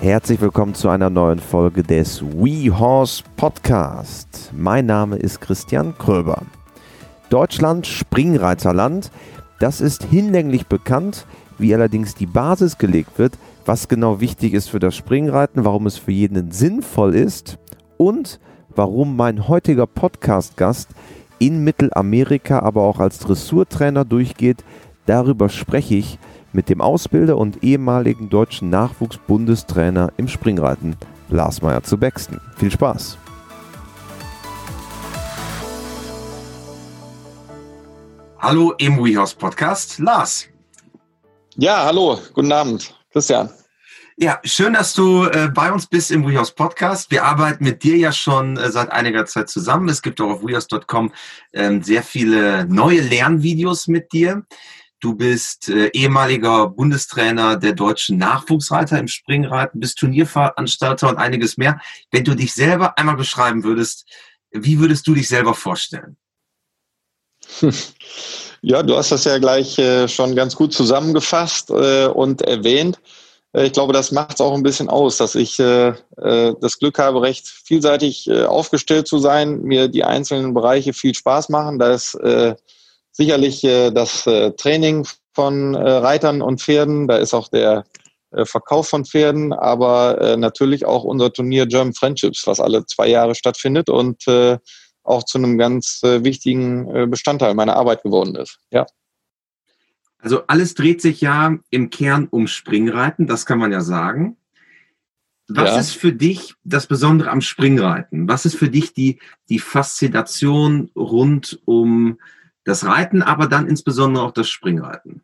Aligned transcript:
Herzlich 0.00 0.40
willkommen 0.42 0.74
zu 0.74 0.90
einer 0.90 1.08
neuen 1.08 1.38
Folge 1.38 1.82
des 1.82 2.22
We 2.22 2.78
Horse 2.78 3.24
Podcast. 3.36 4.52
Mein 4.54 4.86
Name 4.86 5.16
ist 5.16 5.40
Christian 5.40 5.96
Kröber. 5.96 6.42
Deutschland 7.30 7.86
Springreiterland, 7.86 9.10
das 9.58 9.80
ist 9.80 10.04
hinlänglich 10.04 10.66
bekannt, 10.66 11.26
wie 11.58 11.74
allerdings 11.74 12.14
die 12.14 12.26
Basis 12.26 12.76
gelegt 12.76 13.18
wird, 13.18 13.38
was 13.64 13.88
genau 13.88 14.20
wichtig 14.20 14.52
ist 14.52 14.68
für 14.68 14.78
das 14.78 14.94
Springreiten, 14.94 15.64
warum 15.64 15.86
es 15.86 15.96
für 15.96 16.12
jeden 16.12 16.52
sinnvoll 16.52 17.14
ist 17.14 17.58
und 17.96 18.38
warum 18.68 19.16
mein 19.16 19.48
heutiger 19.48 19.86
Podcast-Gast 19.86 20.90
in 21.38 21.64
Mittelamerika, 21.64 22.60
aber 22.60 22.82
auch 22.82 23.00
als 23.00 23.18
Dressurtrainer 23.18 24.04
durchgeht. 24.04 24.62
Darüber 25.06 25.48
spreche 25.48 25.94
ich 25.94 26.18
mit 26.56 26.70
dem 26.70 26.80
Ausbilder 26.80 27.36
und 27.36 27.62
ehemaligen 27.62 28.30
deutschen 28.30 28.70
Nachwuchsbundestrainer 28.70 30.12
im 30.16 30.26
Springreiten, 30.26 30.96
Lars 31.28 31.60
Meyer 31.60 31.84
zu 31.84 31.98
Bexton. 31.98 32.40
Viel 32.56 32.72
Spaß! 32.72 33.18
Hallo 38.38 38.72
im 38.78 39.04
WeHouse 39.04 39.34
Podcast, 39.34 39.98
Lars. 39.98 40.46
Ja, 41.56 41.84
hallo, 41.84 42.18
guten 42.32 42.52
Abend, 42.52 42.94
Christian. 43.12 43.50
Ja, 44.16 44.40
schön, 44.44 44.72
dass 44.72 44.94
du 44.94 45.24
äh, 45.24 45.50
bei 45.52 45.70
uns 45.70 45.86
bist 45.86 46.10
im 46.10 46.26
WeHouse 46.26 46.52
Podcast. 46.52 47.10
Wir 47.10 47.24
arbeiten 47.24 47.64
mit 47.64 47.82
dir 47.82 47.96
ja 47.96 48.12
schon 48.12 48.56
äh, 48.56 48.70
seit 48.70 48.90
einiger 48.92 49.26
Zeit 49.26 49.50
zusammen. 49.50 49.90
Es 49.90 50.00
gibt 50.00 50.22
auch 50.22 50.30
auf 50.30 50.42
WeHouse.com 50.42 51.12
ähm, 51.52 51.82
sehr 51.82 52.02
viele 52.02 52.64
neue 52.66 53.00
Lernvideos 53.00 53.88
mit 53.88 54.12
dir. 54.14 54.46
Du 55.06 55.14
bist 55.14 55.68
äh, 55.68 55.86
ehemaliger 55.92 56.66
Bundestrainer 56.66 57.56
der 57.56 57.74
deutschen 57.74 58.18
Nachwuchsreiter 58.18 58.98
im 58.98 59.06
Springreiten, 59.06 59.78
bist 59.78 59.98
Turnierveranstalter 59.98 61.08
und 61.08 61.16
einiges 61.16 61.56
mehr. 61.56 61.80
Wenn 62.10 62.24
du 62.24 62.34
dich 62.34 62.52
selber 62.52 62.98
einmal 62.98 63.14
beschreiben 63.14 63.62
würdest, 63.62 64.04
wie 64.50 64.80
würdest 64.80 65.06
du 65.06 65.14
dich 65.14 65.28
selber 65.28 65.54
vorstellen? 65.54 66.16
Ja, 68.62 68.82
du 68.82 68.96
hast 68.96 69.12
das 69.12 69.22
ja 69.24 69.38
gleich 69.38 69.78
äh, 69.78 70.08
schon 70.08 70.34
ganz 70.34 70.56
gut 70.56 70.72
zusammengefasst 70.72 71.70
äh, 71.70 72.06
und 72.06 72.42
erwähnt. 72.42 72.98
Äh, 73.52 73.66
ich 73.66 73.72
glaube, 73.74 73.92
das 73.92 74.10
macht 74.10 74.34
es 74.34 74.40
auch 74.40 74.54
ein 74.54 74.64
bisschen 74.64 74.88
aus, 74.88 75.18
dass 75.18 75.36
ich 75.36 75.60
äh, 75.60 75.90
äh, 76.16 76.54
das 76.60 76.78
Glück 76.78 76.98
habe, 76.98 77.22
recht 77.22 77.46
vielseitig 77.46 78.28
äh, 78.28 78.44
aufgestellt 78.44 79.06
zu 79.06 79.18
sein, 79.18 79.62
mir 79.62 79.86
die 79.86 80.02
einzelnen 80.02 80.52
Bereiche 80.52 80.94
viel 80.94 81.14
Spaß 81.14 81.50
machen. 81.50 81.78
Da 81.78 81.92
ist 81.92 82.18
sicherlich 83.16 83.64
äh, 83.64 83.90
das 83.90 84.26
äh, 84.26 84.52
Training 84.52 85.06
von 85.34 85.74
äh, 85.74 85.78
Reitern 85.78 86.42
und 86.42 86.60
Pferden, 86.60 87.08
da 87.08 87.16
ist 87.16 87.34
auch 87.34 87.48
der 87.48 87.84
äh, 88.30 88.44
Verkauf 88.44 88.88
von 88.88 89.04
Pferden, 89.04 89.52
aber 89.52 90.20
äh, 90.20 90.36
natürlich 90.36 90.84
auch 90.84 91.04
unser 91.04 91.32
Turnier 91.32 91.66
German 91.66 91.94
Friendships, 91.94 92.46
was 92.46 92.60
alle 92.60 92.84
zwei 92.86 93.08
Jahre 93.08 93.34
stattfindet 93.34 93.88
und 93.88 94.26
äh, 94.28 94.58
auch 95.02 95.22
zu 95.22 95.38
einem 95.38 95.56
ganz 95.56 96.00
wichtigen 96.02 97.08
Bestandteil 97.08 97.54
meiner 97.54 97.76
Arbeit 97.76 98.02
geworden 98.02 98.34
ist. 98.34 98.58
Ja. 98.72 98.86
Also 100.18 100.42
alles 100.48 100.74
dreht 100.74 101.00
sich 101.00 101.20
ja 101.20 101.56
im 101.70 101.90
Kern 101.90 102.26
um 102.28 102.48
Springreiten, 102.48 103.28
das 103.28 103.46
kann 103.46 103.60
man 103.60 103.70
ja 103.70 103.82
sagen. 103.82 104.36
Was 105.46 105.70
ja. 105.70 105.78
ist 105.78 105.92
für 105.92 106.12
dich 106.12 106.54
das 106.64 106.88
Besondere 106.88 107.30
am 107.30 107.40
Springreiten? 107.40 108.28
Was 108.28 108.46
ist 108.46 108.56
für 108.56 108.68
dich 108.68 108.94
die, 108.94 109.20
die 109.48 109.60
Faszination 109.60 110.90
rund 110.96 111.60
um 111.66 112.18
das 112.66 112.84
Reiten, 112.84 113.22
aber 113.22 113.46
dann 113.46 113.68
insbesondere 113.68 114.24
auch 114.24 114.32
das 114.32 114.48
Springreiten. 114.48 115.22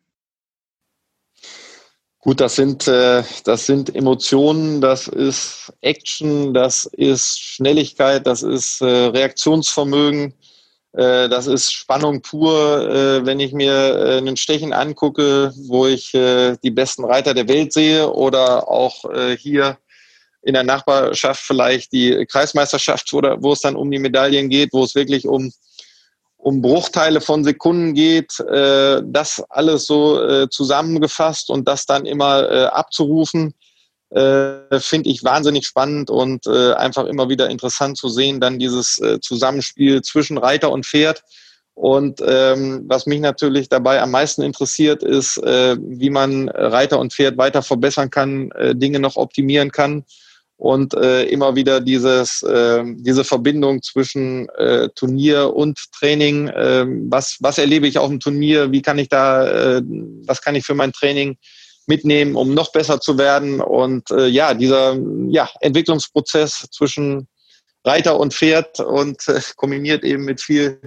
Gut, 2.20 2.40
das 2.40 2.54
sind, 2.54 2.86
äh, 2.86 3.24
das 3.44 3.66
sind 3.66 3.96
Emotionen, 3.96 4.80
das 4.80 5.08
ist 5.08 5.72
Action, 5.80 6.54
das 6.54 6.84
ist 6.84 7.40
Schnelligkeit, 7.40 8.28
das 8.28 8.44
ist 8.44 8.80
äh, 8.80 8.86
Reaktionsvermögen, 8.86 10.32
äh, 10.92 11.28
das 11.28 11.48
ist 11.48 11.72
Spannung 11.72 12.22
pur. 12.22 13.24
Wenn 13.24 13.40
ich 13.40 13.52
mir 13.52 14.18
einen 14.18 14.36
Stechen 14.36 14.72
angucke, 14.72 15.52
wo 15.66 15.86
ich 15.86 16.12
die 16.12 16.70
besten 16.70 17.04
Reiter 17.04 17.34
der 17.34 17.48
Welt 17.48 17.72
sehe 17.72 18.08
oder 18.08 18.68
auch 18.68 19.04
hier 19.36 19.78
in 20.42 20.54
der 20.54 20.62
Nachbarschaft 20.62 21.42
vielleicht 21.42 21.92
die 21.92 22.24
Kreismeisterschaft, 22.30 23.12
wo 23.12 23.52
es 23.52 23.60
dann 23.60 23.74
um 23.74 23.90
die 23.90 23.98
Medaillen 23.98 24.48
geht, 24.48 24.72
wo 24.72 24.84
es 24.84 24.94
wirklich 24.94 25.26
um 25.26 25.52
um 26.42 26.60
Bruchteile 26.60 27.20
von 27.20 27.44
Sekunden 27.44 27.94
geht, 27.94 28.40
äh, 28.40 29.00
das 29.04 29.42
alles 29.48 29.86
so 29.86 30.20
äh, 30.20 30.48
zusammengefasst 30.50 31.50
und 31.50 31.68
das 31.68 31.86
dann 31.86 32.04
immer 32.04 32.50
äh, 32.50 32.64
abzurufen, 32.64 33.54
äh, 34.10 34.80
finde 34.80 35.08
ich 35.08 35.22
wahnsinnig 35.22 35.66
spannend 35.66 36.10
und 36.10 36.46
äh, 36.48 36.72
einfach 36.72 37.04
immer 37.06 37.28
wieder 37.28 37.48
interessant 37.48 37.96
zu 37.96 38.08
sehen, 38.08 38.40
dann 38.40 38.58
dieses 38.58 38.98
äh, 38.98 39.20
Zusammenspiel 39.20 40.02
zwischen 40.02 40.36
Reiter 40.36 40.72
und 40.72 40.84
Pferd. 40.84 41.22
Und 41.74 42.20
ähm, 42.26 42.84
was 42.88 43.06
mich 43.06 43.20
natürlich 43.20 43.68
dabei 43.68 44.02
am 44.02 44.10
meisten 44.10 44.42
interessiert, 44.42 45.04
ist, 45.04 45.38
äh, 45.38 45.76
wie 45.80 46.10
man 46.10 46.48
Reiter 46.48 46.98
und 46.98 47.12
Pferd 47.12 47.38
weiter 47.38 47.62
verbessern 47.62 48.10
kann, 48.10 48.50
äh, 48.50 48.74
Dinge 48.74 48.98
noch 48.98 49.14
optimieren 49.14 49.70
kann 49.70 50.04
und 50.62 50.94
äh, 50.94 51.24
immer 51.24 51.56
wieder 51.56 51.80
dieses, 51.80 52.40
äh, 52.44 52.84
diese 52.84 53.24
Verbindung 53.24 53.82
zwischen 53.82 54.48
äh, 54.50 54.90
Turnier 54.94 55.52
und 55.56 55.76
Training. 55.90 56.46
Äh, 56.46 56.86
was, 57.10 57.36
was 57.40 57.58
erlebe 57.58 57.88
ich 57.88 57.98
auf 57.98 58.08
dem 58.08 58.20
Turnier? 58.20 58.70
Wie 58.70 58.80
kann 58.80 58.96
ich 58.96 59.08
da, 59.08 59.78
äh, 59.78 59.82
was 60.24 60.40
kann 60.40 60.54
ich 60.54 60.64
für 60.64 60.76
mein 60.76 60.92
Training 60.92 61.36
mitnehmen, 61.88 62.36
um 62.36 62.54
noch 62.54 62.70
besser 62.70 63.00
zu 63.00 63.18
werden? 63.18 63.60
Und 63.60 64.08
äh, 64.12 64.28
ja, 64.28 64.54
dieser 64.54 64.96
ja, 65.30 65.50
Entwicklungsprozess 65.62 66.68
zwischen 66.70 67.26
Reiter 67.84 68.20
und 68.20 68.32
Pferd 68.32 68.78
und 68.78 69.26
äh, 69.26 69.40
kombiniert 69.56 70.04
eben 70.04 70.24
mit 70.24 70.40
viel, 70.40 70.80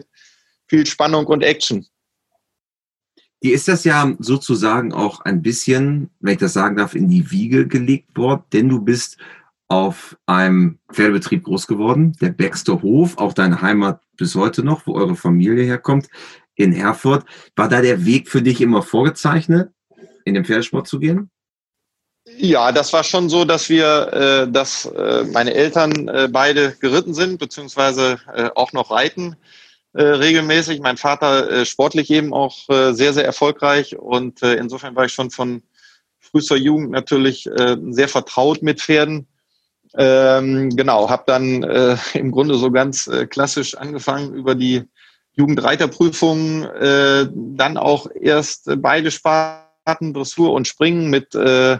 viel 0.70 0.86
Spannung 0.86 1.26
und 1.26 1.44
Action. 1.44 1.86
Dir 3.44 3.54
ist 3.54 3.68
das 3.68 3.84
ja 3.84 4.16
sozusagen 4.20 4.94
auch 4.94 5.20
ein 5.20 5.42
bisschen, 5.42 6.12
wenn 6.22 6.36
ich 6.36 6.40
das 6.40 6.54
sagen 6.54 6.78
darf, 6.78 6.96
in 6.96 7.10
die 7.10 7.30
Wiege 7.30 7.68
gelegt 7.68 8.16
worden, 8.16 8.44
denn 8.54 8.70
du 8.70 8.80
bist 8.80 9.18
auf 9.68 10.18
einem 10.26 10.80
Pferdebetrieb 10.92 11.44
groß 11.44 11.68
geworden, 11.68 12.14
der 12.22 12.30
Baxter 12.30 12.82
Hof, 12.82 13.18
auch 13.18 13.34
deine 13.34 13.62
Heimat 13.62 14.02
bis 14.18 14.36
heute 14.36 14.64
noch, 14.64 14.86
wo 14.86 14.94
eure 14.94 15.16
Familie 15.16 15.64
herkommt, 15.64 16.08
in 16.56 16.74
Erfurt. 16.74 17.26
War 17.56 17.68
da 17.68 17.82
der 17.82 18.06
Weg 18.06 18.30
für 18.30 18.42
dich 18.42 18.62
immer 18.62 18.82
vorgezeichnet, 18.82 19.72
in 20.24 20.36
den 20.36 20.46
Pferdesport 20.46 20.88
zu 20.88 21.00
gehen? 21.00 21.30
Ja, 22.38 22.72
das 22.72 22.92
war 22.92 23.04
schon 23.04 23.30
so, 23.30 23.46
dass 23.46 23.70
wir, 23.70 24.46
äh, 24.48 24.52
dass 24.52 24.86
äh, 24.86 25.26
meine 25.32 25.54
Eltern 25.54 26.08
äh, 26.08 26.28
beide 26.32 26.76
geritten 26.80 27.14
sind, 27.14 27.38
beziehungsweise 27.38 28.20
äh, 28.34 28.50
auch 28.56 28.74
noch 28.74 28.90
reiten 28.90 29.36
äh, 29.94 30.04
regelmäßig. 30.04 30.80
Mein 30.80 30.98
Vater 30.98 31.50
äh, 31.50 31.66
sportlich 31.66 32.10
eben 32.10 32.34
auch 32.34 32.68
äh, 32.70 32.94
sehr, 32.94 33.14
sehr 33.14 33.26
erfolgreich 33.26 33.98
und 33.98 34.42
äh, 34.42 34.56
insofern 34.56 34.96
war 34.96 35.06
ich 35.06 35.14
schon 35.14 35.30
von 35.30 35.62
frühester 36.20 36.56
Jugend 36.56 36.92
natürlich 36.92 37.46
äh, 37.46 37.78
sehr 37.90 38.10
vertraut 38.10 38.64
mit 38.64 38.82
Pferden 38.82 39.28
ähm, 39.98 40.76
genau, 40.76 41.10
habe 41.10 41.24
dann 41.28 41.64
äh, 41.64 41.98
im 42.14 42.32
Grunde 42.32 42.56
so 42.56 42.72
ganz 42.72 43.08
äh, 43.08 43.28
klassisch 43.28 43.76
angefangen 43.76 44.34
über 44.34 44.56
die 44.56 44.84
Jugendreiterprüfung, 45.34 46.64
äh, 46.64 47.28
dann 47.34 47.78
auch 47.78 48.08
erst 48.20 48.70
beide 48.78 49.12
Sparten, 49.12 50.14
Dressur 50.14 50.54
und 50.54 50.68
Springen 50.68 51.10
mit 51.10 51.36
äh, 51.36 51.78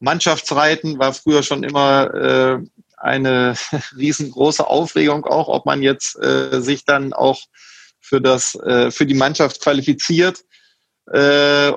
Mannschaftsreiten, 0.00 0.98
war 0.98 1.12
früher 1.12 1.42
schon 1.42 1.62
immer 1.64 2.14
äh, 2.14 2.58
eine 2.96 3.54
riesengroße 3.96 4.66
Aufregung 4.66 5.24
auch, 5.24 5.48
ob 5.48 5.66
man 5.66 5.82
jetzt 5.82 6.16
äh, 6.22 6.60
sich 6.60 6.84
dann 6.84 7.12
auch 7.12 7.40
für 8.00 8.20
das 8.20 8.54
äh, 8.56 8.90
für 8.90 9.06
die 9.06 9.14
Mannschaft 9.14 9.60
qualifiziert. 9.60 10.40
Äh, 11.12 11.72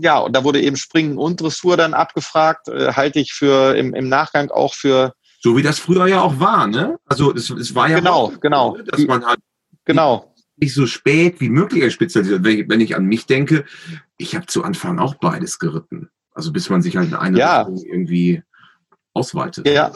ja, 0.00 0.18
und 0.18 0.34
da 0.34 0.44
wurde 0.44 0.60
eben 0.60 0.76
Springen 0.76 1.16
und 1.16 1.40
Dressur 1.40 1.76
dann 1.76 1.94
abgefragt, 1.94 2.68
äh, 2.68 2.92
halte 2.92 3.20
ich 3.20 3.32
für 3.32 3.76
im, 3.76 3.94
im 3.94 4.08
Nachgang 4.08 4.50
auch 4.50 4.74
für. 4.74 5.14
So 5.40 5.56
wie 5.56 5.62
das 5.62 5.78
früher 5.78 6.06
ja 6.06 6.20
auch 6.20 6.38
war, 6.38 6.66
ne? 6.66 6.98
Also 7.06 7.34
es, 7.34 7.50
es 7.50 7.74
war 7.74 7.88
ja 7.88 7.98
genau, 7.98 8.12
auch, 8.12 8.40
genau, 8.40 8.76
dass 8.86 9.00
man 9.06 9.24
halt 9.24 9.40
genau 9.84 10.32
nicht 10.62 10.74
so 10.74 10.86
spät 10.86 11.40
wie 11.40 11.48
möglich 11.48 11.92
spezialisiert. 11.92 12.44
Wenn 12.44 12.58
ich, 12.58 12.68
wenn 12.68 12.80
ich 12.80 12.96
an 12.96 13.06
mich 13.06 13.26
denke, 13.26 13.64
ich 14.16 14.36
habe 14.36 14.46
zu 14.46 14.62
Anfang 14.62 14.98
auch 14.98 15.16
beides 15.16 15.58
geritten. 15.58 16.08
Also 16.34 16.52
bis 16.52 16.70
man 16.70 16.82
sich 16.82 16.96
halt 16.96 17.08
in 17.08 17.14
eine 17.14 17.38
ja. 17.38 17.68
Irgendwie 17.68 18.42
ausweitet. 19.12 19.68
Ja, 19.68 19.92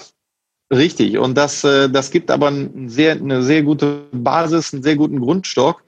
richtig. 0.72 1.18
Und 1.18 1.36
das, 1.36 1.62
äh, 1.64 1.88
das 1.88 2.10
gibt 2.10 2.30
aber 2.30 2.48
ein 2.48 2.88
sehr, 2.88 3.12
eine 3.12 3.42
sehr 3.42 3.62
gute 3.62 4.06
Basis, 4.12 4.74
einen 4.74 4.82
sehr 4.82 4.96
guten 4.96 5.20
Grundstock. 5.20 5.84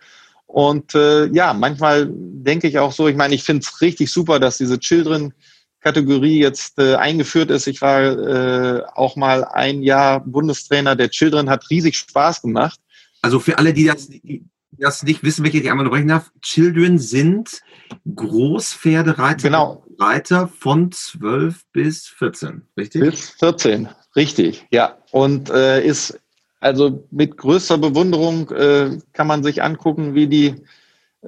Und 0.49 0.95
äh, 0.95 1.27
ja, 1.27 1.53
manchmal 1.53 2.09
denke 2.11 2.69
ich 2.69 2.79
auch 2.79 2.93
so, 2.93 3.06
ich 3.06 3.17
meine, 3.17 3.35
ich 3.35 3.45
finde 3.45 3.62
es 3.62 3.81
richtig 3.83 4.11
super, 4.11 4.41
dass 4.41 4.56
diese 4.56 4.81
Children-Kategorie 4.81 6.41
jetzt 6.41 6.79
äh, 6.79 6.95
eingeführt 6.95 7.50
ist. 7.50 7.67
Ich 7.67 7.83
war 7.83 8.00
äh, 8.03 8.83
auch 8.95 9.15
mal 9.15 9.45
ein 9.45 9.83
Jahr 9.83 10.21
Bundestrainer 10.21 10.97
der 10.97 11.11
Children, 11.11 11.50
hat 11.50 11.69
riesig 11.69 11.99
Spaß 11.99 12.41
gemacht. 12.41 12.81
Also 13.21 13.41
für 13.41 13.59
alle, 13.59 13.75
die 13.75 13.85
das, 13.85 14.09
die 14.09 14.47
das 14.73 15.03
nicht 15.03 15.23
wissen, 15.23 15.45
welche 15.45 15.59
ich 15.59 15.71
einmal 15.71 15.85
unterbrechen 15.87 16.09
darf, 16.09 16.31
Children 16.41 16.99
sind 16.99 17.61
Großpferdereiter. 18.15 19.43
Genau. 19.43 19.85
Reiter 19.99 20.49
von 20.49 20.91
12 20.93 21.62
bis 21.73 22.06
14, 22.06 22.62
richtig? 22.77 23.03
Bis 23.03 23.31
14, 23.31 23.89
richtig, 24.17 24.67
ja. 24.71 24.97
Und 25.11 25.50
äh, 25.50 25.85
ist 25.85 26.19
also 26.60 27.06
mit 27.10 27.37
größter 27.37 27.78
Bewunderung 27.78 28.50
äh, 28.50 28.99
kann 29.12 29.26
man 29.26 29.43
sich 29.43 29.62
angucken, 29.62 30.14
wie 30.14 30.26
die, 30.26 30.56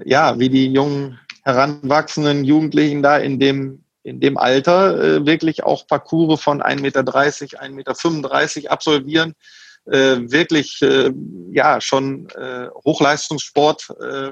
ja, 0.05 0.39
wie 0.39 0.49
die 0.49 0.73
jungen 0.73 1.19
heranwachsenden 1.45 2.45
Jugendlichen 2.45 3.03
da 3.03 3.17
in 3.17 3.39
dem, 3.39 3.85
in 4.03 4.21
dem 4.21 4.37
Alter 4.37 5.03
äh, 5.03 5.27
wirklich 5.27 5.65
auch 5.65 5.87
Parcours 5.87 6.41
von 6.41 6.63
1,30 6.63 6.81
Meter, 6.81 7.01
1,35 7.01 7.71
Meter 8.57 8.73
absolvieren. 8.73 9.35
Äh, 9.87 10.31
wirklich 10.31 10.83
äh, 10.83 11.11
ja 11.53 11.81
schon 11.81 12.29
äh, 12.31 12.69
Hochleistungssport 12.85 13.89
äh, 14.01 14.31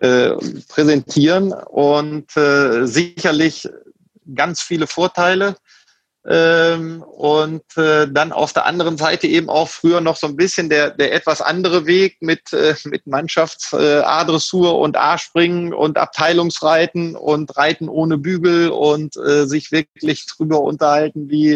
äh, 0.00 0.36
präsentieren 0.68 1.52
und 1.52 2.36
äh, 2.36 2.86
sicherlich 2.86 3.68
ganz 4.34 4.62
viele 4.62 4.86
Vorteile. 4.86 5.56
Ähm, 6.24 7.02
und 7.02 7.64
äh, 7.76 8.06
dann 8.08 8.30
auf 8.30 8.52
der 8.52 8.64
anderen 8.66 8.96
Seite 8.96 9.26
eben 9.26 9.48
auch 9.48 9.68
früher 9.68 10.00
noch 10.00 10.16
so 10.16 10.28
ein 10.28 10.36
bisschen 10.36 10.68
der, 10.68 10.90
der 10.90 11.12
etwas 11.12 11.40
andere 11.40 11.86
Weg 11.86 12.18
mit, 12.20 12.52
äh, 12.52 12.76
mit 12.84 13.08
Mannschafts 13.08 13.72
äh, 13.72 14.02
A-Dressur 14.04 14.78
und 14.78 14.96
A-Springen 14.96 15.74
und 15.74 15.98
Abteilungsreiten 15.98 17.16
und 17.16 17.56
Reiten 17.56 17.88
ohne 17.88 18.18
Bügel 18.18 18.70
und 18.70 19.16
äh, 19.16 19.46
sich 19.46 19.72
wirklich 19.72 20.26
drüber 20.26 20.60
unterhalten, 20.60 21.28
wie, 21.28 21.54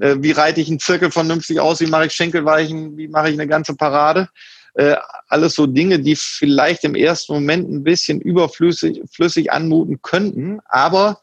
äh, 0.00 0.16
wie 0.18 0.32
reite 0.32 0.60
ich 0.60 0.68
einen 0.68 0.78
Zirkel 0.78 1.10
vernünftig 1.10 1.58
aus, 1.58 1.80
wie 1.80 1.86
mache 1.86 2.06
ich 2.06 2.12
Schenkelweichen, 2.12 2.98
wie 2.98 3.08
mache 3.08 3.30
ich 3.30 3.34
eine 3.34 3.48
ganze 3.48 3.74
Parade. 3.74 4.28
Äh, 4.74 4.96
alles 5.28 5.54
so 5.54 5.66
Dinge, 5.66 5.98
die 5.98 6.16
vielleicht 6.16 6.84
im 6.84 6.94
ersten 6.94 7.32
Moment 7.32 7.70
ein 7.70 7.84
bisschen 7.84 8.20
überflüssig 8.20 9.00
flüssig 9.10 9.50
anmuten 9.50 10.02
könnten, 10.02 10.60
aber 10.66 11.20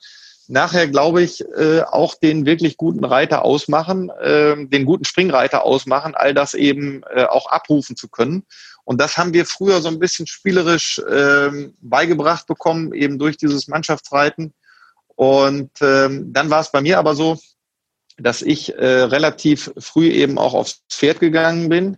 nachher, 0.49 0.87
glaube 0.87 1.21
ich, 1.21 1.41
äh, 1.55 1.83
auch 1.83 2.15
den 2.15 2.45
wirklich 2.45 2.75
guten 2.75 3.05
Reiter 3.05 3.45
ausmachen, 3.45 4.09
äh, 4.09 4.55
den 4.65 4.85
guten 4.85 5.05
Springreiter 5.05 5.63
ausmachen, 5.63 6.15
all 6.15 6.33
das 6.33 6.55
eben 6.55 7.03
äh, 7.13 7.25
auch 7.25 7.51
abrufen 7.51 7.95
zu 7.95 8.09
können. 8.09 8.43
Und 8.83 8.99
das 8.99 9.17
haben 9.17 9.33
wir 9.33 9.45
früher 9.45 9.81
so 9.81 9.89
ein 9.89 9.99
bisschen 9.99 10.25
spielerisch 10.25 10.97
äh, 10.99 11.69
beigebracht 11.79 12.47
bekommen, 12.47 12.93
eben 12.93 13.19
durch 13.19 13.37
dieses 13.37 13.67
Mannschaftsreiten. 13.67 14.53
Und 15.15 15.69
ähm, 15.81 16.33
dann 16.33 16.49
war 16.49 16.61
es 16.61 16.71
bei 16.71 16.81
mir 16.81 16.97
aber 16.97 17.13
so, 17.13 17.37
dass 18.17 18.41
ich 18.41 18.73
äh, 18.75 18.85
relativ 18.85 19.71
früh 19.77 20.09
eben 20.09 20.39
auch 20.39 20.55
aufs 20.55 20.81
Pferd 20.89 21.19
gegangen 21.19 21.69
bin. 21.69 21.97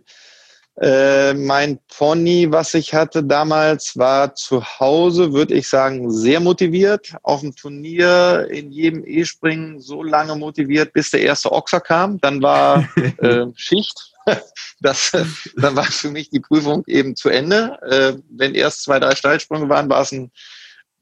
Äh, 0.80 1.34
mein 1.34 1.78
Pony, 1.96 2.50
was 2.50 2.72
ich 2.72 2.94
hatte 2.94 3.22
damals, 3.22 3.96
war 3.98 4.34
zu 4.34 4.64
Hause, 4.64 5.32
würde 5.32 5.54
ich 5.54 5.68
sagen, 5.68 6.10
sehr 6.10 6.40
motiviert. 6.40 7.14
Auf 7.22 7.40
dem 7.40 7.54
Turnier 7.54 8.48
in 8.50 8.72
jedem 8.72 9.06
E-Springen 9.06 9.80
so 9.80 10.02
lange 10.02 10.34
motiviert, 10.34 10.94
bis 10.94 11.10
der 11.10 11.20
erste 11.20 11.52
Ochser 11.52 11.80
kam. 11.80 12.20
Dann 12.20 12.42
war 12.42 12.88
äh, 13.18 13.46
Schicht. 13.54 14.12
Das, 14.80 15.12
dann 15.56 15.76
war 15.76 15.84
für 15.84 16.10
mich 16.10 16.30
die 16.30 16.40
Prüfung 16.40 16.82
eben 16.88 17.14
zu 17.14 17.28
Ende. 17.28 17.78
Äh, 17.82 18.20
wenn 18.30 18.54
erst 18.54 18.82
zwei, 18.82 18.98
drei 18.98 19.14
Steilsprünge 19.14 19.68
waren, 19.68 19.88
war 19.88 20.02
es 20.02 20.10
ein 20.10 20.32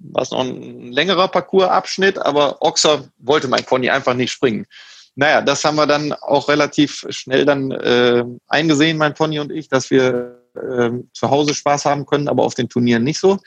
war 0.01 0.23
es 0.23 0.31
noch 0.31 0.41
ein 0.41 0.93
längerer 0.93 1.29
Parcoursabschnitt, 1.29 2.19
aber 2.19 2.63
Ochser 2.63 3.09
wollte 3.19 3.49
mein 3.49 3.65
Pony 3.65 3.91
einfach 3.91 4.15
nicht 4.15 4.33
springen. 4.33 4.67
Naja, 5.21 5.43
das 5.43 5.63
haben 5.65 5.77
wir 5.77 5.87
dann 5.87 6.15
auch 6.15 6.49
relativ 6.49 7.05
schnell 7.11 7.45
dann 7.45 7.71
äh, 7.73 8.25
eingesehen, 8.49 8.97
mein 8.97 9.13
Pony 9.13 9.39
und 9.39 9.53
ich, 9.53 9.69
dass 9.69 9.91
wir 9.91 10.41
äh, 10.55 10.93
zu 11.13 11.29
Hause 11.29 11.53
Spaß 11.53 11.85
haben 11.85 12.07
können, 12.07 12.27
aber 12.27 12.43
auf 12.43 12.55
den 12.55 12.71
Turnieren 12.71 13.05
nicht 13.05 13.21
so. 13.21 13.39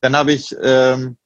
Dann 0.00 0.14
habe 0.14 0.30
ich 0.30 0.54
ähm, 0.62 1.16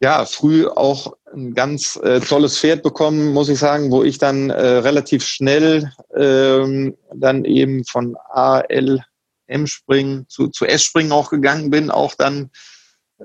ja 0.00 0.24
früh 0.24 0.66
auch 0.66 1.12
ein 1.30 1.52
ganz 1.52 1.96
äh, 1.96 2.20
tolles 2.20 2.58
Pferd 2.58 2.82
bekommen, 2.82 3.34
muss 3.34 3.50
ich 3.50 3.58
sagen, 3.58 3.90
wo 3.90 4.02
ich 4.02 4.16
dann 4.16 4.48
äh, 4.48 4.66
relativ 4.78 5.26
schnell 5.26 5.92
ähm, 6.16 6.96
dann 7.14 7.44
eben 7.44 7.84
von 7.84 8.16
A, 8.30 8.60
L, 8.60 9.04
M 9.46 9.66
springen 9.66 10.24
zu, 10.30 10.48
zu 10.48 10.64
S 10.64 10.82
springen 10.82 11.12
auch 11.12 11.28
gegangen 11.28 11.68
bin, 11.68 11.90
auch 11.90 12.14
dann 12.14 12.50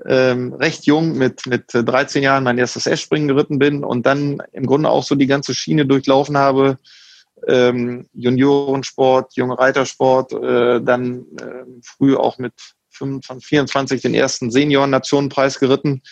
ähm, 0.06 0.54
recht 0.54 0.86
jung 0.86 1.16
mit, 1.16 1.46
mit 1.46 1.66
13 1.72 2.22
Jahren 2.22 2.44
mein 2.44 2.58
erstes 2.58 2.86
S-Springen 2.86 3.28
geritten 3.28 3.58
bin 3.58 3.84
und 3.84 4.06
dann 4.06 4.42
im 4.52 4.66
Grunde 4.66 4.88
auch 4.88 5.04
so 5.04 5.14
die 5.14 5.26
ganze 5.26 5.54
Schiene 5.54 5.86
durchlaufen 5.86 6.38
habe. 6.38 6.78
Ähm, 7.46 8.08
Juniorensport, 8.14 9.34
junge 9.34 9.58
Reitersport, 9.58 10.32
äh, 10.32 10.80
dann 10.80 11.26
äh, 11.40 11.64
früh 11.82 12.16
auch 12.16 12.38
mit 12.38 12.52
25, 12.90 13.46
24 13.46 14.02
den 14.02 14.14
ersten 14.14 14.50
Senioren-Nationenpreis 14.50 15.58
geritten. 15.58 16.02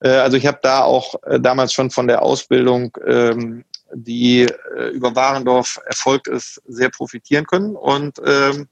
Äh, 0.00 0.10
also 0.10 0.36
ich 0.36 0.46
habe 0.46 0.58
da 0.62 0.82
auch 0.82 1.14
äh, 1.24 1.40
damals 1.40 1.72
schon 1.72 1.90
von 1.90 2.06
der 2.06 2.22
Ausbildung, 2.22 2.96
ähm, 3.06 3.64
die 3.94 4.42
äh, 4.42 4.88
über 4.90 5.14
Warendorf 5.16 5.80
erfolgt 5.86 6.28
ist, 6.28 6.60
sehr 6.66 6.90
profitieren 6.90 7.46
können 7.46 7.76
und 7.76 8.20
ähm, 8.24 8.68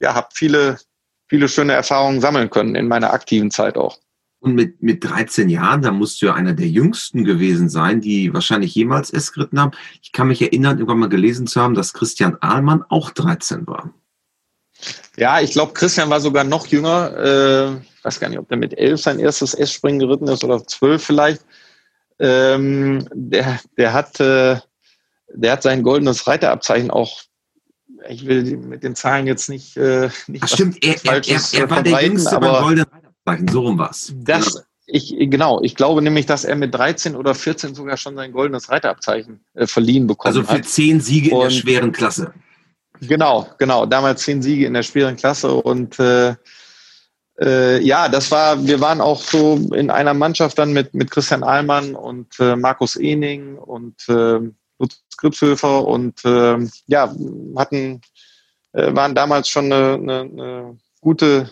ja, 0.00 0.14
habe 0.14 0.28
viele 0.32 0.78
viele 1.28 1.48
schöne 1.48 1.74
Erfahrungen 1.74 2.20
sammeln 2.20 2.50
können 2.50 2.74
in 2.74 2.88
meiner 2.88 3.12
aktiven 3.12 3.50
Zeit 3.50 3.76
auch. 3.76 3.98
Und 4.40 4.54
mit, 4.54 4.82
mit 4.82 5.02
13 5.02 5.48
Jahren, 5.48 5.82
da 5.82 5.90
musst 5.90 6.22
du 6.22 6.26
ja 6.26 6.34
einer 6.34 6.54
der 6.54 6.68
jüngsten 6.68 7.24
gewesen 7.24 7.68
sein, 7.68 8.00
die 8.00 8.32
wahrscheinlich 8.32 8.74
jemals 8.74 9.10
S 9.10 9.32
geritten 9.32 9.60
haben. 9.60 9.72
Ich 10.00 10.12
kann 10.12 10.28
mich 10.28 10.40
erinnern, 10.40 10.78
irgendwann 10.78 11.00
mal 11.00 11.08
gelesen 11.08 11.48
zu 11.48 11.60
haben, 11.60 11.74
dass 11.74 11.92
Christian 11.92 12.36
Ahlmann 12.40 12.84
auch 12.88 13.10
13 13.10 13.66
war. 13.66 13.92
Ja, 15.16 15.40
ich 15.40 15.52
glaube, 15.52 15.72
Christian 15.72 16.08
war 16.08 16.20
sogar 16.20 16.44
noch 16.44 16.68
jünger. 16.68 17.16
Äh, 17.16 17.72
ich 17.78 18.04
weiß 18.04 18.20
gar 18.20 18.28
nicht, 18.28 18.38
ob 18.38 18.48
der 18.48 18.58
mit 18.58 18.78
11 18.78 19.00
sein 19.00 19.18
erstes 19.18 19.54
S-Springen 19.54 19.98
geritten 19.98 20.28
ist 20.28 20.44
oder 20.44 20.64
12 20.64 21.02
vielleicht. 21.02 21.44
Ähm, 22.20 23.08
der, 23.12 23.58
der, 23.76 23.92
hat, 23.92 24.20
äh, 24.20 24.56
der 25.34 25.52
hat 25.52 25.64
sein 25.64 25.82
goldenes 25.82 26.28
Reiterabzeichen 26.28 26.92
auch 26.92 27.22
ich 28.08 28.26
will 28.26 28.56
mit 28.56 28.82
den 28.82 28.94
Zahlen 28.94 29.26
jetzt 29.26 29.48
nicht. 29.48 29.76
Äh, 29.76 30.10
nicht 30.26 30.44
Ach, 30.44 30.48
stimmt, 30.48 30.84
er, 30.84 30.96
er, 31.04 31.26
er, 31.26 31.40
er 31.52 31.70
war 31.70 31.82
der 31.82 32.04
Jüngste 32.04 32.36
aber 32.36 32.52
beim 32.52 32.62
Golden 32.64 32.84
Reiterzeichen, 32.92 33.48
so 33.48 33.60
rum 33.60 33.78
was. 33.78 34.12
Das, 34.16 34.46
genau. 34.46 34.66
ich, 34.86 35.16
genau, 35.18 35.62
ich 35.62 35.74
glaube 35.74 36.02
nämlich, 36.02 36.26
dass 36.26 36.44
er 36.44 36.56
mit 36.56 36.74
13 36.74 37.16
oder 37.16 37.34
14 37.34 37.74
sogar 37.74 37.96
schon 37.96 38.16
sein 38.16 38.32
goldenes 38.32 38.70
Reiterabzeichen 38.70 39.40
äh, 39.54 39.66
verliehen 39.66 40.06
bekommen 40.06 40.34
hat. 40.34 40.40
Also 40.40 40.52
für 40.52 40.58
hat. 40.58 40.68
zehn 40.68 41.00
Siege 41.00 41.34
und, 41.34 41.42
in 41.42 41.48
der 41.48 41.50
schweren 41.50 41.92
Klasse. 41.92 42.32
Genau, 43.00 43.48
genau, 43.58 43.86
damals 43.86 44.22
zehn 44.22 44.42
Siege 44.42 44.66
in 44.66 44.74
der 44.74 44.82
schweren 44.82 45.16
Klasse 45.16 45.52
und 45.54 45.98
äh, 46.00 46.34
äh, 47.40 47.80
ja, 47.82 48.08
das 48.08 48.30
war, 48.30 48.66
wir 48.66 48.80
waren 48.80 49.00
auch 49.00 49.22
so 49.22 49.56
in 49.72 49.90
einer 49.90 50.14
Mannschaft 50.14 50.58
dann 50.58 50.72
mit, 50.72 50.94
mit 50.94 51.10
Christian 51.10 51.44
Ahlmann 51.44 51.94
und 51.94 52.38
äh, 52.40 52.56
Markus 52.56 52.96
Ening 52.96 53.56
und 53.56 53.94
äh, 54.08 54.40
Gripshöfer 55.16 55.86
und 55.86 56.24
äh, 56.24 56.58
ja, 56.86 57.14
hatten, 57.56 58.00
äh, 58.72 58.94
waren 58.94 59.14
damals 59.14 59.48
schon 59.48 59.72
eine, 59.72 59.94
eine, 59.94 60.20
eine 60.20 60.78
gute, 61.00 61.50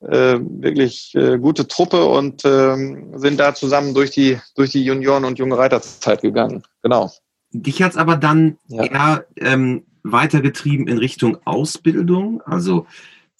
äh, 0.00 0.38
wirklich 0.40 1.14
äh, 1.14 1.38
gute 1.38 1.68
Truppe 1.68 2.04
und 2.06 2.44
ähm, 2.44 3.18
sind 3.18 3.38
da 3.38 3.54
zusammen 3.54 3.94
durch 3.94 4.10
die, 4.10 4.38
durch 4.54 4.70
die 4.70 4.84
Junioren- 4.84 5.24
und 5.24 5.38
junge 5.38 5.58
Reiterzeit 5.58 6.22
gegangen. 6.22 6.62
Genau. 6.82 7.10
Dich 7.52 7.82
hat 7.82 7.92
es 7.92 7.96
aber 7.96 8.16
dann 8.16 8.58
ja. 8.68 8.84
eher 8.84 9.26
ähm, 9.36 9.84
weitergetrieben 10.02 10.88
in 10.88 10.98
Richtung 10.98 11.38
Ausbildung, 11.44 12.42
also 12.42 12.86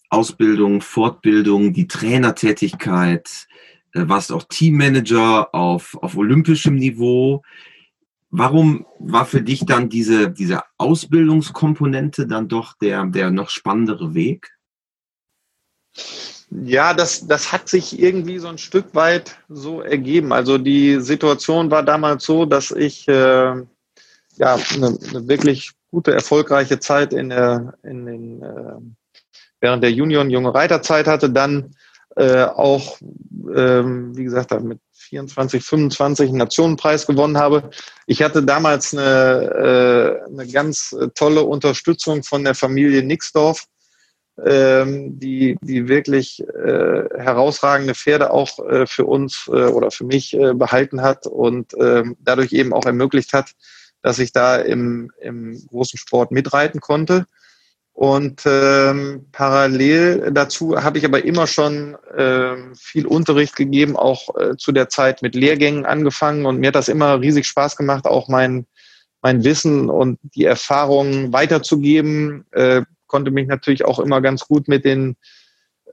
Ausbildung, 0.09 0.81
Fortbildung, 0.81 1.73
die 1.73 1.89
Trainertätigkeit, 1.89 3.47
äh, 3.93 4.09
warst 4.09 4.33
auch 4.33 4.45
Teammanager 4.45 5.55
auf, 5.55 5.97
auf 6.01 6.17
olympischem 6.17 6.77
Niveau. 6.77 7.43
Warum 8.39 8.85
war 8.99 9.25
für 9.25 9.41
dich 9.41 9.65
dann 9.65 9.89
diese, 9.89 10.29
diese 10.31 10.61
Ausbildungskomponente 10.77 12.27
dann 12.27 12.49
doch 12.49 12.75
der, 12.75 13.07
der 13.07 13.31
noch 13.31 13.49
spannendere 13.49 14.13
Weg? 14.13 14.51
Ja, 16.51 16.93
das, 16.93 17.27
das 17.27 17.51
hat 17.51 17.67
sich 17.71 17.99
irgendwie 17.99 18.39
so 18.39 18.49
ein 18.49 18.59
Stück 18.59 18.95
weit 18.95 19.39
so 19.49 19.81
ergeben. 19.81 20.35
Also 20.35 20.59
die 20.59 21.01
Situation 21.01 21.71
war 21.71 21.83
damals 21.83 22.25
so, 22.25 22.45
dass 22.45 22.73
ich 22.73 23.09
äh, 23.09 23.13
ja 23.13 24.59
eine, 24.75 24.99
eine, 25.09 25.29
wirklich 25.29 25.73
gute, 25.91 26.13
erfolgreiche 26.13 26.79
Zeit 26.79 27.15
in 27.15 27.31
der, 27.31 27.79
in 27.85 28.05
den, 28.05 28.43
äh, 28.43 28.77
während 29.63 29.83
der 29.83 29.93
Junioren 29.93 30.29
junge 30.29 30.55
Reiterzeit 30.55 31.07
hatte, 31.07 31.31
dann 31.31 31.75
äh, 32.17 32.45
auch, 32.45 32.99
ähm, 33.55 34.15
wie 34.15 34.25
gesagt, 34.25 34.53
mit 34.63 34.79
24, 35.07 35.63
25 35.63 36.29
einen 36.29 36.39
Nationenpreis 36.39 37.07
gewonnen 37.07 37.39
habe. 37.39 37.71
Ich 38.07 38.23
hatte 38.23 38.43
damals 38.43 38.93
eine, 38.93 40.21
äh, 40.27 40.31
eine 40.31 40.47
ganz 40.51 40.97
tolle 41.15 41.43
Unterstützung 41.43 42.23
von 42.23 42.45
der 42.45 42.55
Familie 42.55 43.03
Nixdorf, 43.03 43.67
ähm, 44.45 45.19
die, 45.19 45.57
die 45.63 45.89
wirklich 45.89 46.43
äh, 46.43 47.05
herausragende 47.17 47.95
Pferde 47.95 48.31
auch 48.31 48.59
äh, 48.69 48.87
für 48.87 49.07
uns 49.07 49.49
oder 49.49 49.91
für 49.91 50.05
mich 50.05 50.37
behalten 50.55 51.01
hat 51.03 51.27
und 51.27 51.73
ähm, 51.81 52.17
dadurch 52.21 52.53
eben 52.53 52.73
auch 52.73 52.85
ermöglicht 52.85 53.33
hat, 53.33 53.53
dass 54.03 54.19
ich 54.19 54.33
da 54.33 54.57
im, 54.57 55.11
im 55.21 55.67
großen 55.69 55.99
Sport 55.99 56.33
mitreiten 56.33 56.81
konnte. 56.81 57.27
Und 57.97 58.43
ähm, 58.45 59.25
parallel 59.33 60.31
dazu 60.31 60.77
habe 60.77 60.99
ich 60.99 61.07
aber 61.07 61.25
immer 61.25 61.47
schon 61.47 61.97
ähm, 62.15 62.75
viel 62.79 63.07
Unterricht 63.07 63.57
gegeben, 63.57 63.97
auch 63.97 64.37
äh, 64.37 64.55
zu 64.59 64.71
der 64.73 64.91
Zeit 64.91 65.23
mit 65.23 65.35
Lehrgängen 65.35 65.87
angefangen. 65.87 66.45
Und 66.45 66.61
mir 66.61 66.69
hat 66.69 66.75
das 66.75 66.91
immer 66.91 67.19
riesig 67.23 67.47
Spaß 67.47 67.75
gemacht, 67.75 68.05
auch 68.05 68.29
mein, 68.29 68.67
mein 69.23 69.45
Wissen 69.45 69.89
und 69.89 70.19
die 70.35 70.45
Erfahrungen 70.45 71.33
weiterzugeben. 71.33 72.45
Äh, 72.51 72.83
konnte 73.07 73.31
mich 73.31 73.49
natürlich 73.49 73.87
auch 73.87 73.99
immer 73.99 74.21
ganz 74.21 74.47
gut 74.47 74.69
mit 74.69 74.85
den 74.85 75.17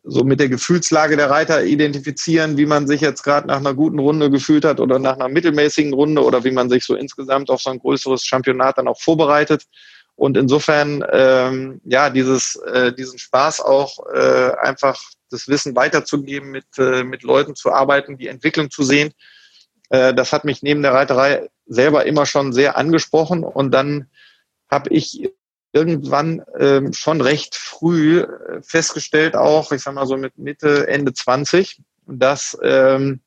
so 0.03 0.25
mit 0.25 0.41
der 0.41 0.49
Gefühlslage 0.49 1.15
der 1.15 1.29
Reiter 1.29 1.63
identifizieren, 1.63 2.57
wie 2.57 2.65
man 2.65 2.85
sich 2.85 2.99
jetzt 2.99 3.23
gerade 3.23 3.47
nach 3.47 3.59
einer 3.59 3.73
guten 3.73 3.99
Runde 3.99 4.29
gefühlt 4.29 4.65
hat 4.65 4.81
oder 4.81 4.99
nach 4.99 5.15
einer 5.15 5.29
mittelmäßigen 5.29 5.93
Runde 5.93 6.21
oder 6.21 6.43
wie 6.43 6.51
man 6.51 6.69
sich 6.69 6.83
so 6.83 6.95
insgesamt 6.95 7.49
auf 7.49 7.61
so 7.61 7.69
ein 7.69 7.79
größeres 7.79 8.25
Championat 8.25 8.77
dann 8.77 8.89
auch 8.89 8.99
vorbereitet. 8.99 9.63
Und 10.15 10.37
insofern, 10.37 11.03
ähm, 11.11 11.81
ja, 11.85 12.09
dieses, 12.09 12.55
äh, 12.55 12.93
diesen 12.93 13.17
Spaß 13.17 13.61
auch 13.61 14.05
äh, 14.13 14.51
einfach 14.61 15.01
das 15.29 15.47
Wissen 15.47 15.75
weiterzugeben, 15.75 16.51
mit, 16.51 16.65
äh, 16.77 17.03
mit 17.03 17.23
Leuten 17.23 17.55
zu 17.55 17.71
arbeiten, 17.71 18.17
die 18.17 18.27
Entwicklung 18.27 18.69
zu 18.69 18.83
sehen, 18.83 19.13
äh, 19.89 20.13
das 20.13 20.31
hat 20.31 20.45
mich 20.45 20.61
neben 20.61 20.81
der 20.83 20.93
Reiterei 20.93 21.49
selber 21.65 22.05
immer 22.05 22.25
schon 22.25 22.53
sehr 22.53 22.77
angesprochen. 22.77 23.43
Und 23.43 23.71
dann 23.71 24.09
habe 24.69 24.89
ich 24.89 25.29
irgendwann 25.71 26.43
ähm, 26.59 26.93
schon 26.93 27.19
recht 27.21 27.55
früh 27.55 28.21
äh, 28.21 28.61
festgestellt, 28.61 29.35
auch, 29.35 29.71
ich 29.71 29.81
sag 29.81 29.95
mal 29.95 30.05
so 30.05 30.17
mit 30.17 30.37
Mitte, 30.37 30.87
Ende 30.87 31.13
20, 31.13 31.81
dass 32.05 32.57
ähm, 32.61 33.21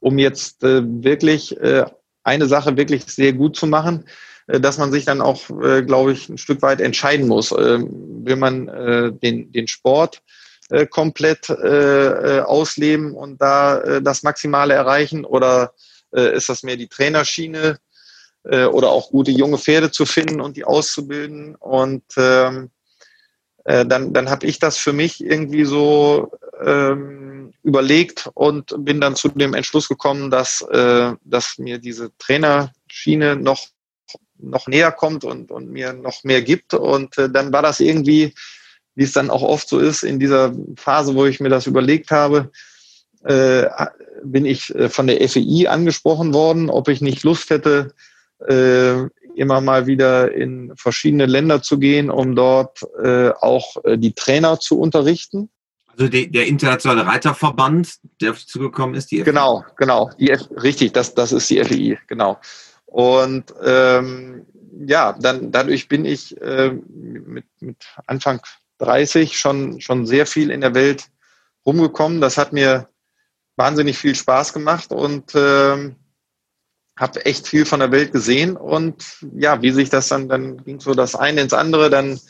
um 0.00 0.18
jetzt 0.18 0.64
äh, 0.64 0.82
wirklich 0.84 1.56
äh, 1.60 1.84
eine 2.24 2.46
Sache 2.46 2.76
wirklich 2.76 3.04
sehr 3.06 3.32
gut 3.32 3.56
zu 3.56 3.66
machen, 3.66 4.04
äh, 4.46 4.60
dass 4.60 4.78
man 4.78 4.92
sich 4.92 5.04
dann 5.04 5.20
auch, 5.20 5.48
äh, 5.62 5.82
glaube 5.82 6.12
ich, 6.12 6.28
ein 6.28 6.38
Stück 6.38 6.62
weit 6.62 6.80
entscheiden 6.80 7.28
muss. 7.28 7.52
Ähm, 7.52 7.88
will 8.24 8.36
man 8.36 8.68
äh, 8.68 9.12
den, 9.12 9.52
den 9.52 9.66
Sport 9.68 10.22
komplett 10.88 11.50
ausleben 11.50 13.12
und 13.12 13.42
da 13.42 14.00
das 14.00 14.22
Maximale 14.22 14.72
erreichen 14.72 15.26
oder 15.26 15.74
ist 16.12 16.48
das 16.48 16.62
mehr 16.62 16.78
die 16.78 16.88
Trainerschiene 16.88 17.78
oder 18.44 18.88
auch 18.88 19.10
gute 19.10 19.32
junge 19.32 19.58
Pferde 19.58 19.90
zu 19.90 20.06
finden 20.06 20.40
und 20.40 20.56
die 20.56 20.64
auszubilden? 20.64 21.56
Und 21.56 22.04
ähm, 23.64 23.84
dann, 23.84 24.12
dann 24.12 24.30
habe 24.30 24.46
ich 24.46 24.58
das 24.58 24.76
für 24.76 24.92
mich 24.92 25.24
irgendwie 25.24 25.64
so 25.64 26.32
ähm, 26.64 27.52
überlegt 27.62 28.30
und 28.34 28.74
bin 28.78 29.00
dann 29.00 29.16
zu 29.16 29.28
dem 29.28 29.54
Entschluss 29.54 29.88
gekommen, 29.88 30.30
dass, 30.30 30.62
äh, 30.62 31.12
dass 31.24 31.58
mir 31.58 31.78
diese 31.78 32.10
Trainerschiene 32.18 33.36
noch 33.36 33.68
noch 34.42 34.66
näher 34.66 34.92
kommt 34.92 35.24
und, 35.24 35.50
und 35.50 35.70
mir 35.70 35.92
noch 35.92 36.24
mehr 36.24 36.42
gibt. 36.42 36.74
Und 36.74 37.16
äh, 37.16 37.30
dann 37.30 37.52
war 37.52 37.62
das 37.62 37.80
irgendwie, 37.80 38.34
wie 38.94 39.04
es 39.04 39.12
dann 39.12 39.30
auch 39.30 39.42
oft 39.42 39.68
so 39.68 39.78
ist, 39.78 40.02
in 40.02 40.18
dieser 40.18 40.52
Phase, 40.76 41.14
wo 41.14 41.26
ich 41.26 41.40
mir 41.40 41.48
das 41.48 41.66
überlegt 41.66 42.10
habe, 42.10 42.50
äh, 43.24 43.66
bin 44.24 44.44
ich 44.44 44.74
äh, 44.74 44.88
von 44.88 45.06
der 45.06 45.28
FEI 45.28 45.68
angesprochen 45.68 46.34
worden, 46.34 46.70
ob 46.70 46.88
ich 46.88 47.00
nicht 47.00 47.22
Lust 47.22 47.50
hätte, 47.50 47.94
äh, 48.48 49.04
immer 49.34 49.60
mal 49.60 49.86
wieder 49.86 50.32
in 50.32 50.72
verschiedene 50.76 51.26
Länder 51.26 51.62
zu 51.62 51.78
gehen, 51.78 52.10
um 52.10 52.34
dort 52.34 52.80
äh, 53.02 53.30
auch 53.40 53.76
äh, 53.84 53.98
die 53.98 54.12
Trainer 54.14 54.58
zu 54.60 54.78
unterrichten. 54.78 55.50
Also 55.88 56.08
der, 56.08 56.26
der 56.26 56.46
internationale 56.46 57.06
Reiterverband, 57.06 57.96
der 58.20 58.34
zugekommen 58.34 58.94
ist, 58.94 59.10
die 59.10 59.18
FEI. 59.18 59.24
Genau, 59.24 59.64
genau, 59.76 60.10
die 60.18 60.30
F 60.30 60.48
richtig, 60.62 60.92
das, 60.92 61.14
das 61.14 61.32
ist 61.32 61.50
die 61.50 61.62
FEI, 61.62 61.98
genau. 62.06 62.38
Und 62.86 63.54
ähm, 63.62 64.46
ja, 64.86 65.14
dann 65.18 65.50
dadurch 65.50 65.88
bin 65.88 66.04
ich 66.04 66.40
äh, 66.40 66.70
mit, 66.70 67.44
mit 67.60 67.76
Anfang 68.06 68.40
30 68.78 69.38
schon, 69.38 69.80
schon 69.80 70.06
sehr 70.06 70.26
viel 70.26 70.50
in 70.50 70.60
der 70.60 70.74
Welt 70.74 71.08
rumgekommen. 71.64 72.20
Das 72.20 72.38
hat 72.38 72.52
mir 72.52 72.88
wahnsinnig 73.56 73.98
viel 73.98 74.14
Spaß 74.14 74.52
gemacht 74.52 74.92
und 74.92 75.34
äh, 75.34 75.90
habe 76.98 77.24
echt 77.24 77.48
viel 77.48 77.64
von 77.64 77.80
der 77.80 77.90
Welt 77.90 78.12
gesehen. 78.12 78.56
Und 78.56 79.04
ja, 79.34 79.62
wie 79.62 79.70
sich 79.70 79.90
das 79.90 80.08
dann, 80.08 80.28
dann 80.28 80.62
ging 80.64 80.80
so 80.80 80.94
das 80.94 81.14
eine 81.14 81.40
ins 81.40 81.54
andere. 81.54 81.90
Dann 81.90 82.20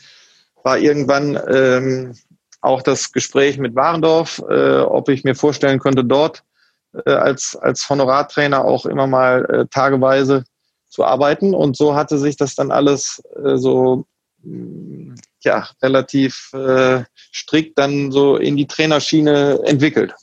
war 0.63 0.77
irgendwann 0.77 1.39
ähm, 1.47 2.15
auch 2.61 2.81
das 2.81 3.11
Gespräch 3.11 3.57
mit 3.57 3.75
Warendorf, 3.75 4.41
äh, 4.49 4.79
ob 4.79 5.09
ich 5.09 5.23
mir 5.23 5.35
vorstellen 5.35 5.79
könnte, 5.79 6.05
dort 6.05 6.43
äh, 7.05 7.11
als, 7.11 7.57
als 7.57 7.87
Honorartrainer 7.89 8.63
auch 8.63 8.85
immer 8.85 9.07
mal 9.07 9.45
äh, 9.45 9.65
tageweise 9.69 10.45
zu 10.87 11.03
arbeiten. 11.03 11.53
Und 11.53 11.75
so 11.75 11.95
hatte 11.95 12.17
sich 12.17 12.37
das 12.37 12.55
dann 12.55 12.71
alles 12.71 13.21
äh, 13.43 13.57
so 13.57 14.05
mm, 14.43 15.15
ja, 15.41 15.67
relativ 15.81 16.51
äh, 16.53 17.03
strikt 17.33 17.77
dann 17.77 18.11
so 18.11 18.37
in 18.37 18.55
die 18.55 18.67
Trainerschiene 18.67 19.59
entwickelt. 19.65 20.13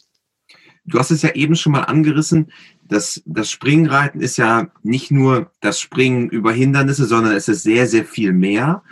Du 0.87 0.99
hast 0.99 1.11
es 1.11 1.23
ja 1.23 1.31
eben 1.33 1.57
schon 1.57 1.73
mal 1.73 1.83
angerissen, 1.83 2.51
dass 2.91 3.23
das 3.25 3.51
Springreiten 3.51 4.21
ist 4.21 4.37
ja 4.37 4.69
nicht 4.83 5.11
nur 5.11 5.51
das 5.61 5.81
Springen 5.81 6.29
über 6.29 6.53
Hindernisse, 6.53 7.07
sondern 7.07 7.35
es 7.35 7.49
ist 7.49 7.63
sehr, 7.63 7.87
sehr 7.87 8.05
viel 8.05 8.33
mehr. 8.33 8.83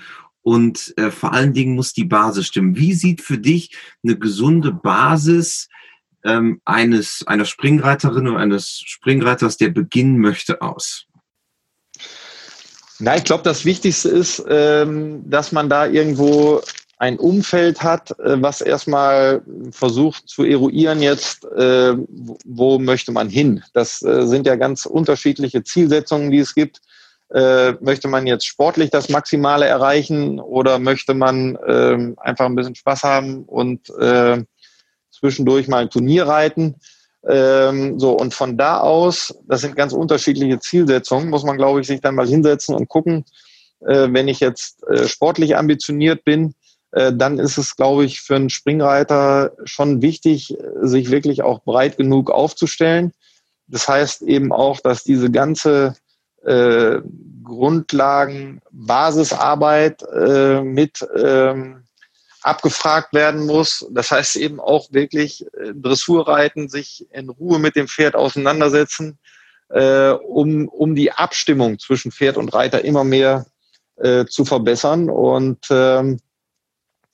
Und 0.43 0.95
äh, 0.97 1.11
vor 1.11 1.33
allen 1.33 1.53
Dingen 1.53 1.75
muss 1.75 1.93
die 1.93 2.05
Basis 2.05 2.47
stimmen. 2.47 2.77
Wie 2.77 2.95
sieht 2.95 3.21
für 3.21 3.39
dich 3.39 3.77
eine 4.03 4.17
gesunde 4.17 4.73
Basis 4.73 5.69
ähm, 6.25 6.61
eines, 6.65 7.25
einer 7.27 7.45
Springreiterin 7.45 8.29
oder 8.29 8.39
eines 8.39 8.83
Springreiters, 8.87 9.57
der 9.57 9.71
beginnen 9.71 10.19
möchte, 10.19 10.63
aus? 10.63 11.05
Na, 13.01 13.17
ich 13.17 13.25
glaube, 13.25 13.43
das 13.43 13.65
Wichtigste 13.65 14.09
ist, 14.09 14.45
ähm, 14.49 15.29
dass 15.29 15.53
man 15.53 15.69
da 15.69 15.87
irgendwo 15.87 16.63
ein 16.99 17.19
Umfeld 17.19 17.83
hat, 17.83 18.11
äh, 18.19 18.43
was 18.43 18.61
erstmal 18.61 19.43
versucht 19.71 20.29
zu 20.29 20.45
eruieren 20.45 21.01
jetzt, 21.01 21.45
äh, 21.45 21.95
wo 22.45 22.79
möchte 22.79 23.13
man 23.13 23.29
hin. 23.29 23.63
Das 23.73 24.03
äh, 24.03 24.27
sind 24.27 24.47
ja 24.47 24.57
ganz 24.57 24.85
unterschiedliche 24.85 25.63
Zielsetzungen, 25.63 26.31
die 26.31 26.39
es 26.39 26.55
gibt. 26.55 26.81
möchte 27.81 28.09
man 28.09 28.27
jetzt 28.27 28.47
sportlich 28.47 28.89
das 28.89 29.11
Maximale 29.11 29.67
erreichen 29.67 30.41
oder 30.41 30.79
möchte 30.79 31.13
man 31.13 31.59
ähm, 31.67 32.15
einfach 32.17 32.47
ein 32.47 32.55
bisschen 32.55 32.75
Spaß 32.75 33.03
haben 33.03 33.45
und 33.45 33.93
zwischendurch 35.11 35.69
mal 35.69 35.83
ein 35.83 35.91
Turnier 35.91 36.27
reiten? 36.27 36.77
Ähm, 37.29 38.01
so, 38.01 38.13
und 38.13 38.33
von 38.33 38.57
da 38.57 38.81
aus, 38.81 39.35
das 39.47 39.61
sind 39.61 39.77
ganz 39.77 39.93
unterschiedliche 39.93 40.59
Zielsetzungen, 40.59 41.29
muss 41.29 41.45
man, 41.45 41.59
glaube 41.59 41.83
ich, 41.83 41.87
sich 41.87 42.01
dann 42.01 42.15
mal 42.15 42.27
hinsetzen 42.27 42.75
und 42.75 42.89
gucken, 42.89 43.27
wenn 43.81 44.27
ich 44.27 44.41
jetzt 44.41 44.83
sportlich 45.05 45.55
ambitioniert 45.55 46.25
bin, 46.25 46.55
dann 46.91 47.39
ist 47.39 47.59
es, 47.59 47.77
glaube 47.77 48.07
ich, 48.07 48.23
für 48.23 48.37
einen 48.37 48.49
Springreiter 48.49 49.53
schon 49.65 50.01
wichtig, 50.01 50.57
sich 50.81 51.11
wirklich 51.11 51.43
auch 51.43 51.63
breit 51.63 51.99
genug 51.99 52.31
aufzustellen. 52.31 53.13
Das 53.67 53.87
heißt 53.89 54.23
eben 54.23 54.53
auch, 54.53 54.81
dass 54.81 55.05
diese 55.05 55.31
ganze 55.31 55.95
äh, 56.45 57.01
Grundlagen, 57.45 58.61
Basisarbeit 58.71 60.03
äh, 60.03 60.63
mit 60.63 61.07
ähm, 61.17 61.85
abgefragt 62.43 63.13
werden 63.13 63.47
muss. 63.47 63.87
Das 63.91 64.11
heißt 64.11 64.37
eben 64.37 64.61
auch 64.61 64.93
wirklich 64.93 65.47
äh, 65.55 65.73
Dressurreiten, 65.75 66.69
sich 66.69 67.07
in 67.13 67.29
Ruhe 67.29 67.59
mit 67.59 67.77
dem 67.77 67.89
Pferd 67.89 68.15
auseinandersetzen, 68.15 69.19
äh, 69.71 70.11
um, 70.11 70.69
um 70.69 70.95
die 70.95 71.13
Abstimmung 71.13 71.79
zwischen 71.79 72.13
Pferd 72.13 72.37
und 72.37 72.55
Reiter 72.55 72.85
immer 72.85 73.05
mehr 73.05 73.47
äh, 73.97 74.25
zu 74.27 74.45
verbessern. 74.45 75.11
Und 75.11 75.67
ähm, 75.71 76.21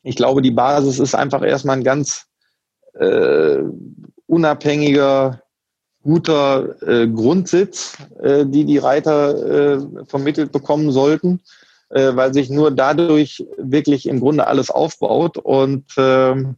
ich 0.04 0.16
glaube, 0.16 0.42
die 0.42 0.52
Basis 0.52 1.00
ist 1.00 1.14
einfach 1.14 1.42
erstmal 1.42 1.78
ein 1.78 1.84
ganz 1.84 2.26
äh, 2.94 3.58
unabhängiger, 4.26 5.42
guter 6.02 6.80
äh, 6.82 7.08
Grundsitz, 7.08 7.96
äh, 8.22 8.46
die 8.46 8.64
die 8.64 8.78
Reiter 8.78 9.78
äh, 9.78 10.06
vermittelt 10.06 10.52
bekommen 10.52 10.92
sollten 10.92 11.40
äh, 11.94 12.14
weil 12.16 12.34
sich 12.34 12.50
nur 12.50 12.70
dadurch 12.70 13.44
wirklich 13.56 14.06
im 14.06 14.20
Grunde 14.20 14.46
alles 14.46 14.70
aufbaut. 14.70 15.38
Und 15.38 15.86
ähm, 15.96 16.56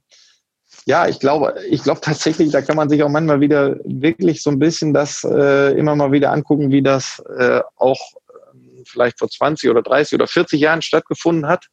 ja, 0.87 1.09
ich 1.09 1.21
glaube, 1.21 1.55
ich 1.69 1.83
glaube 1.83 2.01
tatsächlich, 2.01 2.51
da 2.51 2.63
kann 2.63 2.77
man 2.77 2.89
sich 2.89 3.03
auch 3.03 3.09
manchmal 3.09 3.41
wieder 3.41 3.77
wirklich 3.85 4.43
so 4.43 4.51
ein 4.51 4.59
bisschen 4.59 4.95
das 4.95 5.25
äh, 5.25 5.77
immer 5.79 5.95
mal 5.95 6.13
wieder 6.13 6.33
angucken, 6.33 6.71
wie 6.71 6.83
das 6.83 7.23
äh, 7.39 7.61
auch 7.77 8.01
äh, 8.29 8.85
vielleicht 8.85 9.19
vor 9.19 9.29
20 9.29 9.71
oder 9.71 9.83
30 9.83 10.15
oder 10.15 10.27
40 10.27 10.61
Jahren 10.61 10.83
stattgefunden 10.83 11.47
hat. 11.47 11.67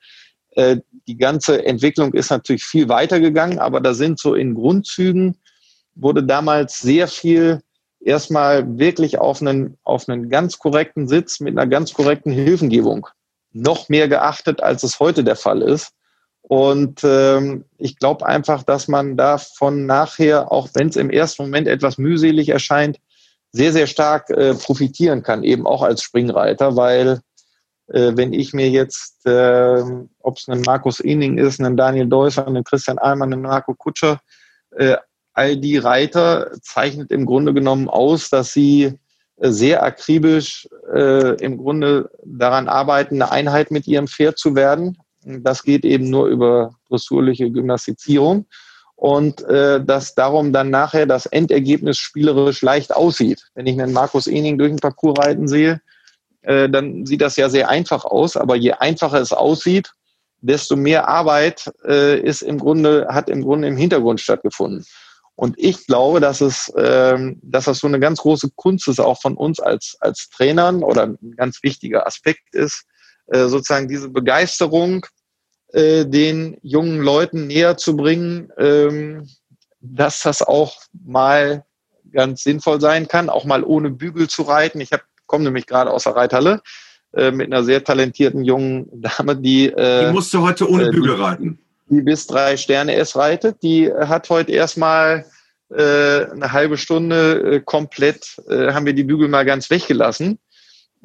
Äh, 0.56 0.78
die 1.08 1.18
ganze 1.18 1.66
Entwicklung 1.66 2.14
ist 2.14 2.30
natürlich 2.30 2.64
viel 2.64 2.90
weiter 2.90 3.20
gegangen, 3.20 3.60
aber 3.60 3.82
da 3.82 3.94
sind 3.94 4.20
so 4.20 4.36
in 4.36 4.56
Grundzügen 4.56 5.38
wurde 5.96 6.24
damals 6.24 6.80
sehr 6.80 7.08
viel 7.08 7.62
erstmal 8.00 8.78
wirklich 8.78 9.20
auf 9.20 9.42
einen, 9.42 9.78
auf 9.84 10.10
einen 10.10 10.30
ganz 10.30 10.60
korrekten 10.60 11.08
Sitz 11.08 11.40
mit 11.40 11.58
einer 11.58 11.68
ganz 11.68 11.94
korrekten 11.94 12.32
Hilfengebung 12.32 13.08
noch 13.52 13.90
mehr 13.90 14.08
geachtet, 14.08 14.62
als 14.62 14.84
es 14.84 15.00
heute 15.00 15.24
der 15.24 15.36
Fall 15.36 15.62
ist. 15.62 15.92
Und 16.42 17.02
ähm, 17.04 17.66
ich 17.78 17.98
glaube 17.98 18.26
einfach, 18.26 18.64
dass 18.64 18.88
man 18.88 19.16
davon 19.16 19.86
nachher, 19.86 20.52
auch 20.52 20.70
wenn 20.74 20.90
es 20.90 20.98
im 20.98 21.10
ersten 21.10 21.44
Moment 21.44 21.68
etwas 21.68 21.98
mühselig 21.98 22.50
erscheint, 22.50 23.00
sehr, 23.52 23.72
sehr 23.72 23.88
stark 23.88 24.30
äh, 24.32 24.56
profitieren 24.56 25.24
kann, 25.24 25.44
eben 25.44 25.66
auch 25.66 25.84
als 25.84 26.02
Springreiter, 26.02 26.76
weil 26.76 27.22
wenn 27.94 28.34
ich 28.34 28.54
mir 28.54 28.70
jetzt, 28.70 29.26
äh, 29.26 29.84
ob 30.20 30.38
es 30.38 30.48
ein 30.48 30.62
Markus 30.62 31.00
Ening 31.00 31.38
ist, 31.38 31.62
ein 31.62 31.78
Daniel 31.78 32.08
Deusser, 32.08 32.48
ein 32.48 32.64
Christian 32.64 32.98
Allmann, 32.98 33.34
ein 33.34 33.42
Marco 33.42 33.76
Kutscher, 33.76 34.20
äh, 34.72 34.98
all 35.34 35.58
die 35.58 35.78
Reiter 35.78 36.52
zeichnet 36.62 37.12
im 37.12 37.26
Grunde 37.26 37.54
genommen 37.54 37.90
aus, 37.90 38.30
dass 38.30 38.54
sie 38.54 38.98
äh, 39.38 39.50
sehr 39.50 39.84
akribisch 39.84 40.68
äh, 40.94 41.36
im 41.44 41.58
Grunde 41.58 42.10
daran 42.26 42.68
arbeiten, 42.68 43.22
eine 43.22 43.32
Einheit 43.32 43.72
mit 43.72 43.88
ihrem 43.88 44.08
Pferd 44.08 44.38
zu 44.38 44.56
werden. 44.56 44.98
Das 45.24 45.64
geht 45.64 45.86
eben 45.86 46.10
nur 46.10 46.28
über 46.28 46.76
dressurliche 46.90 47.50
Gymnastizierung 47.50 48.46
und 48.96 49.42
äh, 49.44 49.84
dass 49.84 50.16
darum 50.16 50.54
dann 50.54 50.70
nachher 50.70 51.06
das 51.06 51.26
Endergebnis 51.26 51.98
spielerisch 51.98 52.62
leicht 52.62 52.96
aussieht. 52.96 53.50
Wenn 53.56 53.68
ich 53.68 53.80
einen 53.80 53.94
Markus 53.94 54.28
Ening 54.28 54.58
durch 54.58 54.72
den 54.72 54.80
Parcours 54.80 55.20
reiten 55.20 55.48
sehe, 55.48 55.82
äh, 56.44 56.70
dann 56.70 57.06
sieht 57.06 57.22
das 57.22 57.36
ja 57.36 57.50
sehr 57.50 57.70
einfach 57.70 58.06
aus, 58.06 58.38
aber 58.38 58.56
je 58.56 58.74
einfacher 58.74 59.20
es 59.20 59.34
aussieht, 59.34 59.92
desto 60.42 60.76
mehr 60.76 61.08
Arbeit 61.08 61.72
äh, 61.86 62.20
ist 62.20 62.42
im 62.42 62.60
Grunde, 62.60 63.08
hat 63.10 63.30
im 63.30 63.42
Grunde 63.42 63.68
im 63.68 63.78
Hintergrund 63.78 64.20
stattgefunden. 64.20 64.86
Und 65.36 65.56
ich 65.58 65.88
glaube, 65.88 66.20
dass 66.20 66.42
es, 66.42 66.72
ähm, 66.78 67.40
dass 67.42 67.66
das 67.66 67.80
so 67.80 67.88
eine 67.88 68.00
ganz 68.00 68.20
große 68.20 68.52
Kunst 68.56 68.88
ist, 68.88 69.00
auch 69.00 69.20
von 69.20 69.36
uns 69.36 69.60
als, 69.60 69.98
als 70.00 70.30
Trainern 70.30 70.84
oder 70.84 71.04
ein 71.04 71.36
ganz 71.36 71.64
wichtiger 71.64 72.06
Aspekt 72.06 72.54
ist, 72.54 72.84
äh, 73.28 73.48
sozusagen 73.48 73.88
diese 73.88 74.10
Begeisterung 74.10 75.06
äh, 75.72 76.06
den 76.06 76.58
jungen 76.62 77.02
Leuten 77.02 77.48
näher 77.48 77.78
zu 77.78 77.96
bringen, 77.96 78.52
ähm, 78.58 79.28
dass 79.80 80.22
das 80.22 80.42
auch 80.42 80.82
mal 81.04 81.66
ganz 82.12 82.44
sinnvoll 82.44 82.80
sein 82.80 83.08
kann, 83.08 83.30
auch 83.30 83.46
mal 83.46 83.64
ohne 83.64 83.90
Bügel 83.90 84.30
zu 84.30 84.44
reiten. 84.44 84.82
Ich 84.82 84.92
komme 85.34 85.46
nämlich 85.46 85.66
gerade 85.66 85.90
aus 85.90 86.04
der 86.04 86.16
Reithalle 86.16 86.62
äh, 87.14 87.32
mit 87.32 87.52
einer 87.52 87.64
sehr 87.64 87.84
talentierten 87.84 88.44
jungen 88.44 88.88
Dame, 88.94 89.36
die. 89.36 89.66
Äh, 89.66 90.08
die 90.10 90.14
musste 90.14 90.44
heute 90.44 90.70
ohne 90.70 90.90
äh, 90.90 90.92
Bügel 90.92 91.16
reiten 91.16 91.58
die 91.90 92.02
bis 92.02 92.28
drei 92.28 92.56
Sterne 92.56 92.96
S 92.96 93.16
reitet, 93.16 93.62
die 93.62 93.92
hat 93.92 94.30
heute 94.30 94.52
erstmal 94.52 95.26
äh, 95.70 96.26
eine 96.32 96.52
halbe 96.52 96.78
Stunde 96.78 97.56
äh, 97.56 97.60
komplett, 97.60 98.38
haben 98.48 98.86
wir 98.86 98.94
die 98.94 99.04
Bügel 99.04 99.28
mal 99.28 99.46
ganz 99.46 99.70
weggelassen. 99.70 100.40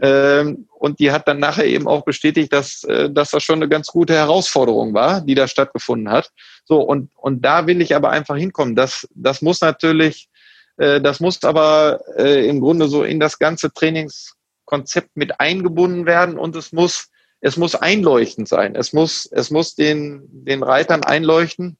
Ähm, 0.01 0.69
und 0.79 1.01
die 1.01 1.11
hat 1.11 1.27
dann 1.27 1.41
nachher 1.41 1.67
eben 1.67 1.89
auch 1.89 2.05
bestätigt, 2.05 2.53
dass, 2.53 2.87
dass 3.11 3.33
das 3.33 3.43
schon 3.43 3.57
eine 3.57 3.69
ganz 3.69 3.89
gute 3.89 4.15
Herausforderung 4.15 4.95
war, 4.95 5.21
die 5.21 5.35
da 5.35 5.49
stattgefunden 5.49 6.09
hat. 6.11 6.31
So, 6.65 6.81
und, 6.81 7.11
und 7.17 7.45
da 7.45 7.67
will 7.67 7.81
ich 7.81 7.97
aber 7.97 8.11
einfach 8.11 8.37
hinkommen. 8.37 8.77
Das, 8.77 9.09
das 9.15 9.43
muss 9.43 9.61
natürlich, 9.61 10.29
das 10.79 11.21
muss 11.21 11.43
aber 11.45 12.01
äh, 12.17 12.49
im 12.49 12.61
Grunde 12.61 12.89
so 12.89 13.03
in 13.05 13.21
das 13.21 13.39
ganze 13.39 13.73
Trainingskonzept 13.73 15.17
mit 15.17 15.41
eingebunden 15.41 16.07
werden 16.07 16.39
und 16.39 16.57
es 16.57 16.73
muss 16.73 17.09
es 17.41 17.57
muss 17.57 17.75
einleuchtend 17.75 18.49
sein. 18.49 18.75
Es 18.75 18.93
muss, 18.93 19.27
es 19.31 19.51
muss 19.51 19.75
den, 19.75 20.23
den 20.29 20.63
Reitern 20.63 21.05
einleuchten. 21.05 21.79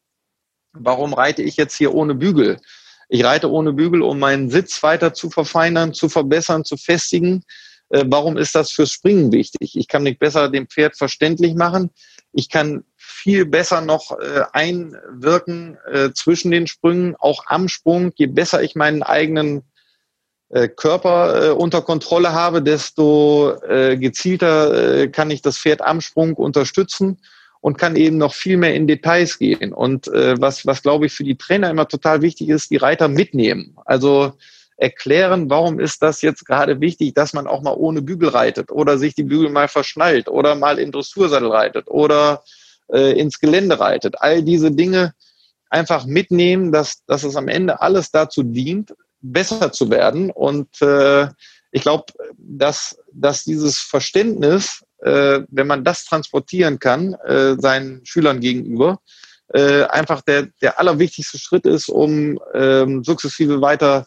Warum 0.73 1.15
reite 1.15 1.43
ich 1.43 1.57
jetzt 1.57 1.77
hier 1.77 1.95
ohne 1.95 2.15
Bügel? 2.15 2.61
Ich 3.09 3.25
reite 3.25 3.51
ohne 3.51 3.73
Bügel, 3.73 4.03
um 4.03 4.19
meinen 4.19 4.51
Sitz 4.51 4.83
weiter 4.83 5.15
zu 5.15 5.31
verfeinern, 5.31 5.95
zu 5.95 6.09
verbessern, 6.09 6.65
zu 6.65 6.77
festigen. 6.77 7.43
Äh, 7.89 8.05
warum 8.07 8.37
ist 8.37 8.55
das 8.55 8.71
fürs 8.71 8.93
Springen 8.93 9.33
wichtig? 9.33 9.77
Ich 9.77 9.89
kann 9.89 10.03
mich 10.03 10.19
besser 10.19 10.49
dem 10.49 10.69
Pferd 10.69 10.97
verständlich 10.97 11.55
machen. 11.55 11.91
Ich 12.33 12.49
kann 12.49 12.85
viel 13.19 13.47
besser 13.47 13.81
noch 13.81 14.13
äh, 14.19 14.43
einwirken 14.53 15.77
äh, 15.91 16.11
zwischen 16.15 16.51
den 16.51 16.67
Sprüngen, 16.67 17.17
auch 17.19 17.45
am 17.47 17.69
Sprung. 17.69 18.13
Je 18.15 18.27
besser 18.27 18.63
ich 18.63 18.77
meinen 18.77 19.03
eigenen 19.03 19.63
äh, 20.51 20.69
Körper 20.69 21.49
äh, 21.49 21.51
unter 21.51 21.83
Kontrolle 21.83 22.33
habe, 22.33 22.63
desto 22.63 23.53
äh, 23.69 23.97
gezielter 23.97 25.01
äh, 25.03 25.09
kann 25.09 25.31
ich 25.31 25.43
das 25.43 25.59
Pferd 25.59 25.83
am 25.83 26.01
Sprung 26.01 26.35
unterstützen 26.35 27.19
und 27.61 27.77
kann 27.77 27.97
eben 27.97 28.19
noch 28.19 28.35
viel 28.35 28.57
mehr 28.57 28.75
in 28.75 28.87
Details 28.87 29.39
gehen. 29.39 29.73
Und 29.73 30.07
was, 30.07 30.65
was 30.65 30.81
glaube 30.81 31.07
ich 31.07 31.13
für 31.13 31.25
die 31.25 31.37
Trainer 31.37 31.69
immer 31.69 31.89
total 31.89 32.23
wichtig 32.23 32.51
ist, 32.51 32.71
die 32.71 32.77
Reiter 32.77 33.09
mitnehmen. 33.09 33.77
Also 33.85 34.35
erklären, 34.77 35.51
warum 35.51 35.81
ist 35.81 36.01
das 36.01 36.23
jetzt 36.23 36.47
gerade 36.47 36.81
wichtig, 36.81 37.15
dass 37.15 37.33
man 37.33 37.49
auch 37.49 37.63
mal 37.63 37.75
ohne 37.77 38.01
Bügel 38.01 38.29
reitet 38.29 38.71
oder 38.71 38.97
sich 38.97 39.17
die 39.17 39.25
Bügel 39.25 39.51
mal 39.51 39.67
verschnallt 39.67 40.29
oder 40.29 40.55
mal 40.55 40.79
in 40.79 40.93
Dressursattel 40.93 41.51
reitet 41.51 41.89
oder 41.89 42.45
äh, 42.93 43.19
ins 43.19 43.39
Gelände 43.39 43.79
reitet. 43.81 44.21
All 44.21 44.43
diese 44.43 44.71
Dinge 44.71 45.15
einfach 45.71 46.07
mitnehmen, 46.07 46.73
dass, 46.73 47.05
dass 47.07 47.25
es 47.25 47.37
am 47.37 47.49
Ende 47.49 47.81
alles 47.81 48.11
dazu 48.11 48.43
dient, 48.43 48.95
besser 49.21 49.73
zu 49.73 49.91
werden. 49.91 50.31
Und 50.31 50.81
äh, 50.81 51.29
ich 51.71 51.83
glaube, 51.83 52.05
dass, 52.37 52.99
dass 53.13 53.45
dieses 53.45 53.79
Verständnis, 53.79 54.85
äh, 55.01 55.41
wenn 55.49 55.67
man 55.67 55.85
das 55.85 56.05
transportieren 56.05 56.79
kann, 56.79 57.15
äh, 57.15 57.57
seinen 57.59 58.05
Schülern 58.05 58.41
gegenüber, 58.41 59.01
äh, 59.53 59.85
einfach 59.85 60.23
der, 60.23 60.49
der 60.61 60.79
allerwichtigste 60.79 61.39
Schritt 61.39 61.67
ist, 61.67 61.89
um 61.89 62.39
ähm, 62.55 63.03
sukzessive 63.03 63.61
weiter 63.61 64.07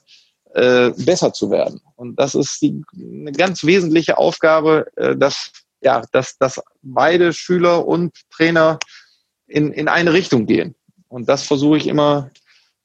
äh, 0.54 0.92
besser 0.98 1.34
zu 1.34 1.50
werden. 1.50 1.82
Und 1.96 2.20
das 2.20 2.36
ist 2.36 2.62
die, 2.62 2.82
eine 2.94 3.32
ganz 3.32 3.64
wesentliche 3.64 4.18
Aufgabe, 4.18 4.88
äh, 4.96 5.16
dass, 5.16 5.52
ja, 5.82 6.04
dass, 6.12 6.38
dass 6.38 6.62
beide 6.82 7.34
Schüler 7.34 7.86
und 7.88 8.14
Trainer 8.30 8.80
in, 9.48 9.72
in 9.74 9.88
eine 9.88 10.14
Richtung 10.14 10.46
gehen. 10.46 10.76
Und 11.08 11.28
das 11.28 11.44
versuche 11.44 11.78
ich 11.78 11.88
immer 11.88 12.32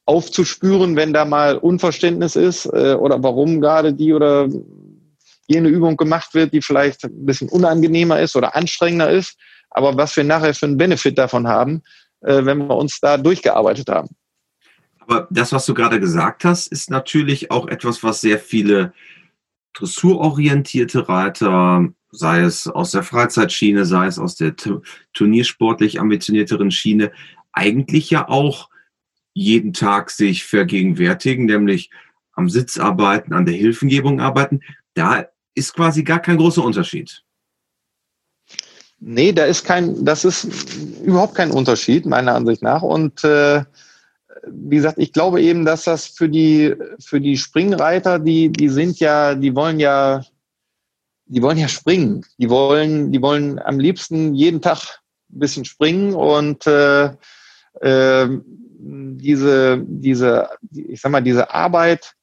aufzuspüren, 0.04 0.96
wenn 0.96 1.12
da 1.12 1.24
mal 1.24 1.58
Unverständnis 1.58 2.36
ist 2.36 2.66
äh, 2.66 2.94
oder 2.98 3.22
warum 3.22 3.60
gerade 3.60 3.92
die 3.92 4.12
oder 4.12 4.48
jene 5.48 5.68
Übung 5.68 5.96
gemacht 5.96 6.34
wird, 6.34 6.52
die 6.52 6.62
vielleicht 6.62 7.04
ein 7.04 7.26
bisschen 7.26 7.48
unangenehmer 7.48 8.20
ist 8.20 8.36
oder 8.36 8.56
anstrengender 8.56 9.10
ist, 9.10 9.36
aber 9.70 9.96
was 9.96 10.16
wir 10.16 10.24
nachher 10.24 10.54
für 10.54 10.66
einen 10.66 10.78
Benefit 10.78 11.18
davon 11.18 11.46
haben, 11.46 11.82
äh, 12.22 12.44
wenn 12.44 12.58
wir 12.58 12.76
uns 12.76 13.00
da 13.00 13.16
durchgearbeitet 13.16 13.88
haben. 13.88 14.08
Aber 14.98 15.28
das, 15.30 15.52
was 15.52 15.66
du 15.66 15.74
gerade 15.74 16.00
gesagt 16.00 16.44
hast, 16.44 16.66
ist 16.66 16.90
natürlich 16.90 17.50
auch 17.50 17.68
etwas, 17.68 18.02
was 18.02 18.20
sehr 18.20 18.38
viele 18.38 18.92
dressurorientierte 19.78 21.08
Reiter, 21.08 21.88
sei 22.10 22.40
es 22.40 22.66
aus 22.66 22.92
der 22.92 23.02
Freizeitschiene, 23.02 23.84
sei 23.84 24.06
es 24.06 24.18
aus 24.18 24.36
der 24.36 24.54
turniersportlich 25.12 26.00
ambitionierteren 26.00 26.70
Schiene, 26.70 27.12
eigentlich 27.52 28.10
ja 28.10 28.28
auch 28.28 28.70
jeden 29.34 29.72
Tag 29.74 30.10
sich 30.10 30.44
vergegenwärtigen, 30.44 31.44
nämlich 31.44 31.90
am 32.32 32.48
Sitz 32.48 32.78
arbeiten, 32.78 33.34
an 33.34 33.44
der 33.44 33.54
Hilfengebung 33.54 34.20
arbeiten, 34.20 34.60
da 34.94 35.26
ist 35.54 35.74
quasi 35.74 36.04
gar 36.04 36.20
kein 36.20 36.36
großer 36.38 36.64
Unterschied. 36.64 37.22
Nee, 38.98 39.32
da 39.32 39.44
ist 39.44 39.64
kein, 39.64 40.04
das 40.04 40.24
ist 40.24 40.48
überhaupt 41.04 41.34
kein 41.34 41.50
Unterschied, 41.50 42.06
meiner 42.06 42.34
Ansicht 42.34 42.62
nach. 42.62 42.82
Und 42.82 43.24
äh, 43.24 43.62
wie 44.48 44.76
gesagt, 44.76 44.98
ich 44.98 45.12
glaube 45.12 45.42
eben, 45.42 45.64
dass 45.64 45.84
das 45.84 46.06
für 46.06 46.28
die, 46.28 46.74
für 46.98 47.20
die 47.20 47.36
Springreiter, 47.36 48.18
die, 48.18 48.50
die 48.50 48.68
sind 48.68 48.98
ja, 49.00 49.34
die 49.34 49.54
wollen 49.54 49.80
ja, 49.80 50.24
die 51.26 51.42
wollen 51.42 51.58
ja 51.58 51.68
springen. 51.68 52.24
Die 52.38 52.48
wollen, 52.48 53.12
die 53.12 53.20
wollen 53.20 53.58
am 53.58 53.80
liebsten 53.80 54.34
jeden 54.34 54.60
Tag 54.60 55.00
ein 55.30 55.38
bisschen 55.40 55.64
springen 55.64 56.14
und 56.14 56.66
äh, 56.66 57.10
äh, 57.80 58.28
diese, 58.78 59.82
diese, 59.86 60.48
ich 60.70 61.00
sag 61.00 61.10
mal, 61.10 61.22
diese 61.22 61.52
Arbeit 61.52 62.14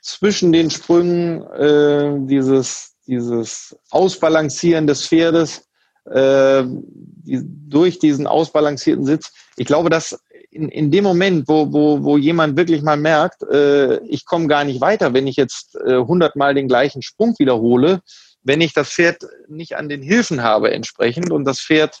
zwischen 0.00 0.52
den 0.52 0.70
Sprüngen, 0.70 1.42
äh, 1.52 2.26
dieses, 2.26 2.94
dieses 3.06 3.76
Ausbalancieren 3.90 4.86
des 4.86 5.06
Pferdes 5.06 5.68
äh, 6.10 6.64
die, 6.66 7.40
durch 7.42 7.98
diesen 7.98 8.26
ausbalancierten 8.26 9.04
Sitz. 9.04 9.32
Ich 9.56 9.66
glaube, 9.66 9.90
dass 9.90 10.18
in, 10.54 10.68
in 10.68 10.90
dem 10.90 11.04
Moment, 11.04 11.48
wo, 11.48 11.72
wo, 11.72 12.02
wo 12.02 12.16
jemand 12.16 12.56
wirklich 12.56 12.82
mal 12.82 12.96
merkt, 12.96 13.42
äh, 13.42 13.98
ich 14.06 14.24
komme 14.24 14.46
gar 14.46 14.64
nicht 14.64 14.80
weiter, 14.80 15.12
wenn 15.12 15.26
ich 15.26 15.36
jetzt 15.36 15.76
äh, 15.76 15.96
hundertmal 15.96 16.52
äh, 16.52 16.54
den 16.54 16.68
gleichen 16.68 17.02
Sprung 17.02 17.34
wiederhole, 17.38 18.00
wenn 18.42 18.60
ich 18.60 18.72
das 18.72 18.90
Pferd 18.90 19.24
nicht 19.48 19.76
an 19.76 19.88
den 19.88 20.02
Hilfen 20.02 20.42
habe 20.42 20.70
entsprechend 20.70 21.32
und 21.32 21.44
das 21.44 21.60
Pferd 21.60 22.00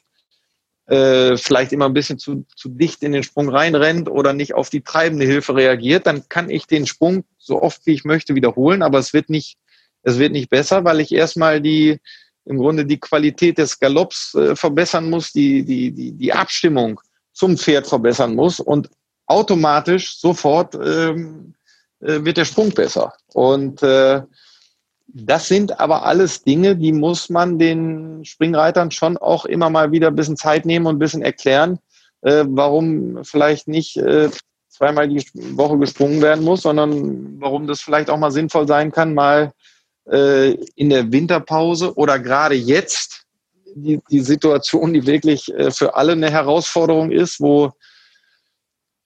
äh, 0.86 1.36
vielleicht 1.36 1.72
immer 1.72 1.86
ein 1.86 1.94
bisschen 1.94 2.18
zu, 2.18 2.44
zu 2.54 2.68
dicht 2.68 3.02
in 3.02 3.12
den 3.12 3.22
Sprung 3.22 3.48
reinrennt 3.48 4.08
oder 4.08 4.32
nicht 4.32 4.54
auf 4.54 4.70
die 4.70 4.82
treibende 4.82 5.26
Hilfe 5.26 5.56
reagiert, 5.56 6.06
dann 6.06 6.28
kann 6.28 6.48
ich 6.48 6.66
den 6.66 6.86
Sprung 6.86 7.24
so 7.38 7.60
oft 7.60 7.84
wie 7.86 7.94
ich 7.94 8.04
möchte 8.04 8.34
wiederholen, 8.34 8.82
aber 8.82 8.98
es 8.98 9.12
wird 9.12 9.30
nicht, 9.30 9.56
es 10.02 10.18
wird 10.18 10.32
nicht 10.32 10.50
besser, 10.50 10.84
weil 10.84 11.00
ich 11.00 11.12
erstmal 11.12 11.60
die, 11.60 11.98
im 12.44 12.58
Grunde 12.58 12.86
die 12.86 13.00
Qualität 13.00 13.58
des 13.58 13.80
Galopps 13.80 14.34
äh, 14.34 14.54
verbessern 14.54 15.10
muss, 15.10 15.32
die, 15.32 15.64
die, 15.64 15.90
die, 15.90 16.12
die 16.12 16.32
Abstimmung 16.32 17.00
zum 17.34 17.58
Pferd 17.58 17.86
verbessern 17.86 18.34
muss 18.34 18.60
und 18.60 18.88
automatisch 19.26 20.18
sofort 20.18 20.74
ähm, 20.74 21.54
äh, 22.00 22.24
wird 22.24 22.38
der 22.38 22.44
Sprung 22.44 22.70
besser. 22.70 23.12
Und 23.34 23.82
äh, 23.82 24.22
das 25.06 25.48
sind 25.48 25.78
aber 25.78 26.06
alles 26.06 26.42
Dinge, 26.42 26.76
die 26.76 26.92
muss 26.92 27.28
man 27.28 27.58
den 27.58 28.24
Springreitern 28.24 28.90
schon 28.90 29.16
auch 29.16 29.44
immer 29.44 29.68
mal 29.68 29.92
wieder 29.92 30.08
ein 30.08 30.16
bisschen 30.16 30.36
Zeit 30.36 30.64
nehmen 30.64 30.86
und 30.86 30.96
ein 30.96 31.00
bisschen 31.00 31.22
erklären, 31.22 31.78
äh, 32.22 32.44
warum 32.48 33.24
vielleicht 33.24 33.68
nicht 33.68 33.96
äh, 33.96 34.30
zweimal 34.68 35.08
die 35.08 35.24
Woche 35.56 35.78
gesprungen 35.78 36.20
werden 36.22 36.44
muss, 36.44 36.62
sondern 36.62 37.40
warum 37.40 37.66
das 37.66 37.80
vielleicht 37.80 38.10
auch 38.10 38.18
mal 38.18 38.32
sinnvoll 38.32 38.66
sein 38.66 38.90
kann, 38.90 39.14
mal 39.14 39.52
äh, 40.10 40.52
in 40.74 40.90
der 40.90 41.12
Winterpause 41.12 41.94
oder 41.96 42.18
gerade 42.18 42.54
jetzt 42.54 43.23
die, 43.74 44.00
die 44.10 44.20
Situation, 44.20 44.92
die 44.92 45.06
wirklich 45.06 45.52
äh, 45.54 45.70
für 45.70 45.96
alle 45.96 46.12
eine 46.12 46.30
Herausforderung 46.30 47.10
ist, 47.10 47.40
wo 47.40 47.72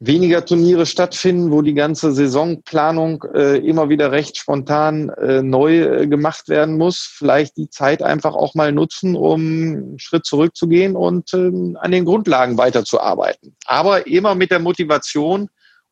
weniger 0.00 0.44
Turniere 0.44 0.86
stattfinden, 0.86 1.50
wo 1.50 1.60
die 1.60 1.74
ganze 1.74 2.12
Saisonplanung 2.12 3.24
äh, 3.34 3.56
immer 3.56 3.88
wieder 3.88 4.12
recht 4.12 4.36
spontan 4.36 5.08
äh, 5.08 5.42
neu 5.42 6.06
gemacht 6.06 6.48
werden 6.48 6.76
muss, 6.76 6.98
vielleicht 6.98 7.56
die 7.56 7.68
Zeit 7.68 8.02
einfach 8.02 8.34
auch 8.34 8.54
mal 8.54 8.70
nutzen, 8.70 9.16
um 9.16 9.40
einen 9.40 9.98
Schritt 9.98 10.24
zurückzugehen 10.24 10.94
und 10.94 11.34
äh, 11.34 11.50
an 11.80 11.90
den 11.90 12.04
Grundlagen 12.04 12.58
weiterzuarbeiten. 12.58 13.56
Aber 13.66 14.06
immer 14.06 14.36
mit 14.36 14.52
der 14.52 14.60
Motivation, 14.60 15.48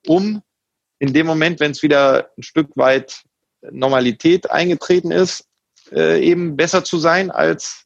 um 0.07 0.43
in 0.99 1.13
dem 1.13 1.27
Moment, 1.27 1.59
wenn 1.59 1.73
es 1.73 1.83
wieder 1.83 2.31
ein 2.39 2.43
Stück 2.43 2.71
weit 2.77 3.23
Normalität 3.73 4.51
eingetreten 4.51 5.11
ist, 5.11 5.47
äh, 5.91 6.21
eben 6.21 6.57
besser 6.57 6.85
zu 6.85 6.99
sein 6.99 7.33
als 7.33 7.86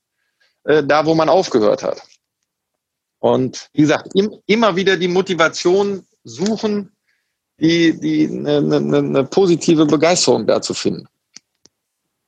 äh, 0.64 0.82
da, 0.84 1.04
wo 1.06 1.14
man 1.14 1.28
aufgehört 1.28 1.82
hat. 1.82 2.02
Und 3.18 3.68
wie 3.72 3.82
gesagt, 3.82 4.10
im, 4.14 4.34
immer 4.46 4.74
wieder 4.76 4.96
die 4.96 5.08
Motivation 5.08 6.02
suchen, 6.24 6.90
die, 7.60 7.98
die 7.98 8.26
eine, 8.26 8.56
eine, 8.56 8.98
eine 8.98 9.24
positive 9.24 9.86
Begeisterung 9.86 10.46
da 10.46 10.62
zu 10.62 10.74
finden. 10.74 11.06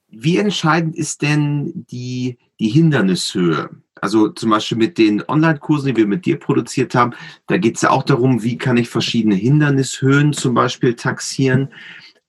Wie 0.09 0.37
entscheidend 0.37 0.95
ist 0.95 1.23
denn 1.23 1.87
die, 1.91 2.39
die 2.61 2.69
Hindernishöhe? 2.69 3.71
Also 4.03 4.29
zum 4.29 4.51
Beispiel 4.51 4.77
mit 4.77 4.99
den 4.99 5.23
Online-Kursen, 5.27 5.89
die 5.89 5.97
wir 5.97 6.07
mit 6.07 6.27
dir 6.27 6.39
produziert 6.39 6.95
haben, 6.95 7.15
da 7.47 7.57
geht 7.57 7.77
es 7.77 7.83
ja 7.83 7.91
auch 7.91 8.03
darum, 8.03 8.43
wie 8.43 8.59
kann 8.59 8.77
ich 8.77 8.89
verschiedene 8.89 9.37
Hindernishöhen 9.37 10.33
zum 10.33 10.55
Beispiel 10.55 10.95
taxieren. 10.95 11.73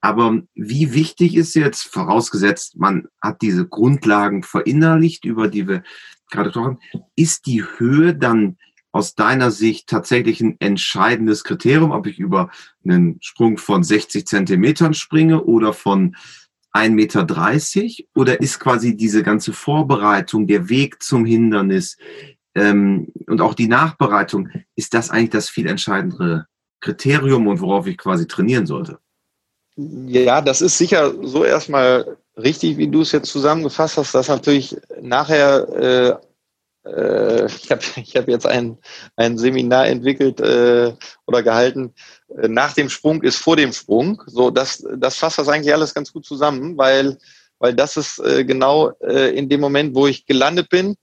Aber 0.03 0.41
wie 0.53 0.93
wichtig 0.93 1.33
ist 1.33 1.55
jetzt, 1.55 1.83
vorausgesetzt, 1.83 2.75
man 2.77 3.07
hat 3.21 3.41
diese 3.41 3.65
Grundlagen 3.65 4.43
verinnerlicht, 4.43 5.23
über 5.23 5.47
die 5.47 5.65
wir 5.65 5.81
gerade 6.29 6.49
gesprochen 6.49 6.77
haben, 6.91 7.03
ist 7.15 7.45
die 7.45 7.63
Höhe 7.63 8.13
dann 8.13 8.57
aus 8.91 9.15
deiner 9.15 9.49
Sicht 9.49 9.87
tatsächlich 9.87 10.41
ein 10.41 10.57
entscheidendes 10.59 11.45
Kriterium, 11.45 11.91
ob 11.91 12.05
ich 12.05 12.19
über 12.19 12.51
einen 12.83 13.17
Sprung 13.21 13.57
von 13.57 13.81
60 13.81 14.27
Zentimetern 14.27 14.93
springe 14.93 15.41
oder 15.45 15.71
von 15.71 16.17
1,30 16.73 16.89
Meter? 16.89 18.05
Oder 18.13 18.41
ist 18.41 18.59
quasi 18.59 18.97
diese 18.97 19.23
ganze 19.23 19.53
Vorbereitung, 19.53 20.47
der 20.47 20.67
Weg 20.67 21.01
zum 21.01 21.23
Hindernis 21.23 21.95
ähm, 22.55 23.07
und 23.27 23.39
auch 23.39 23.53
die 23.53 23.69
Nachbereitung, 23.69 24.49
ist 24.75 24.93
das 24.95 25.09
eigentlich 25.09 25.29
das 25.29 25.49
viel 25.49 25.67
entscheidendere 25.67 26.47
Kriterium 26.81 27.47
und 27.47 27.61
worauf 27.61 27.87
ich 27.87 27.97
quasi 27.97 28.27
trainieren 28.27 28.65
sollte? 28.65 28.99
Ja, 29.75 30.41
das 30.41 30.61
ist 30.61 30.77
sicher 30.77 31.13
so 31.23 31.43
erstmal 31.43 32.17
richtig, 32.37 32.77
wie 32.77 32.87
du 32.87 33.01
es 33.01 33.11
jetzt 33.11 33.31
zusammengefasst 33.31 33.97
hast, 33.97 34.13
dass 34.13 34.27
natürlich 34.27 34.77
nachher 35.01 35.67
äh, 35.69 36.15
äh, 36.85 37.45
ich 37.45 37.71
habe 37.71 37.81
ich 37.95 38.15
hab 38.15 38.27
jetzt 38.27 38.45
ein, 38.45 38.77
ein 39.15 39.37
Seminar 39.37 39.87
entwickelt 39.87 40.39
äh, 40.39 40.93
oder 41.25 41.43
gehalten, 41.43 41.93
äh, 42.37 42.47
nach 42.47 42.73
dem 42.73 42.89
Sprung 42.89 43.21
ist 43.23 43.37
vor 43.37 43.55
dem 43.55 43.73
Sprung. 43.73 44.21
So, 44.27 44.51
das, 44.51 44.85
das 44.97 45.17
fasst 45.17 45.39
das 45.39 45.47
eigentlich 45.47 45.73
alles 45.73 45.93
ganz 45.93 46.11
gut 46.11 46.25
zusammen, 46.25 46.77
weil, 46.77 47.17
weil 47.59 47.73
das 47.73 47.97
ist 47.97 48.19
äh, 48.19 48.45
genau 48.45 48.91
äh, 49.01 49.35
in 49.35 49.49
dem 49.49 49.61
Moment, 49.61 49.95
wo 49.95 50.07
ich 50.07 50.25
gelandet 50.25 50.69
bin, 50.69 50.95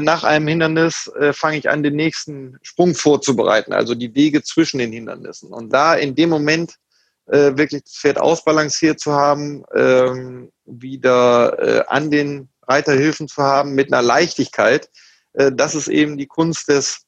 nach 0.00 0.24
einem 0.24 0.48
Hindernis 0.48 1.12
äh, 1.20 1.34
fange 1.34 1.58
ich 1.58 1.68
an, 1.68 1.82
den 1.82 1.94
nächsten 1.94 2.56
Sprung 2.62 2.94
vorzubereiten, 2.94 3.74
also 3.74 3.94
die 3.94 4.14
Wege 4.14 4.42
zwischen 4.42 4.78
den 4.78 4.92
Hindernissen. 4.92 5.52
Und 5.52 5.74
da 5.74 5.94
in 5.94 6.14
dem 6.14 6.30
Moment 6.30 6.76
äh, 7.26 7.56
wirklich 7.56 7.84
das 7.84 7.94
Pferd 7.94 8.20
ausbalanciert 8.20 9.00
zu 9.00 9.12
haben, 9.12 9.64
ähm, 9.74 10.50
wieder 10.64 11.58
äh, 11.58 11.84
an 11.88 12.10
den 12.10 12.48
Reiterhilfen 12.66 13.28
zu 13.28 13.42
haben 13.42 13.74
mit 13.74 13.92
einer 13.92 14.02
Leichtigkeit, 14.02 14.88
äh, 15.34 15.52
das 15.52 15.74
ist 15.74 15.88
eben 15.88 16.16
die 16.16 16.26
Kunst 16.26 16.68
des, 16.68 17.02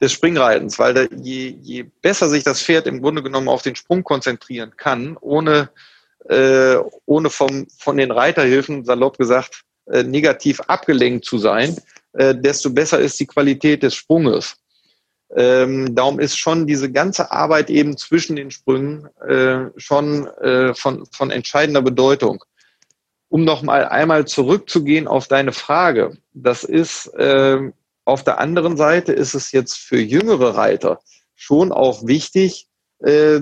des 0.00 0.12
Springreitens, 0.12 0.78
weil 0.78 0.94
da, 0.94 1.02
je, 1.16 1.56
je 1.60 1.84
besser 2.02 2.28
sich 2.28 2.44
das 2.44 2.62
Pferd 2.62 2.86
im 2.86 3.00
Grunde 3.00 3.22
genommen 3.22 3.48
auf 3.48 3.62
den 3.62 3.76
Sprung 3.76 4.04
konzentrieren 4.04 4.76
kann, 4.76 5.16
ohne, 5.20 5.70
äh, 6.28 6.76
ohne 7.06 7.30
vom, 7.30 7.66
von 7.78 7.96
den 7.96 8.10
Reiterhilfen, 8.10 8.84
salopp 8.84 9.18
gesagt, 9.18 9.62
äh, 9.86 10.02
negativ 10.02 10.60
abgelenkt 10.60 11.24
zu 11.24 11.38
sein, 11.38 11.76
äh, 12.12 12.34
desto 12.34 12.70
besser 12.70 12.98
ist 12.98 13.18
die 13.20 13.26
Qualität 13.26 13.82
des 13.82 13.94
Sprunges. 13.94 14.56
Ähm, 15.36 15.94
darum 15.94 16.20
ist 16.20 16.38
schon 16.38 16.66
diese 16.66 16.90
ganze 16.90 17.30
Arbeit 17.30 17.68
eben 17.68 17.96
zwischen 17.96 18.36
den 18.36 18.50
Sprüngen 18.50 19.08
äh, 19.26 19.70
schon 19.76 20.26
äh, 20.26 20.74
von, 20.74 21.06
von 21.12 21.30
entscheidender 21.30 21.82
Bedeutung. 21.82 22.44
Um 23.28 23.44
noch 23.44 23.62
mal 23.62 23.86
einmal 23.86 24.26
zurückzugehen 24.26 25.06
auf 25.06 25.28
deine 25.28 25.52
Frage, 25.52 26.16
das 26.32 26.64
ist 26.64 27.08
äh, 27.14 27.60
auf 28.06 28.24
der 28.24 28.38
anderen 28.38 28.78
Seite 28.78 29.12
ist 29.12 29.34
es 29.34 29.52
jetzt 29.52 29.76
für 29.76 30.00
jüngere 30.00 30.56
Reiter 30.56 31.00
schon 31.34 31.72
auch 31.72 32.06
wichtig, 32.06 32.68
äh, 33.00 33.40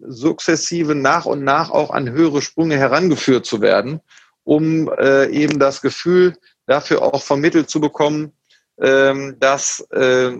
sukzessive 0.00 0.96
nach 0.96 1.26
und 1.26 1.44
nach 1.44 1.70
auch 1.70 1.90
an 1.90 2.10
höhere 2.10 2.42
Sprünge 2.42 2.76
herangeführt 2.76 3.46
zu 3.46 3.60
werden, 3.60 4.00
um 4.42 4.90
äh, 4.98 5.26
eben 5.30 5.60
das 5.60 5.80
Gefühl 5.80 6.36
dafür 6.66 7.02
auch 7.02 7.22
vermittelt 7.22 7.70
zu 7.70 7.80
bekommen, 7.80 8.32
ähm, 8.80 9.36
dass, 9.38 9.80
äh 9.92 10.32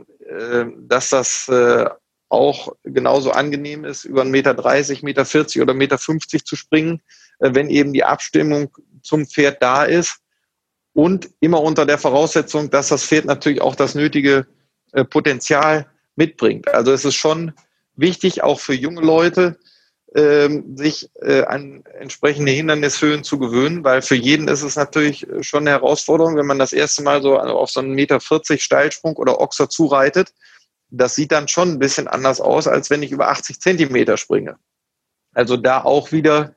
dass 0.87 1.11
das 1.11 1.49
äh, 1.49 1.87
auch 2.31 2.75
genauso 2.85 3.33
angenehm 3.33 3.85
ist, 3.85 4.05
über 4.05 4.23
1,30 4.23 4.31
Meter, 4.31 4.53
1,40 4.53 5.05
Meter 5.05 5.25
40 5.25 5.63
oder 5.63 5.73
1,50 5.73 5.77
Meter 5.77 5.99
50 5.99 6.45
zu 6.45 6.57
springen, 6.57 7.03
äh, 7.41 7.51
wenn 7.53 7.69
eben 7.69 7.93
die 7.93 8.05
Abstimmung 8.05 8.71
zum 9.03 9.27
Pferd 9.27 9.63
da 9.63 9.85
ist 9.85 10.21
und 10.93 11.31
immer 11.41 11.61
unter 11.61 11.87
der 11.87 11.99
Voraussetzung, 11.99 12.71
dass 12.71 12.89
das 12.89 13.05
Pferd 13.05 13.25
natürlich 13.25 13.61
auch 13.61 13.75
das 13.75 13.95
nötige 13.95 14.47
äh, 14.93 15.05
Potenzial 15.05 15.87
mitbringt. 16.15 16.69
Also 16.69 16.93
es 16.93 17.05
ist 17.05 17.17
schon 17.17 17.53
wichtig, 17.97 18.43
auch 18.43 18.61
für 18.61 18.75
junge 18.75 19.01
Leute, 19.01 19.59
ähm, 20.15 20.77
sich 20.77 21.09
äh, 21.23 21.43
an 21.45 21.85
entsprechende 21.99 22.53
Hindernishöhen 22.53 23.23
zu 23.23 23.39
gewöhnen, 23.39 23.85
weil 23.85 24.03
für 24.03 24.17
jeden 24.17 24.49
ist 24.49 24.63
es 24.63 24.77
natürlich 24.77 25.27
schon 25.41 25.61
eine 25.61 25.71
Herausforderung, 25.71 26.37
wenn 26.37 26.47
man 26.47 26.59
das 26.59 26.73
erste 26.73 27.03
Mal 27.03 27.23
so 27.23 27.39
auf 27.39 27.71
so 27.71 27.81
einen 27.81 27.95
Meter 27.95 28.21
40 28.21 28.63
Steilsprung 28.63 29.17
oder 29.17 29.41
Ochser 29.41 29.69
zureitet. 29.69 30.33
Das 30.89 31.15
sieht 31.15 31.31
dann 31.31 31.47
schon 31.47 31.71
ein 31.71 31.79
bisschen 31.79 32.09
anders 32.09 32.41
aus, 32.41 32.67
als 32.67 32.91
wenn 32.91 33.03
ich 33.03 33.13
über 33.13 33.29
80 33.29 33.61
Zentimeter 33.61 34.17
springe. 34.17 34.57
Also 35.33 35.57
da 35.57 35.83
auch 35.83 36.11
wieder 36.11 36.55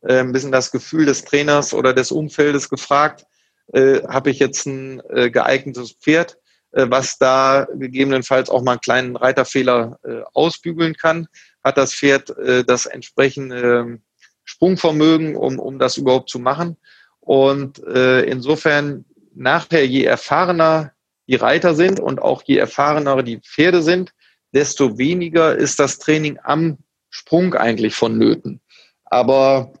äh, 0.00 0.20
ein 0.20 0.32
bisschen 0.32 0.52
das 0.52 0.70
Gefühl 0.70 1.06
des 1.06 1.24
Trainers 1.24 1.74
oder 1.74 1.92
des 1.92 2.10
Umfeldes 2.10 2.70
gefragt, 2.70 3.26
äh, 3.72 4.02
habe 4.08 4.30
ich 4.30 4.38
jetzt 4.38 4.66
ein 4.66 5.02
äh, 5.10 5.30
geeignetes 5.30 5.92
Pferd, 5.92 6.38
äh, 6.72 6.86
was 6.88 7.18
da 7.18 7.66
gegebenenfalls 7.74 8.50
auch 8.50 8.62
mal 8.62 8.72
einen 8.72 8.80
kleinen 8.80 9.16
Reiterfehler 9.16 9.98
äh, 10.04 10.22
ausbügeln 10.32 10.94
kann. 10.94 11.28
Hat 11.64 11.78
das 11.78 11.94
Pferd 11.94 12.30
äh, 12.38 12.64
das 12.64 12.86
entsprechende 12.86 13.80
ähm, 13.80 14.02
Sprungvermögen, 14.44 15.36
um, 15.36 15.58
um 15.58 15.78
das 15.78 15.96
überhaupt 15.96 16.30
zu 16.30 16.38
machen. 16.38 16.76
Und 17.20 17.82
äh, 17.84 18.22
insofern 18.22 19.06
nachher, 19.34 19.86
je 19.86 20.04
erfahrener 20.04 20.92
die 21.26 21.36
Reiter 21.36 21.74
sind 21.74 22.00
und 22.00 22.20
auch 22.20 22.42
je 22.42 22.58
erfahrener 22.58 23.22
die 23.22 23.38
Pferde 23.38 23.82
sind, 23.82 24.12
desto 24.52 24.98
weniger 24.98 25.56
ist 25.56 25.80
das 25.80 25.98
Training 25.98 26.38
am 26.42 26.78
Sprung 27.08 27.54
eigentlich 27.54 27.94
vonnöten. 27.94 28.60
Aber 29.04 29.72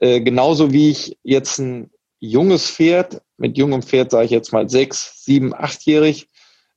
äh, 0.00 0.20
genauso 0.20 0.72
wie 0.72 0.90
ich 0.90 1.18
jetzt 1.22 1.58
ein 1.58 1.90
junges 2.18 2.70
Pferd, 2.70 3.22
mit 3.36 3.56
jungem 3.56 3.82
Pferd 3.82 4.10
sage 4.10 4.26
ich 4.26 4.30
jetzt 4.30 4.52
mal 4.52 4.68
sechs, 4.68 5.24
sieben, 5.24 5.54
achtjährig, 5.54 6.28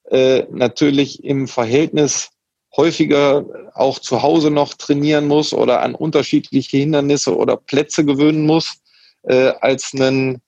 äh, 0.09 0.43
natürlich 0.51 1.23
im 1.23 1.47
Verhältnis 1.47 2.29
häufiger 2.75 3.45
auch 3.73 3.99
zu 3.99 4.21
Hause 4.21 4.49
noch 4.49 4.73
trainieren 4.73 5.27
muss 5.27 5.53
oder 5.53 5.81
an 5.81 5.95
unterschiedliche 5.95 6.77
Hindernisse 6.77 7.35
oder 7.35 7.57
Plätze 7.57 8.03
gewöhnen 8.03 8.45
muss, 8.45 8.81
äh, 9.23 9.53
als 9.61 9.93
ein, 9.93 10.41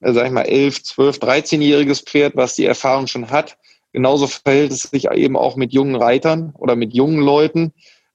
äh, 0.00 0.12
sag 0.12 0.26
ich 0.26 0.32
mal, 0.32 0.42
elf, 0.42 0.82
zwölf, 0.82 1.18
dreizehnjähriges 1.18 2.00
Pferd, 2.00 2.36
was 2.36 2.54
die 2.54 2.64
Erfahrung 2.64 3.06
schon 3.06 3.30
hat. 3.30 3.56
Genauso 3.92 4.26
verhält 4.26 4.72
es 4.72 4.82
sich 4.82 5.08
eben 5.10 5.36
auch 5.36 5.56
mit 5.56 5.72
jungen 5.72 5.96
Reitern 5.96 6.52
oder 6.58 6.76
mit 6.76 6.94
jungen 6.94 7.20
Leuten, 7.20 7.72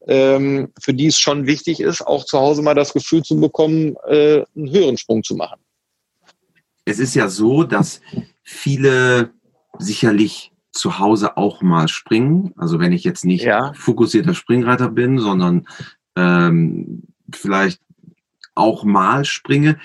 ähm, 0.07 0.71
für 0.81 0.93
die 0.93 1.07
es 1.07 1.19
schon 1.19 1.45
wichtig 1.45 1.79
ist, 1.79 2.01
auch 2.01 2.25
zu 2.25 2.39
Hause 2.39 2.61
mal 2.61 2.75
das 2.75 2.93
Gefühl 2.93 3.23
zu 3.23 3.39
bekommen, 3.39 3.95
äh, 4.07 4.43
einen 4.55 4.71
höheren 4.71 4.97
Sprung 4.97 5.23
zu 5.23 5.35
machen. 5.35 5.59
Es 6.85 6.99
ist 6.99 7.13
ja 7.15 7.27
so, 7.27 7.63
dass 7.63 8.01
viele 8.43 9.31
sicherlich 9.77 10.51
zu 10.71 10.99
Hause 10.99 11.37
auch 11.37 11.61
mal 11.61 11.87
springen. 11.87 12.53
Also 12.57 12.79
wenn 12.79 12.91
ich 12.91 13.03
jetzt 13.03 13.25
nicht 13.25 13.43
ja. 13.43 13.73
fokussierter 13.73 14.33
Springreiter 14.33 14.89
bin, 14.89 15.19
sondern 15.19 15.67
ähm, 16.15 17.03
vielleicht 17.33 17.81
auch 18.55 18.83
mal 18.83 19.25
springe. 19.25 19.79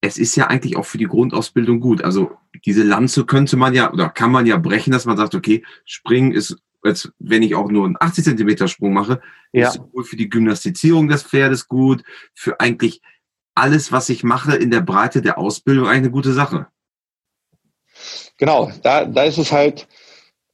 Es 0.00 0.16
ist 0.16 0.36
ja 0.36 0.46
eigentlich 0.46 0.76
auch 0.76 0.86
für 0.86 0.98
die 0.98 1.06
Grundausbildung 1.06 1.80
gut. 1.80 2.02
Also 2.02 2.32
diese 2.64 2.82
Lanze 2.82 3.26
könnte 3.26 3.56
man 3.56 3.74
ja 3.74 3.92
oder 3.92 4.08
kann 4.08 4.32
man 4.32 4.46
ja 4.46 4.56
brechen, 4.56 4.92
dass 4.92 5.04
man 5.04 5.16
sagt, 5.16 5.34
okay, 5.34 5.64
Springen 5.84 6.32
ist 6.32 6.56
als 6.82 7.12
wenn 7.18 7.42
ich 7.42 7.54
auch 7.54 7.70
nur 7.70 7.84
einen 7.84 7.96
80 7.98 8.24
Zentimeter 8.24 8.68
Sprung 8.68 8.92
mache, 8.92 9.20
ja. 9.52 9.68
ist 9.68 9.74
sowohl 9.74 10.04
für 10.04 10.16
die 10.16 10.28
Gymnastizierung 10.28 11.08
des 11.08 11.22
Pferdes 11.22 11.68
gut, 11.68 12.02
für 12.34 12.60
eigentlich 12.60 13.02
alles, 13.54 13.92
was 13.92 14.08
ich 14.08 14.24
mache, 14.24 14.54
in 14.56 14.70
der 14.70 14.80
Breite 14.80 15.22
der 15.22 15.38
Ausbildung 15.38 15.86
eigentlich 15.86 15.98
eine 15.98 16.10
gute 16.10 16.32
Sache. 16.32 16.68
Genau, 18.40 18.72
da, 18.82 19.04
da 19.04 19.24
ist 19.24 19.36
es 19.36 19.52
halt 19.52 19.86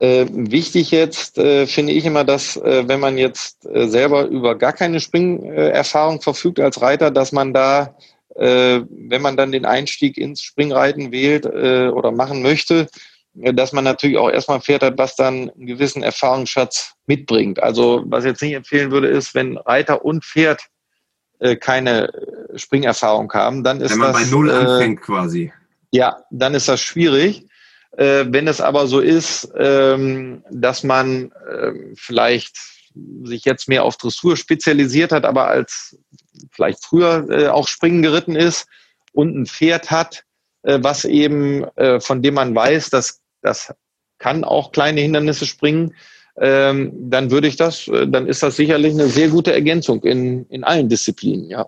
äh, 0.01 0.27
wichtig 0.29 0.91
jetzt, 0.91 1.39
äh, 1.39 1.69
finde 1.69 1.93
ich 1.93 2.05
immer, 2.05 2.25
dass 2.25 2.57
äh, 2.57 2.87
wenn 2.89 2.99
man 2.99 3.17
jetzt 3.17 3.65
äh, 3.65 3.87
selber 3.87 4.27
über 4.27 4.59
gar 4.59 4.73
keine 4.73 4.99
Springerfahrung 4.99 6.21
verfügt 6.21 6.59
als 6.59 6.83
Reiter, 6.83 7.13
dass 7.13 7.31
man 7.31 7.55
da, 7.55 7.97
äh, 8.35 8.81
wenn 8.91 9.23
man 9.23 9.37
dann 9.37 9.53
den 9.53 9.65
Einstieg 9.65 10.19
ins 10.19 10.43
Springreiten 10.43 11.13
wählt 11.13 11.47
äh, 11.47 11.89
oder 11.89 12.11
machen 12.11 12.43
möchte, 12.43 12.89
dass 13.35 13.73
man 13.73 13.85
natürlich 13.85 14.19
auch 14.19 14.31
erstmal 14.31 14.59
ein 14.59 14.63
Pferd 14.63 14.83
hat, 14.83 14.99
was 14.99 15.15
dann 15.15 15.51
einen 15.51 15.67
gewissen 15.67 16.03
Erfahrungsschatz 16.03 16.95
mitbringt. 17.07 17.63
Also 17.63 18.03
was 18.07 18.25
ich 18.25 18.31
jetzt 18.31 18.43
nicht 18.43 18.55
empfehlen 18.55 18.91
würde, 18.91 19.09
ist, 19.09 19.35
wenn 19.35 19.59
Reiter 19.59 20.05
und 20.05 20.25
Pferd 20.25 20.63
keine 21.61 22.11
Springerfahrung 22.55 23.31
haben, 23.35 23.63
dann 23.63 23.83
ist 23.83 23.91
das... 23.91 23.93
Wenn 23.93 23.99
man 23.99 24.13
das, 24.15 24.23
bei 24.23 24.31
Null 24.31 24.51
anfängt 24.51 25.03
quasi. 25.03 25.53
Ja, 25.91 26.17
dann 26.31 26.55
ist 26.55 26.67
das 26.67 26.81
schwierig. 26.81 27.47
Äh, 27.97 28.27
wenn 28.29 28.47
es 28.47 28.61
aber 28.61 28.87
so 28.87 29.01
ist, 29.01 29.51
ähm, 29.57 30.45
dass 30.51 30.83
man 30.83 31.33
äh, 31.51 31.73
vielleicht 31.97 32.57
sich 33.25 33.45
jetzt 33.45 33.69
mehr 33.69 33.85
auf 33.85 33.97
Dressur 33.97 34.37
spezialisiert 34.37 35.13
hat, 35.13 35.25
aber 35.25 35.49
als 35.49 35.99
vielleicht 36.53 36.85
früher 36.85 37.27
äh, 37.31 37.49
auch 37.49 37.69
Springen 37.69 38.03
geritten 38.03 38.37
ist 38.37 38.67
und 39.13 39.35
ein 39.35 39.47
Pferd 39.47 39.91
hat, 39.91 40.25
äh, 40.63 40.79
was 40.83 41.05
eben, 41.05 41.65
von 42.01 42.23
dem 42.23 42.35
man 42.35 42.55
weiß, 42.55 42.91
dass 42.91 43.21
das 43.43 43.73
kann 44.19 44.45
auch 44.45 44.73
kleine 44.73 45.01
Hindernisse 45.01 45.47
springen, 45.47 45.95
ähm, 46.39 46.93
dann 47.11 47.31
würde 47.31 47.49
ich 47.49 47.57
das, 47.57 47.87
dann 47.87 48.27
ist 48.27 48.43
das 48.43 48.57
sicherlich 48.57 48.93
eine 48.93 49.09
sehr 49.09 49.29
gute 49.29 49.53
Ergänzung 49.53 50.03
in, 50.03 50.47
in 50.47 50.65
allen 50.65 50.89
Disziplinen, 50.89 51.49
ja. 51.49 51.67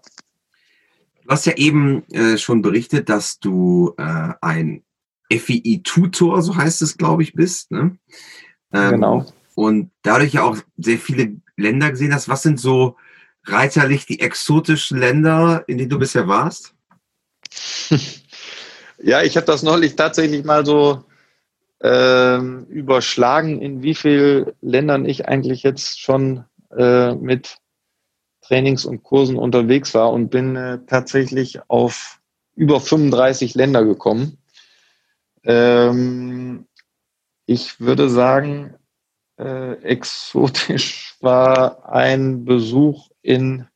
Du 1.24 1.28
hast 1.28 1.46
ja 1.46 1.54
eben 1.56 2.04
äh, 2.10 2.38
schon 2.38 2.62
berichtet, 2.62 3.08
dass 3.08 3.38
du 3.38 3.94
äh, 3.98 4.32
ein 4.40 4.82
FII-Tutor, 5.30 6.42
so 6.42 6.56
heißt 6.56 6.82
es, 6.82 6.96
glaube 6.96 7.22
ich, 7.22 7.34
bist. 7.34 7.70
Ne? 7.70 7.98
Ähm, 8.72 8.90
genau. 8.90 9.26
Und 9.54 9.90
dadurch 10.02 10.34
ja 10.34 10.44
auch 10.44 10.56
sehr 10.76 10.98
viele 10.98 11.36
Länder 11.56 11.90
gesehen 11.90 12.14
hast. 12.14 12.28
Was 12.28 12.42
sind 12.42 12.60
so 12.60 12.96
reiterlich 13.44 14.06
die 14.06 14.20
exotischen 14.20 14.98
Länder, 14.98 15.64
in 15.66 15.78
denen 15.78 15.90
du 15.90 15.98
bisher 15.98 16.28
warst? 16.28 16.74
Ja, 19.00 19.22
ich 19.22 19.36
habe 19.36 19.46
das 19.46 19.62
neulich 19.62 19.94
tatsächlich 19.94 20.44
mal 20.44 20.66
so 20.66 21.04
ähm, 21.80 22.66
überschlagen, 22.68 23.62
in 23.62 23.82
wie 23.82 23.94
vielen 23.94 24.52
Ländern 24.60 25.06
ich 25.06 25.28
eigentlich 25.28 25.62
jetzt 25.62 26.00
schon 26.00 26.44
äh, 26.76 27.14
mit 27.14 27.58
Trainings 28.42 28.84
und 28.84 29.04
Kursen 29.04 29.36
unterwegs 29.36 29.94
war 29.94 30.12
und 30.12 30.30
bin 30.30 30.56
äh, 30.56 30.80
tatsächlich 30.86 31.60
auf 31.68 32.18
über 32.56 32.80
35 32.80 33.54
Länder 33.54 33.84
gekommen. 33.84 34.38
Ähm, 35.48 36.66
ich 37.46 37.80
würde 37.80 38.10
sagen, 38.10 38.74
äh, 39.38 39.72
exotisch 39.82 41.16
war 41.20 41.88
ein 41.90 42.44
Besuch 42.44 43.10
in, 43.22 43.66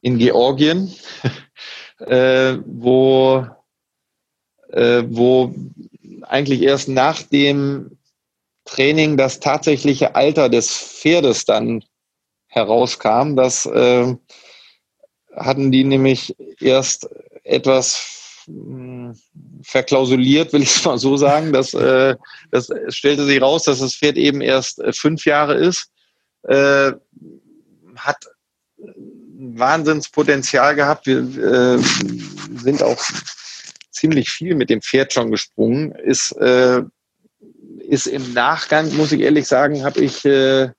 in 0.00 0.18
Georgien, 0.18 0.92
äh, 2.00 2.58
wo, 2.66 3.46
äh, 4.70 5.04
wo 5.06 5.54
eigentlich 6.22 6.62
erst 6.62 6.88
nach 6.88 7.22
dem 7.22 7.96
Training 8.64 9.16
das 9.16 9.38
tatsächliche 9.38 10.16
Alter 10.16 10.48
des 10.48 10.72
Pferdes 10.72 11.44
dann 11.44 11.84
herauskam. 12.48 13.36
Das 13.36 13.66
äh, 13.66 14.16
hatten 15.36 15.70
die 15.70 15.84
nämlich 15.84 16.34
erst 16.60 17.08
etwas 17.44 18.14
verklausuliert, 19.64 20.52
will 20.52 20.62
ich 20.62 20.76
es 20.76 20.84
mal 20.84 20.98
so 20.98 21.16
sagen. 21.16 21.52
Das, 21.52 21.74
äh, 21.74 22.16
das 22.50 22.70
stellte 22.88 23.24
sich 23.24 23.40
raus, 23.40 23.64
dass 23.64 23.80
das 23.80 23.94
Pferd 23.94 24.16
eben 24.16 24.40
erst 24.40 24.78
äh, 24.80 24.92
fünf 24.92 25.24
Jahre 25.24 25.54
ist, 25.54 25.90
äh, 26.44 26.92
hat 27.96 28.16
Wahnsinnspotenzial 29.36 30.74
gehabt. 30.74 31.06
Wir 31.06 31.18
äh, 31.18 31.78
sind 32.56 32.82
auch 32.82 33.02
ziemlich 33.90 34.30
viel 34.30 34.54
mit 34.54 34.70
dem 34.70 34.82
Pferd 34.82 35.12
schon 35.12 35.30
gesprungen. 35.30 35.92
Ist, 35.92 36.32
äh, 36.32 36.82
ist 37.88 38.06
im 38.06 38.32
Nachgang, 38.32 38.94
muss 38.96 39.12
ich 39.12 39.20
ehrlich 39.20 39.46
sagen, 39.46 39.84
habe 39.84 40.00
ich, 40.00 40.24
äh, 40.24 40.70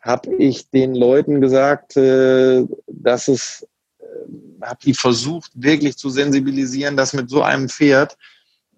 hab 0.00 0.26
ich 0.26 0.70
den 0.70 0.94
Leuten 0.94 1.40
gesagt, 1.40 1.96
äh, 1.96 2.64
dass 2.86 3.28
es 3.28 3.66
habe 4.62 4.78
die 4.84 4.94
versucht, 4.94 5.50
wirklich 5.54 5.96
zu 5.96 6.10
sensibilisieren, 6.10 6.96
dass 6.96 7.12
mit 7.12 7.30
so 7.30 7.42
einem 7.42 7.68
Pferd 7.68 8.16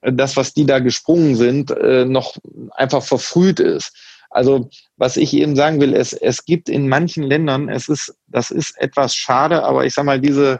äh, 0.00 0.12
das, 0.12 0.36
was 0.36 0.54
die 0.54 0.66
da 0.66 0.78
gesprungen 0.78 1.36
sind, 1.36 1.70
äh, 1.70 2.04
noch 2.04 2.36
einfach 2.72 3.02
verfrüht 3.02 3.60
ist. 3.60 3.92
Also 4.30 4.68
was 4.96 5.16
ich 5.16 5.32
eben 5.34 5.56
sagen 5.56 5.80
will, 5.80 5.94
es, 5.94 6.12
es 6.12 6.44
gibt 6.44 6.68
in 6.68 6.88
manchen 6.88 7.22
Ländern, 7.22 7.68
es 7.68 7.88
ist, 7.88 8.14
das 8.26 8.50
ist 8.50 8.76
etwas 8.78 9.14
schade, 9.14 9.62
aber 9.62 9.86
ich 9.86 9.94
sage 9.94 10.06
mal, 10.06 10.20
diese, 10.20 10.58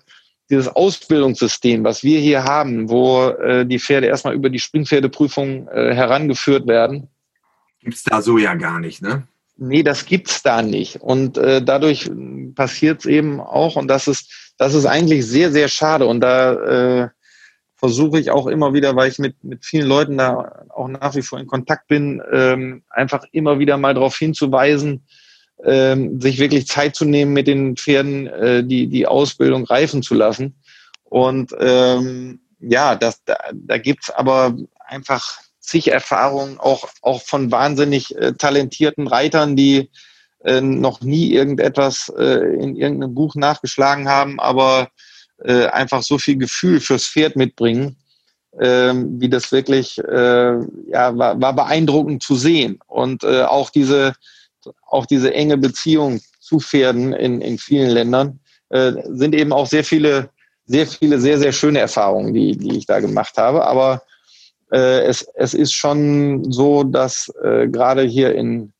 dieses 0.50 0.68
Ausbildungssystem, 0.68 1.84
was 1.84 2.02
wir 2.02 2.20
hier 2.20 2.44
haben, 2.44 2.88
wo 2.88 3.28
äh, 3.28 3.66
die 3.66 3.78
Pferde 3.78 4.06
erstmal 4.06 4.34
über 4.34 4.50
die 4.50 4.60
Springpferdeprüfung 4.60 5.68
äh, 5.68 5.94
herangeführt 5.94 6.66
werden. 6.66 7.08
Gibt 7.80 7.96
es 7.96 8.02
da 8.04 8.22
so 8.22 8.38
ja 8.38 8.54
gar 8.54 8.80
nicht, 8.80 9.02
ne? 9.02 9.26
Nee, 9.58 9.82
das 9.82 10.04
gibt's 10.04 10.42
da 10.42 10.60
nicht. 10.60 11.00
Und 11.00 11.38
äh, 11.38 11.62
dadurch 11.62 12.10
passiert 12.54 13.00
es 13.00 13.06
eben 13.06 13.40
auch, 13.40 13.76
und 13.76 13.88
das 13.88 14.06
ist 14.06 14.45
das 14.58 14.74
ist 14.74 14.86
eigentlich 14.86 15.26
sehr, 15.26 15.52
sehr 15.52 15.68
schade. 15.68 16.06
Und 16.06 16.20
da 16.20 16.52
äh, 17.04 17.08
versuche 17.76 18.18
ich 18.18 18.30
auch 18.30 18.46
immer 18.46 18.72
wieder, 18.72 18.96
weil 18.96 19.10
ich 19.10 19.18
mit, 19.18 19.42
mit 19.44 19.64
vielen 19.64 19.86
Leuten 19.86 20.18
da 20.18 20.64
auch 20.70 20.88
nach 20.88 21.14
wie 21.14 21.22
vor 21.22 21.38
in 21.38 21.46
Kontakt 21.46 21.88
bin, 21.88 22.22
ähm, 22.32 22.82
einfach 22.88 23.24
immer 23.32 23.58
wieder 23.58 23.76
mal 23.76 23.94
darauf 23.94 24.16
hinzuweisen, 24.16 25.06
ähm, 25.64 26.20
sich 26.20 26.38
wirklich 26.38 26.66
Zeit 26.66 26.96
zu 26.96 27.04
nehmen, 27.04 27.32
mit 27.32 27.46
den 27.46 27.76
Pferden 27.76 28.26
äh, 28.26 28.64
die, 28.64 28.86
die 28.86 29.06
Ausbildung 29.06 29.64
reifen 29.64 30.02
zu 30.02 30.14
lassen. 30.14 30.54
Und 31.04 31.54
ähm, 31.60 32.40
ja, 32.60 32.94
das, 32.96 33.22
da, 33.24 33.36
da 33.52 33.78
gibt's 33.78 34.10
aber 34.10 34.56
einfach 34.86 35.38
zig 35.60 35.88
Erfahrungen, 35.88 36.58
auch, 36.58 36.88
auch 37.02 37.22
von 37.22 37.50
wahnsinnig 37.50 38.16
äh, 38.16 38.32
talentierten 38.32 39.06
Reitern, 39.06 39.56
die 39.56 39.90
äh, 40.46 40.60
noch 40.60 41.00
nie 41.00 41.32
irgendetwas 41.32 42.12
äh, 42.16 42.54
in 42.56 42.76
irgendeinem 42.76 43.14
Buch 43.14 43.34
nachgeschlagen 43.34 44.08
haben, 44.08 44.40
aber 44.40 44.88
äh, 45.44 45.66
einfach 45.66 46.02
so 46.02 46.18
viel 46.18 46.36
Gefühl 46.36 46.80
fürs 46.80 47.06
Pferd 47.06 47.36
mitbringen, 47.36 47.96
ähm, 48.60 49.20
wie 49.20 49.28
das 49.28 49.52
wirklich 49.52 49.98
äh, 49.98 50.58
ja, 50.88 51.18
war, 51.18 51.40
war 51.40 51.52
beeindruckend 51.52 52.22
zu 52.22 52.36
sehen. 52.36 52.78
Und 52.86 53.22
äh, 53.24 53.42
auch 53.42 53.70
diese 53.70 54.14
auch 54.86 55.06
diese 55.06 55.32
enge 55.32 55.56
Beziehung 55.58 56.20
zu 56.40 56.60
Pferden 56.60 57.12
in, 57.12 57.40
in 57.40 57.58
vielen 57.58 57.90
Ländern 57.90 58.40
äh, 58.70 58.92
sind 59.08 59.34
eben 59.34 59.52
auch 59.52 59.66
sehr 59.66 59.84
viele, 59.84 60.30
sehr 60.66 60.86
viele, 60.86 61.20
sehr, 61.20 61.38
sehr 61.38 61.52
schöne 61.52 61.80
Erfahrungen, 61.80 62.34
die, 62.34 62.56
die 62.56 62.78
ich 62.78 62.86
da 62.86 63.00
gemacht 63.00 63.36
habe. 63.36 63.64
Aber 63.64 64.02
äh, 64.72 65.02
es, 65.02 65.26
es 65.34 65.54
ist 65.54 65.72
schon 65.72 66.50
so, 66.50 66.84
dass 66.84 67.32
äh, 67.42 67.68
gerade 67.68 68.02
hier 68.02 68.34
in, 68.34 68.72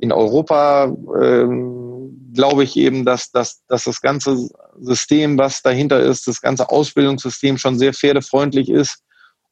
in 0.00 0.12
Europa 0.12 0.94
ähm, 1.20 2.30
glaube 2.34 2.64
ich 2.64 2.76
eben, 2.76 3.04
dass, 3.04 3.30
dass, 3.30 3.64
dass 3.66 3.84
das 3.84 4.00
ganze 4.00 4.48
System, 4.80 5.38
was 5.38 5.62
dahinter 5.62 6.00
ist, 6.00 6.26
das 6.26 6.40
ganze 6.40 6.70
Ausbildungssystem 6.70 7.58
schon 7.58 7.78
sehr 7.78 7.92
pferdefreundlich 7.92 8.70
ist. 8.70 9.02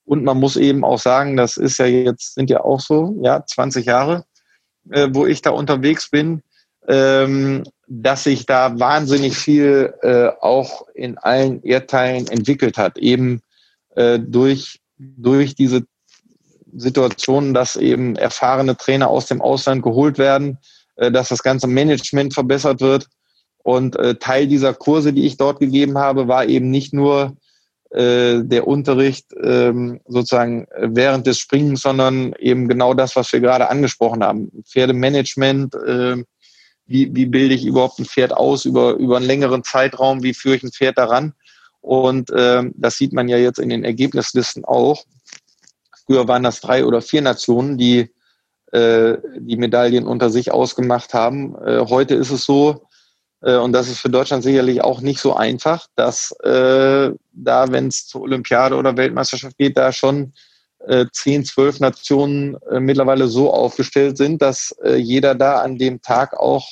Und 0.05 0.25
man 0.25 0.39
muss 0.39 0.57
eben 0.57 0.85
auch 0.85 0.99
sagen, 0.99 1.37
das 1.37 1.57
ist 1.57 1.79
ja 1.79 1.87
jetzt, 1.87 2.35
sind 2.35 2.51
ja 2.51 2.61
auch 2.63 2.81
so, 2.81 3.17
ja, 3.21 3.45
20 3.45 3.85
Jahre, 3.85 4.25
äh, 4.91 5.09
wo 5.13 5.27
ich 5.27 5.43
da 5.43 5.51
unterwegs 5.51 6.09
bin, 6.09 6.43
ähm, 6.87 7.65
dass 7.87 8.25
sich 8.25 8.47
da 8.47 8.79
wahnsinnig 8.79 9.37
viel 9.37 9.93
äh, 10.03 10.29
auch 10.41 10.87
in 10.95 11.19
allen 11.19 11.63
Erdteilen 11.63 12.27
entwickelt 12.29 12.79
hat, 12.79 12.97
eben 12.97 13.43
äh, 13.97 14.19
durch, 14.19 14.81
durch 14.97 15.55
diese 15.55 15.85
Situationen, 16.77 17.55
dass 17.55 17.77
eben 17.77 18.17
erfahrene 18.17 18.77
Trainer 18.77 19.09
aus 19.09 19.27
dem 19.27 19.41
Ausland 19.41 19.83
geholt 19.83 20.19
werden, 20.19 20.59
äh, 20.99 21.11
dass 21.11 21.29
das 21.29 21.43
ganze 21.43 21.67
Management 21.67 22.35
verbessert 22.35 22.81
wird. 22.81 23.07
Und 23.59 23.97
äh, 23.97 24.17
Teil 24.17 24.47
dieser 24.47 24.75
Kurse, 24.75 25.13
die 25.13 25.27
ich 25.27 25.37
dort 25.37 25.61
gegeben 25.61 25.99
habe, 25.99 26.29
war 26.29 26.47
eben 26.47 26.71
nicht 26.71 26.93
nur 26.93 27.37
äh, 27.91 28.41
der 28.43 28.67
Unterricht 28.67 29.27
ähm, 29.43 30.01
sozusagen 30.07 30.67
während 30.77 31.27
des 31.27 31.39
Springens, 31.39 31.83
sondern 31.83 32.35
eben 32.39 32.69
genau 32.69 32.95
das, 32.95 33.17
was 33.17 33.33
wir 33.33 33.41
gerade 33.41 33.69
angesprochen 33.71 34.23
haben. 34.23 34.51
Pferdemanagement, 34.67 35.75
wie, 36.87 37.15
wie 37.15 37.27
bilde 37.27 37.55
ich 37.55 37.67
überhaupt 37.67 37.99
ein 37.99 38.07
Pferd 38.07 38.35
aus 38.35 38.65
über, 38.65 38.95
über 38.95 39.19
einen 39.19 39.27
längeren 39.27 39.63
Zeitraum, 39.63 40.23
wie 40.23 40.35
führe 40.35 40.57
ich 40.57 40.63
ein 40.63 40.73
Pferd 40.73 40.97
daran. 40.97 41.35
Und 41.81 42.31
das 42.31 42.97
sieht 42.97 43.13
man 43.13 43.29
ja 43.29 43.37
jetzt 43.37 43.59
in 43.59 43.69
den 43.69 43.85
Ergebnislisten 43.85 44.65
auch. 44.65 45.05
Früher 46.09 46.27
waren 46.27 46.43
das 46.43 46.61
drei 46.61 46.85
oder 46.85 47.03
vier 47.03 47.21
Nationen, 47.21 47.77
die 47.77 48.11
äh, 48.73 49.19
die 49.39 49.59
Medaillen 49.59 50.07
unter 50.07 50.31
sich 50.31 50.51
ausgemacht 50.51 51.15
haben. 51.15 51.55
Äh, 51.65 51.85
heute 51.87 52.15
ist 52.15 52.31
es 52.31 52.45
so, 52.45 52.89
Äh, 53.41 53.57
und 53.57 53.73
das 53.73 53.89
ist 53.89 54.01
für 54.01 54.11
Deutschland 54.11 54.43
sicherlich 54.43 54.81
auch 54.83 55.01
nicht 55.01 55.21
so 55.21 55.35
einfach, 55.35 55.87
dass 55.95 56.33
äh, 56.43 57.13
da, 57.33 57.71
wenn 57.71 57.87
es 57.89 58.07
zur 58.07 58.23
Olympiade 58.23 58.75
oder 58.77 58.97
Weltmeisterschaft 58.97 59.57
geht, 59.59 59.77
da 59.77 59.93
schon 59.93 60.33
äh, 60.87 61.07
zehn, 61.13 61.45
zwölf 61.45 61.81
Nationen 61.81 62.57
äh, 62.71 62.81
mittlerweile 62.81 63.29
so 63.29 63.53
aufgestellt 63.53 64.17
sind, 64.17 64.43
dass 64.43 64.75
jeder 64.97 65.35
da 65.35 65.61
an 65.61 65.79
dem 65.79 66.01
Tag 66.01 66.35
auch 66.35 66.67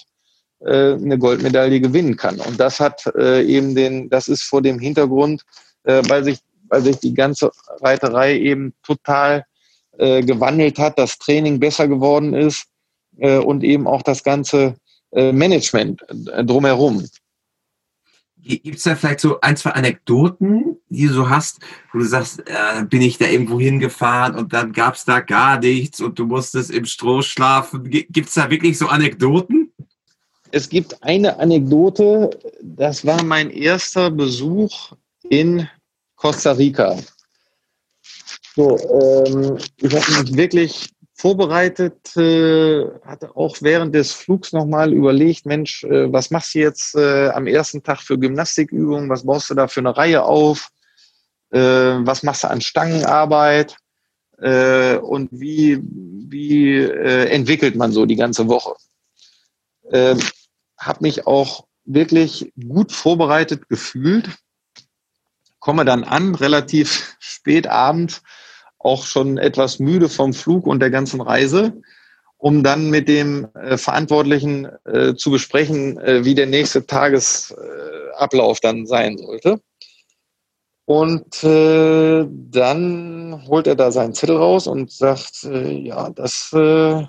eine 0.65 1.19
Goldmedaille 1.19 1.81
gewinnen 1.81 2.17
kann. 2.17 2.41
Und 2.41 2.59
das 2.59 2.81
hat 2.81 3.07
eben 3.15 3.75
den, 3.75 4.09
das 4.09 4.27
ist 4.27 4.43
vor 4.43 4.63
dem 4.63 4.79
Hintergrund, 4.79 5.43
weil 5.85 6.25
sich, 6.25 6.39
weil 6.69 6.83
sich 6.83 6.99
die 6.99 7.15
ganze 7.15 7.51
Reiterei 7.81 8.39
eben 8.39 8.75
total 8.83 9.45
äh, 9.99 10.23
gewandelt 10.23 10.79
hat, 10.79 10.99
das 10.99 11.19
Training 11.19 11.59
besser 11.59 11.89
geworden 11.89 12.35
ist 12.35 12.67
äh, 13.19 13.39
und 13.39 13.65
eben 13.65 13.87
auch 13.87 14.03
das 14.03 14.23
ganze 14.23 14.77
äh, 15.13 15.33
Management 15.33 16.03
äh, 16.11 16.45
drumherum. 16.45 17.05
Gibt 18.39 18.77
es 18.77 18.85
da 18.85 18.95
vielleicht 18.95 19.21
so 19.21 19.41
ein, 19.41 19.57
zwei 19.57 19.71
Anekdoten, 19.71 20.77
die 20.89 21.07
du 21.09 21.15
so 21.15 21.29
hast, 21.29 21.59
wo 21.93 21.99
du 21.99 22.05
sagst, 22.05 22.41
äh, 22.41 22.85
bin 22.85 23.03
ich 23.03 23.19
da 23.19 23.27
irgendwo 23.27 23.59
hingefahren 23.59 24.37
und 24.37 24.53
dann 24.53 24.73
gab 24.73 24.95
es 24.95 25.05
da 25.05 25.19
gar 25.19 25.59
nichts 25.59 26.01
und 26.01 26.19
du 26.19 26.27
musstest 26.27 26.71
im 26.71 26.85
Stroh 26.85 27.23
schlafen? 27.23 27.91
Gibt 27.91 28.29
es 28.29 28.35
da 28.35 28.49
wirklich 28.49 28.79
so 28.79 28.87
Anekdoten? 28.87 29.73
Es 30.53 30.69
gibt 30.69 31.03
eine 31.03 31.39
Anekdote, 31.39 32.39
das 32.63 33.05
war 33.05 33.23
mein 33.25 33.51
erster 33.51 34.11
Besuch 34.11 34.93
in 35.29 35.69
Costa 36.17 36.53
Rica. 36.53 36.97
So, 38.55 38.77
ähm, 38.79 39.59
ich 39.77 39.95
habe 39.95 40.23
mich 40.23 40.37
wirklich 40.37 40.89
vorbereitet, 41.15 42.17
äh, 42.17 42.87
hatte 43.05 43.35
auch 43.37 43.57
während 43.61 43.95
des 43.95 44.13
Flugs 44.13 44.53
nochmal 44.53 44.93
überlegt, 44.93 45.47
Mensch, 45.47 45.85
äh, 45.85 46.13
was 46.13 46.31
machst 46.31 46.55
du 46.55 46.61
jetzt 46.61 46.95
äh, 46.95 47.29
am 47.29 47.47
ersten 47.47 47.83
Tag 47.83 48.01
für 48.01 48.19
Gymnastikübungen? 48.19 49.09
Was 49.09 49.25
baust 49.25 49.51
du 49.51 49.55
da 49.55 49.69
für 49.69 49.81
eine 49.81 49.97
Reihe 49.97 50.23
auf? 50.23 50.69
Äh, 51.51 51.59
was 51.59 52.23
machst 52.23 52.45
du 52.45 52.49
an 52.49 52.61
Stangenarbeit? 52.61 53.77
Äh, 54.39 54.97
und 54.97 55.31
wie, 55.33 55.81
wie 55.83 56.77
äh, 56.77 57.29
entwickelt 57.29 57.77
man 57.77 57.93
so 57.93 58.05
die 58.05 58.17
ganze 58.17 58.49
Woche? 58.49 58.75
Ähm, 59.91 60.19
habe 60.79 60.99
mich 61.03 61.27
auch 61.27 61.67
wirklich 61.85 62.53
gut 62.69 62.93
vorbereitet 62.93 63.69
gefühlt. 63.69 64.29
Komme 65.67 65.85
dann 65.85 66.05
an, 66.05 66.37
relativ 66.37 67.17
spät 67.19 67.67
abends, 67.67 68.23
auch 68.79 69.05
schon 69.05 69.37
etwas 69.37 69.81
müde 69.81 70.09
vom 70.09 70.33
Flug 70.33 70.65
und 70.65 70.79
der 70.79 70.91
ganzen 70.91 71.21
Reise, 71.21 71.83
um 72.37 72.63
dann 72.63 72.89
mit 72.89 73.09
dem 73.09 73.49
äh, 73.55 73.77
Verantwortlichen 73.77 74.69
äh, 74.85 75.17
zu 75.17 75.33
besprechen, 75.33 75.99
äh, 75.99 76.25
wie 76.25 76.37
der 76.37 76.47
nächste 76.47 76.87
Tagesablauf 76.87 78.61
dann 78.61 78.87
sein 78.87 79.19
sollte. 79.19 79.61
Und 80.85 81.43
äh, 81.43 82.25
dann 82.31 83.43
holt 83.49 83.67
er 83.67 83.75
da 83.75 83.91
seinen 83.91 84.15
Zettel 84.15 84.37
raus 84.37 84.69
und 84.69 84.93
sagt, 84.93 85.43
äh, 85.43 85.69
ja, 85.69 86.11
das, 86.11 86.53
äh, 86.53 87.05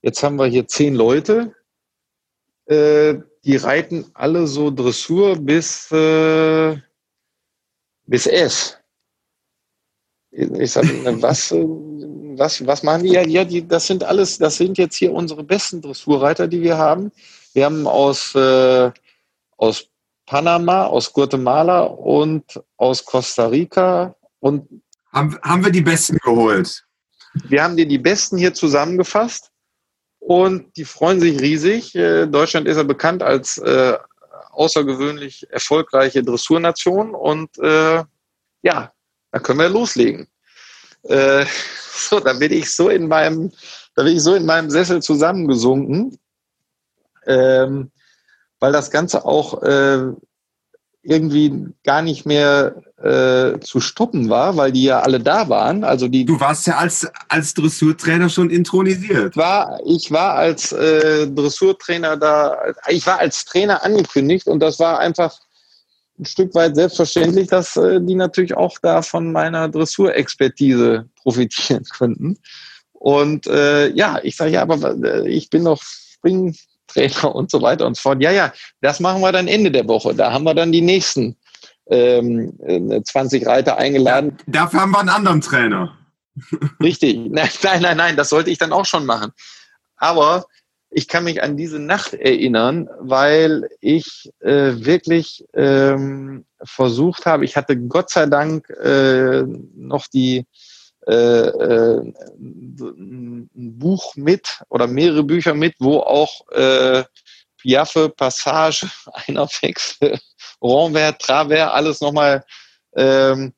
jetzt 0.00 0.22
haben 0.22 0.36
wir 0.36 0.46
hier 0.46 0.66
zehn 0.66 0.94
Leute, 0.94 1.54
die 2.70 3.56
reiten 3.56 4.06
alle 4.14 4.46
so 4.46 4.70
Dressur 4.70 5.34
bis, 5.36 5.88
bis 8.10 8.26
S. 8.26 8.76
Ich 10.32 10.72
sage, 10.72 10.88
was, 11.22 11.52
was, 11.52 12.66
was 12.66 12.82
machen 12.82 13.04
die? 13.04 13.12
Ja, 13.12 13.22
ja 13.22 13.44
die, 13.44 13.66
das 13.66 13.86
sind 13.86 14.04
alles, 14.04 14.38
das 14.38 14.56
sind 14.56 14.78
jetzt 14.78 14.96
hier 14.96 15.12
unsere 15.12 15.44
besten 15.44 15.80
Dressurreiter, 15.80 16.48
die 16.48 16.60
wir 16.60 16.76
haben. 16.76 17.12
Wir 17.52 17.64
haben 17.64 17.86
aus, 17.86 18.34
äh, 18.34 18.90
aus 19.56 19.86
Panama, 20.26 20.84
aus 20.86 21.12
Guatemala 21.12 21.82
und 21.82 22.60
aus 22.76 23.04
Costa 23.04 23.46
Rica 23.46 24.14
und 24.40 24.68
haben, 25.12 25.38
haben 25.42 25.64
wir 25.64 25.72
die 25.72 25.80
Besten 25.80 26.18
geholt? 26.18 26.84
Wir 27.48 27.62
haben 27.62 27.76
dir 27.76 27.86
die 27.86 27.98
Besten 27.98 28.38
hier 28.38 28.54
zusammengefasst 28.54 29.50
und 30.18 30.76
die 30.76 30.84
freuen 30.84 31.20
sich 31.20 31.40
riesig. 31.40 31.94
Äh, 31.94 32.26
Deutschland 32.26 32.66
ist 32.66 32.76
ja 32.76 32.82
bekannt 32.82 33.22
als 33.22 33.58
äh, 33.58 33.96
außergewöhnlich 34.60 35.50
erfolgreiche 35.50 36.22
Dressurnation 36.22 37.14
und 37.14 37.58
äh, 37.58 38.04
ja, 38.62 38.92
da 39.32 39.38
können 39.38 39.58
wir 39.58 39.70
loslegen. 39.70 40.28
Äh, 41.04 41.46
so, 41.94 42.20
da 42.20 42.34
bin 42.34 42.52
ich 42.52 42.70
so 42.74 42.90
in 42.90 43.08
meinem, 43.08 43.52
da 43.94 44.02
bin 44.02 44.16
ich 44.16 44.22
so 44.22 44.34
in 44.34 44.44
meinem 44.44 44.68
Sessel 44.68 45.00
zusammengesunken, 45.00 46.18
ähm, 47.26 47.90
weil 48.58 48.72
das 48.72 48.90
Ganze 48.90 49.24
auch 49.24 49.62
äh, 49.62 50.12
irgendwie 51.02 51.68
gar 51.84 52.02
nicht 52.02 52.26
mehr 52.26 52.82
äh, 53.02 53.58
zu 53.60 53.80
stoppen 53.80 54.28
war, 54.28 54.56
weil 54.56 54.72
die 54.72 54.84
ja 54.84 55.00
alle 55.00 55.20
da 55.20 55.48
waren. 55.48 55.82
Also 55.84 56.08
die. 56.08 56.24
Du 56.24 56.38
warst 56.40 56.66
ja 56.66 56.76
als 56.76 57.10
als 57.28 57.54
Dressurtrainer 57.54 58.28
schon 58.28 58.50
intronisiert. 58.50 59.36
War 59.36 59.80
ich 59.86 60.10
war 60.10 60.34
als 60.34 60.72
äh, 60.72 61.26
Dressurtrainer 61.28 62.16
da. 62.16 62.56
Ich 62.88 63.06
war 63.06 63.18
als 63.18 63.44
Trainer 63.44 63.82
angekündigt 63.82 64.46
und 64.46 64.60
das 64.60 64.78
war 64.78 64.98
einfach 64.98 65.38
ein 66.18 66.26
Stück 66.26 66.54
weit 66.54 66.74
selbstverständlich, 66.76 67.48
dass 67.48 67.76
äh, 67.76 68.00
die 68.02 68.14
natürlich 68.14 68.54
auch 68.54 68.78
da 68.82 69.00
von 69.00 69.32
meiner 69.32 69.68
Dressurexpertise 69.68 71.08
profitieren 71.16 71.84
könnten. 71.96 72.36
Und 72.92 73.46
äh, 73.46 73.88
ja, 73.92 74.20
ich 74.22 74.36
sage 74.36 74.50
ja, 74.50 74.62
aber 74.62 74.94
äh, 75.02 75.28
ich 75.28 75.48
bin 75.48 75.64
doch 75.64 75.82
Springtrainer 76.90 77.34
und 77.34 77.50
so 77.50 77.62
weiter 77.62 77.86
und 77.86 77.96
so 77.96 78.02
fort. 78.02 78.22
Ja, 78.22 78.30
ja, 78.30 78.52
das 78.80 79.00
machen 79.00 79.22
wir 79.22 79.32
dann 79.32 79.48
Ende 79.48 79.70
der 79.70 79.86
Woche. 79.88 80.14
Da 80.14 80.32
haben 80.32 80.44
wir 80.44 80.54
dann 80.54 80.72
die 80.72 80.82
nächsten 80.82 81.36
ähm, 81.90 82.52
20 83.04 83.42
äh, 83.42 83.48
Reiter 83.48 83.76
eingeladen. 83.76 84.36
Ja, 84.46 84.62
dafür 84.62 84.80
haben 84.80 84.92
wir 84.92 85.00
einen 85.00 85.08
anderen 85.08 85.40
Trainer. 85.40 85.96
Richtig. 86.82 87.16
Nein, 87.30 87.48
nein, 87.62 87.82
nein, 87.82 87.96
nein, 87.96 88.16
das 88.16 88.28
sollte 88.28 88.50
ich 88.50 88.58
dann 88.58 88.72
auch 88.72 88.86
schon 88.86 89.06
machen. 89.06 89.32
Aber 89.96 90.46
ich 90.90 91.06
kann 91.06 91.24
mich 91.24 91.42
an 91.42 91.56
diese 91.56 91.78
Nacht 91.78 92.14
erinnern, 92.14 92.88
weil 92.98 93.68
ich 93.80 94.30
äh, 94.40 94.72
wirklich 94.76 95.44
ähm, 95.54 96.44
versucht 96.62 97.26
habe, 97.26 97.44
ich 97.44 97.56
hatte 97.56 97.76
Gott 97.76 98.10
sei 98.10 98.26
Dank 98.26 98.68
äh, 98.70 99.44
noch 99.76 100.08
die 100.08 100.46
äh, 101.10 101.48
äh, 101.48 102.12
ein 102.38 103.50
Buch 103.52 104.14
mit 104.14 104.62
oder 104.68 104.86
mehrere 104.86 105.24
Bücher 105.24 105.54
mit, 105.54 105.74
wo 105.80 105.98
auch 105.98 106.48
äh, 106.52 107.02
Piaffe, 107.58 108.10
Passage, 108.10 108.88
einer 109.26 109.48
Wechsel, 109.60 110.18
Renvers, 110.62 111.18
Travers, 111.18 111.72
alles 111.72 112.00
nochmal 112.00 112.44
ähm, 112.94 113.52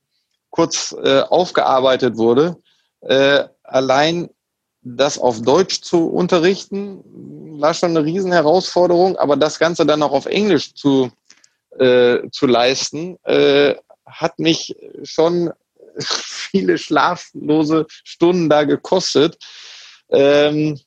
kurz 0.48 0.96
äh, 1.02 1.20
aufgearbeitet 1.20 2.16
wurde. 2.16 2.56
Äh, 3.02 3.44
allein 3.64 4.30
das 4.80 5.18
auf 5.18 5.42
Deutsch 5.42 5.82
zu 5.82 6.08
unterrichten, 6.08 7.04
war 7.60 7.74
schon 7.74 7.90
eine 7.90 8.04
Riesenherausforderung, 8.04 9.16
aber 9.16 9.36
das 9.36 9.58
Ganze 9.58 9.84
dann 9.84 10.02
auch 10.02 10.12
auf 10.12 10.26
Englisch 10.26 10.74
zu, 10.74 11.10
äh, 11.78 12.28
zu 12.30 12.46
leisten, 12.46 13.18
äh, 13.24 13.74
hat 14.06 14.38
mich 14.38 14.74
schon 15.04 15.52
viele 15.98 16.78
schlaflose 16.78 17.86
Stunden 17.88 18.48
da 18.48 18.64
gekostet. 18.64 19.38
Ähm, 20.10 20.78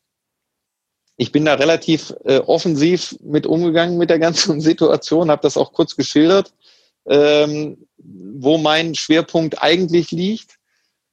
ich 1.17 1.31
bin 1.31 1.45
da 1.45 1.53
relativ 1.53 2.13
äh, 2.25 2.39
offensiv 2.39 3.15
mit 3.21 3.47
umgegangen 3.47 3.97
mit 3.97 4.09
der 4.09 4.19
ganzen 4.19 4.61
Situation, 4.61 5.31
habe 5.31 5.41
das 5.41 5.57
auch 5.57 5.73
kurz 5.73 5.95
geschildert, 5.95 6.53
ähm, 7.07 7.87
wo 7.97 8.57
mein 8.57 8.95
Schwerpunkt 8.95 9.61
eigentlich 9.61 10.11
liegt. 10.11 10.57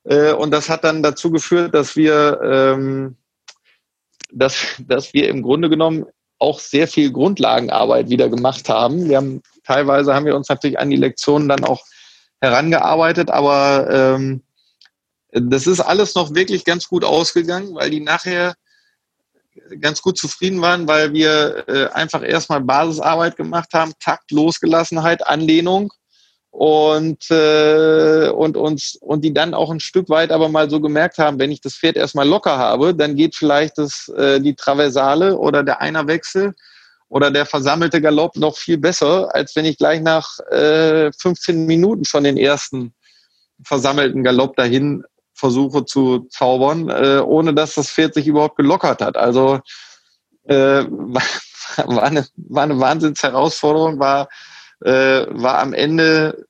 Äh, 0.05 0.33
und 0.33 0.51
das 0.51 0.69
hat 0.69 0.85
dann 0.85 1.03
dazu 1.03 1.31
geführt, 1.31 1.75
dass 1.75 1.97
wir, 1.97 2.41
ähm, 2.43 3.17
dass, 4.33 4.57
dass 4.81 5.15
wir 5.15 5.29
im 5.29 5.43
Grunde 5.43 5.69
genommen 5.69 6.07
auch 6.39 6.59
sehr 6.59 6.89
viel 6.89 7.13
Grundlagenarbeit 7.13 8.11
wieder 8.11 8.29
gemacht 8.29 8.69
haben. 8.69 9.09
Wir 9.09 9.19
haben 9.19 9.43
teilweise 9.65 10.13
haben 10.13 10.27
wir 10.27 10.35
uns 10.35 10.49
natürlich 10.49 10.79
an 10.79 10.91
die 10.91 10.97
Lektionen 10.97 11.49
dann 11.49 11.65
auch 11.65 11.85
herangearbeitet, 12.43 13.31
aber 13.31 13.89
ähm, 13.89 14.43
das 15.31 15.67
ist 15.67 15.81
alles 15.81 16.15
noch 16.15 16.35
wirklich 16.35 16.65
ganz 16.65 16.89
gut 16.89 17.05
ausgegangen, 17.05 17.75
weil 17.75 17.89
die 17.89 18.01
nachher 18.01 18.55
ganz 19.81 20.03
gut 20.03 20.19
zufrieden 20.19 20.61
waren, 20.61 20.89
weil 20.89 21.13
wir 21.13 21.65
äh, 21.69 21.87
einfach 21.93 22.23
erstmal 22.23 22.61
Basisarbeit 22.61 23.37
gemacht 23.37 23.71
haben, 23.75 23.93
Takt, 24.01 24.33
Losgelassenheit, 24.33 25.27
Anlehnung 25.27 25.93
und, 26.51 27.31
äh, 27.31 28.29
und 28.29 28.57
uns 28.57 28.97
und 29.01 29.23
die 29.23 29.33
dann 29.33 29.55
auch 29.55 29.71
ein 29.71 29.81
Stück 29.81 30.09
weit 30.09 30.33
aber 30.33 30.49
mal 30.49 30.69
so 30.69 30.81
gemerkt 30.81 31.19
haben, 31.19 31.39
wenn 31.39 31.53
ich 31.53 31.61
das 31.61 31.77
Pferd 31.77 31.97
erstmal 31.97 32.29
locker 32.29 32.59
habe, 32.59 32.95
dann 32.95 33.15
geht 33.15 33.37
vielleicht 33.37 33.79
das, 33.79 34.09
äh, 34.17 34.41
die 34.41 34.57
Traversale 34.57 35.39
oder 35.39 35.63
der 35.63 35.81
Einerwechsel 35.81 36.55
oder 37.13 37.31
der 37.31 37.45
versammelte 37.45 38.01
Galopp 38.01 38.37
noch 38.37 38.57
viel 38.57 38.79
besser, 38.79 39.35
als 39.35 39.55
wenn 39.55 39.67
ich 39.67 39.77
gleich 39.77 40.01
nach 40.01 40.39
äh, 40.51 41.13
15 41.13 41.67
Minuten 41.67 42.07
schon 42.07 42.25
den 42.25 42.39
ersten 42.39 42.95
versammelten 43.63 44.25
Galopp 44.25 44.57
dahin 44.57 45.05
versuche 45.35 45.85
zu 45.85 46.21
zaubern, 46.31 46.89
äh, 46.89 47.21
ohne 47.21 47.53
dass 47.53 47.75
das 47.75 47.91
Pferd 47.91 48.15
sich 48.15 48.27
überhaupt 48.27 48.57
gelockert 48.57 49.03
hat. 49.03 49.19
Also 49.19 49.61
äh, 50.45 50.55
war, 51.85 52.03
eine, 52.03 52.27
war 52.37 52.63
eine 52.63 52.81
Wahnsinnsherausforderung, 52.81 53.99
war, 53.99 54.31
äh, 54.81 55.27
war 55.29 55.59
am 55.59 55.75
Ende, 55.75 56.47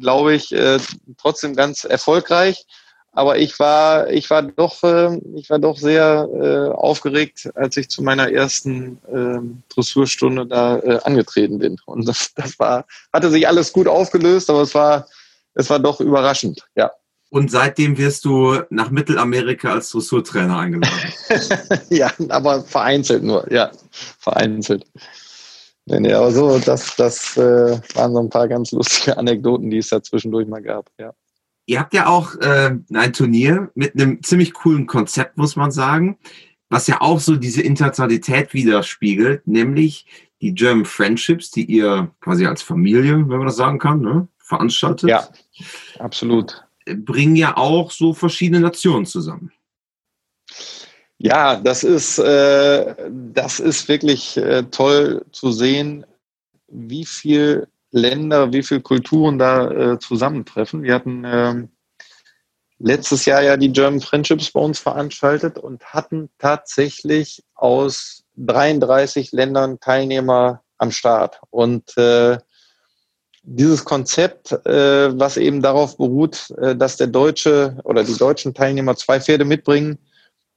glaube 0.00 0.34
ich, 0.34 0.50
äh, 0.50 0.80
trotzdem 1.16 1.54
ganz 1.54 1.84
erfolgreich. 1.84 2.66
Aber 3.14 3.36
ich 3.38 3.58
war, 3.58 4.08
ich 4.10 4.30
war 4.30 4.42
doch, 4.42 4.82
äh, 4.82 5.18
ich 5.34 5.50
war 5.50 5.58
doch 5.58 5.76
sehr 5.76 6.28
äh, 6.32 6.74
aufgeregt, 6.74 7.50
als 7.54 7.76
ich 7.76 7.90
zu 7.90 8.02
meiner 8.02 8.32
ersten 8.32 8.98
äh, 9.12 9.72
Dressurstunde 9.74 10.46
da 10.46 10.78
äh, 10.78 10.98
angetreten 11.04 11.58
bin. 11.58 11.76
Und 11.84 12.08
das, 12.08 12.32
das 12.34 12.58
war, 12.58 12.86
hatte 13.12 13.30
sich 13.30 13.46
alles 13.46 13.72
gut 13.72 13.86
aufgelöst, 13.86 14.48
aber 14.48 14.62
es 14.62 14.74
war, 14.74 15.06
es 15.54 15.68
war 15.68 15.78
doch 15.78 16.00
überraschend, 16.00 16.66
ja. 16.74 16.90
Und 17.28 17.50
seitdem 17.50 17.96
wirst 17.96 18.24
du 18.26 18.60
nach 18.68 18.90
Mittelamerika 18.90 19.72
als 19.72 19.90
Dressurtrainer 19.90 20.58
eingeladen. 20.58 21.12
ja, 21.90 22.10
aber 22.28 22.62
vereinzelt 22.62 23.22
nur, 23.22 23.50
ja, 23.50 23.70
vereinzelt. 24.18 24.84
Nee, 25.84 26.00
nee, 26.00 26.12
aber 26.12 26.30
so, 26.30 26.58
das, 26.58 26.94
das 26.96 27.36
äh, 27.36 27.78
waren 27.94 28.12
so 28.12 28.20
ein 28.20 28.30
paar 28.30 28.48
ganz 28.48 28.72
lustige 28.72 29.16
Anekdoten, 29.18 29.70
die 29.70 29.78
es 29.78 29.88
da 29.88 30.02
zwischendurch 30.02 30.46
mal 30.46 30.62
gab, 30.62 30.90
ja. 30.98 31.12
Ihr 31.66 31.78
habt 31.78 31.94
ja 31.94 32.06
auch 32.06 32.34
äh, 32.36 32.76
ein 32.92 33.12
Turnier 33.12 33.70
mit 33.74 33.94
einem 33.94 34.22
ziemlich 34.22 34.52
coolen 34.52 34.86
Konzept, 34.86 35.36
muss 35.36 35.56
man 35.56 35.70
sagen, 35.70 36.18
was 36.68 36.86
ja 36.86 37.00
auch 37.00 37.20
so 37.20 37.36
diese 37.36 37.62
Internationalität 37.62 38.54
widerspiegelt, 38.54 39.46
nämlich 39.46 40.06
die 40.40 40.54
German 40.54 40.84
Friendships, 40.84 41.50
die 41.50 41.64
ihr 41.64 42.10
quasi 42.20 42.46
als 42.46 42.62
Familie, 42.62 43.12
wenn 43.12 43.38
man 43.38 43.46
das 43.46 43.56
sagen 43.56 43.78
kann, 43.78 44.00
ne, 44.00 44.26
veranstaltet. 44.38 45.08
Ja, 45.08 45.28
absolut. 45.98 46.64
Bringen 46.84 47.36
ja 47.36 47.56
auch 47.56 47.90
so 47.90 48.12
verschiedene 48.12 48.60
Nationen 48.60 49.06
zusammen. 49.06 49.52
Ja, 51.18 51.54
das 51.54 51.84
ist, 51.84 52.18
äh, 52.18 52.96
das 53.32 53.60
ist 53.60 53.86
wirklich 53.86 54.36
äh, 54.36 54.64
toll 54.64 55.24
zu 55.30 55.52
sehen, 55.52 56.04
wie 56.66 57.04
viel 57.04 57.68
Länder, 57.92 58.52
wie 58.52 58.62
viele 58.62 58.80
Kulturen 58.80 59.38
da 59.38 59.70
äh, 59.70 59.98
zusammentreffen. 59.98 60.82
Wir 60.82 60.94
hatten 60.94 61.22
ähm, 61.24 61.68
letztes 62.78 63.26
Jahr 63.26 63.42
ja 63.42 63.56
die 63.56 63.72
German 63.72 64.00
Friendships 64.00 64.50
bei 64.50 64.60
uns 64.60 64.80
veranstaltet 64.80 65.58
und 65.58 65.84
hatten 65.84 66.30
tatsächlich 66.38 67.44
aus 67.54 68.24
33 68.36 69.32
Ländern 69.32 69.78
Teilnehmer 69.78 70.62
am 70.78 70.90
Start. 70.90 71.38
Und 71.50 71.96
äh, 71.96 72.38
dieses 73.42 73.84
Konzept, 73.84 74.52
äh, 74.66 75.18
was 75.18 75.36
eben 75.36 75.62
darauf 75.62 75.96
beruht, 75.96 76.50
äh, 76.58 76.74
dass 76.74 76.96
der 76.96 77.08
deutsche 77.08 77.76
oder 77.84 78.04
die 78.04 78.16
deutschen 78.16 78.54
Teilnehmer 78.54 78.96
zwei 78.96 79.20
Pferde 79.20 79.44
mitbringen, 79.44 79.98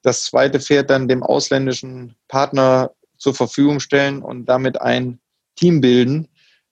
das 0.03 0.23
zweite 0.23 0.59
Pferd 0.59 0.89
dann 0.89 1.07
dem 1.07 1.23
ausländischen 1.23 2.15
Partner 2.27 2.91
zur 3.17 3.33
Verfügung 3.33 3.79
stellen 3.79 4.21
und 4.21 4.45
damit 4.45 4.81
ein 4.81 5.19
Team 5.55 5.81
bilden, 5.81 6.27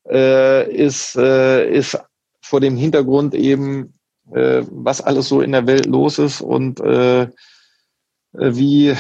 äh, 0.10 0.72
ist, 0.72 1.16
äh, 1.16 1.70
ist 1.70 1.98
vor 2.42 2.60
dem 2.60 2.78
Hintergrund 2.78 3.36
eben, 3.36 3.94
äh, 4.32 4.64
was 4.70 5.02
alles 5.02 5.28
so 5.28 5.42
in 5.42 5.52
der 5.52 5.68
Welt 5.68 5.86
los 5.86 6.20
ist 6.20 6.42
und 6.42 6.80
äh, 6.80 7.28
wie 8.34 8.96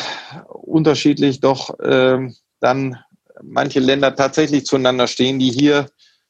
unterschiedlich 0.47 1.39
doch 1.39 1.80
äh, 1.80 2.30
dann 2.60 2.97
manche 3.41 3.80
Länder 3.80 4.16
tatsächlich 4.16 4.66
zueinander 4.66 5.08
stehen, 5.08 5.39
die 5.39 5.51
hier 5.51 5.88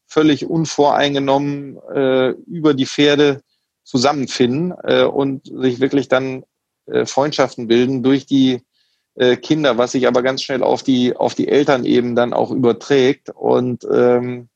völlig 0.07 0.45
unvoreingenommen 0.45 1.77
äh, 1.93 2.29
über 2.47 2.73
die 2.73 2.85
Pferde 2.85 3.41
zusammenfinden 3.83 4.73
äh, 4.83 5.03
und 5.03 5.47
sich 5.47 5.79
wirklich 5.79 6.07
dann 6.07 6.43
äh, 6.85 7.05
Freundschaften 7.05 7.67
bilden 7.67 8.03
durch 8.03 8.25
die 8.25 8.61
äh, 9.15 9.35
Kinder, 9.37 9.77
was 9.77 9.91
sich 9.91 10.07
aber 10.07 10.21
ganz 10.21 10.41
schnell 10.41 10.63
auf 10.63 10.83
die 10.83 11.15
auf 11.15 11.35
die 11.35 11.47
Eltern 11.47 11.85
eben 11.85 12.15
dann 12.15 12.33
auch 12.33 12.51
überträgt. 12.51 13.29
Und 13.29 13.85
ähm, 13.91 14.49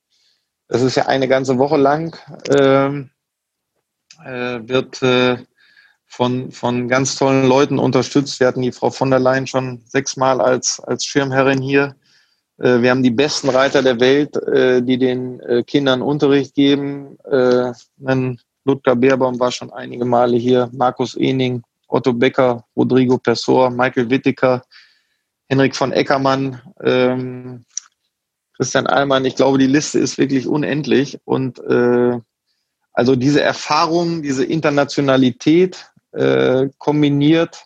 das 0.67 0.81
ist 0.81 0.95
ja 0.95 1.05
eine 1.05 1.27
ganze 1.27 1.57
Woche 1.57 1.77
lang, 1.77 2.15
ähm, 2.49 3.09
äh, 4.23 4.59
wird 4.67 5.01
äh, 5.01 5.37
von, 6.05 6.51
von 6.51 6.87
ganz 6.87 7.15
tollen 7.15 7.47
Leuten 7.47 7.79
unterstützt. 7.79 8.39
Wir 8.39 8.47
hatten 8.47 8.61
die 8.61 8.71
Frau 8.71 8.89
von 8.89 9.09
der 9.09 9.19
Leyen 9.19 9.47
schon 9.47 9.81
sechsmal 9.85 10.41
als, 10.41 10.79
als 10.79 11.05
Schirmherrin 11.05 11.61
hier. 11.61 11.95
Äh, 12.57 12.81
wir 12.81 12.91
haben 12.91 13.03
die 13.03 13.11
besten 13.11 13.49
Reiter 13.49 13.83
der 13.83 13.99
Welt, 13.99 14.35
äh, 14.35 14.81
die 14.81 14.97
den 14.97 15.39
äh, 15.41 15.63
Kindern 15.63 16.01
Unterricht 16.01 16.55
geben. 16.55 17.17
Äh, 17.29 17.73
Ludger 18.65 18.95
Beerbaum 18.95 19.39
war 19.39 19.51
schon 19.51 19.71
einige 19.71 20.03
Male 20.03 20.35
hier, 20.35 20.69
Markus 20.73 21.15
Ening, 21.15 21.63
Otto 21.87 22.11
Becker, 22.11 22.65
Rodrigo 22.75 23.17
Persor, 23.17 23.69
Michael 23.69 24.09
Wittiker, 24.09 24.61
Henrik 25.47 25.73
von 25.73 25.93
Eckermann, 25.93 26.61
ähm, 26.83 27.65
Christian 28.57 28.87
Allmann, 28.87 29.25
ich 29.25 29.35
glaube, 29.35 29.59
die 29.59 29.67
Liste 29.67 29.99
ist 29.99 30.17
wirklich 30.17 30.47
unendlich. 30.47 31.19
Und 31.25 31.59
äh, 31.59 32.19
also 32.91 33.15
diese 33.15 33.41
Erfahrung, 33.41 34.23
diese 34.23 34.43
Internationalität 34.43 35.91
äh, 36.11 36.67
kombiniert 36.79 37.65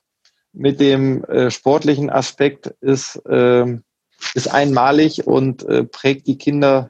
mit 0.51 0.81
dem 0.81 1.23
äh, 1.23 1.49
sportlichen 1.49 2.09
Aspekt 2.09 2.67
ist, 2.81 3.15
äh, 3.25 3.65
ist 4.33 4.53
einmalig 4.53 5.25
und 5.25 5.63
äh, 5.63 5.85
prägt 5.85 6.27
die 6.27 6.37
Kinder 6.37 6.89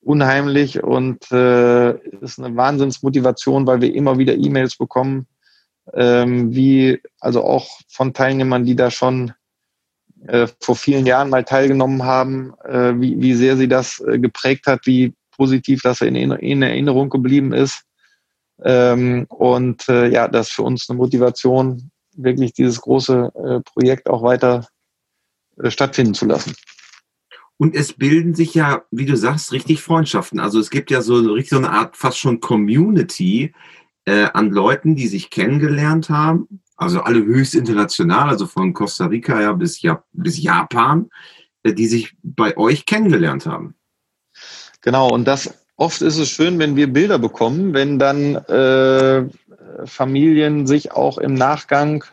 unheimlich 0.00 0.82
und 0.82 1.30
äh, 1.30 1.92
ist 2.20 2.38
eine 2.38 2.56
Wahnsinnsmotivation, 2.56 3.66
weil 3.66 3.82
wir 3.82 3.94
immer 3.94 4.16
wieder 4.16 4.34
E-Mails 4.34 4.76
bekommen, 4.76 5.26
ähm, 5.92 6.54
wie 6.54 7.02
also 7.20 7.44
auch 7.44 7.68
von 7.88 8.14
Teilnehmern, 8.14 8.64
die 8.64 8.76
da 8.76 8.90
schon 8.90 9.32
äh, 10.28 10.48
vor 10.60 10.76
vielen 10.76 11.06
Jahren 11.06 11.30
mal 11.30 11.44
teilgenommen 11.44 12.04
haben, 12.04 12.54
äh, 12.64 12.94
wie, 13.00 13.20
wie 13.20 13.34
sehr 13.34 13.56
sie 13.56 13.68
das 13.68 14.00
äh, 14.00 14.18
geprägt 14.18 14.66
hat, 14.66 14.86
wie 14.86 15.14
positiv 15.36 15.82
das 15.82 16.00
in, 16.00 16.16
in 16.16 16.62
Erinnerung 16.62 17.10
geblieben 17.10 17.52
ist. 17.52 17.82
Ähm, 18.64 19.26
und 19.28 19.88
äh, 19.88 20.08
ja, 20.08 20.28
das 20.28 20.48
ist 20.48 20.54
für 20.54 20.62
uns 20.62 20.88
eine 20.88 20.96
Motivation, 20.96 21.90
wirklich 22.14 22.54
dieses 22.54 22.80
große 22.80 23.32
äh, 23.34 23.60
Projekt 23.60 24.08
auch 24.08 24.22
weiter 24.22 24.66
äh, 25.62 25.70
stattfinden 25.70 26.14
zu 26.14 26.26
lassen. 26.26 26.54
Und 27.58 27.74
es 27.74 27.92
bilden 27.92 28.34
sich 28.34 28.54
ja, 28.54 28.82
wie 28.90 29.06
du 29.06 29.16
sagst, 29.16 29.52
richtig 29.52 29.82
Freundschaften. 29.82 30.40
Also 30.40 30.58
es 30.60 30.70
gibt 30.70 30.90
ja 30.90 31.00
so 31.02 31.16
richtig 31.32 31.50
so 31.50 31.56
eine 31.56 31.70
Art 31.70 31.96
fast 31.96 32.18
schon 32.18 32.40
Community 32.40 33.54
äh, 34.04 34.24
an 34.32 34.50
Leuten, 34.50 34.94
die 34.94 35.08
sich 35.08 35.30
kennengelernt 35.30 36.10
haben 36.10 36.62
also 36.76 37.00
alle 37.00 37.24
höchst 37.24 37.54
international, 37.54 38.28
also 38.28 38.46
von 38.46 38.72
Costa 38.72 39.06
Rica 39.06 39.40
ja 39.40 39.52
bis, 39.52 39.82
ja, 39.82 40.02
bis 40.12 40.42
Japan, 40.42 41.08
äh, 41.62 41.72
die 41.72 41.86
sich 41.86 42.16
bei 42.22 42.56
euch 42.56 42.86
kennengelernt 42.86 43.46
haben. 43.46 43.74
Genau, 44.82 45.10
und 45.10 45.24
das 45.26 45.52
oft 45.76 46.02
ist 46.02 46.18
es 46.18 46.28
schön, 46.28 46.58
wenn 46.58 46.76
wir 46.76 46.92
Bilder 46.92 47.18
bekommen, 47.18 47.74
wenn 47.74 47.98
dann 47.98 48.36
äh, 48.36 49.28
Familien 49.84 50.66
sich 50.66 50.92
auch 50.92 51.18
im 51.18 51.34
Nachgang 51.34 52.04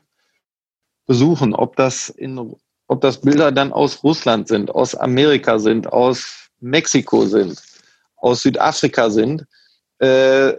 besuchen, 1.06 1.54
ob 1.54 1.76
das 1.76 2.10
in 2.10 2.56
ob 2.88 3.02
das 3.02 3.22
Bilder 3.22 3.52
dann 3.52 3.72
aus 3.72 4.04
Russland 4.04 4.48
sind, 4.48 4.70
aus 4.70 4.94
Amerika 4.94 5.58
sind, 5.58 5.92
aus 5.92 6.50
Mexiko 6.60 7.26
sind, 7.26 7.62
aus 8.18 8.42
Südafrika 8.42 9.10
sind. 9.10 9.46
Äh, 10.00 10.54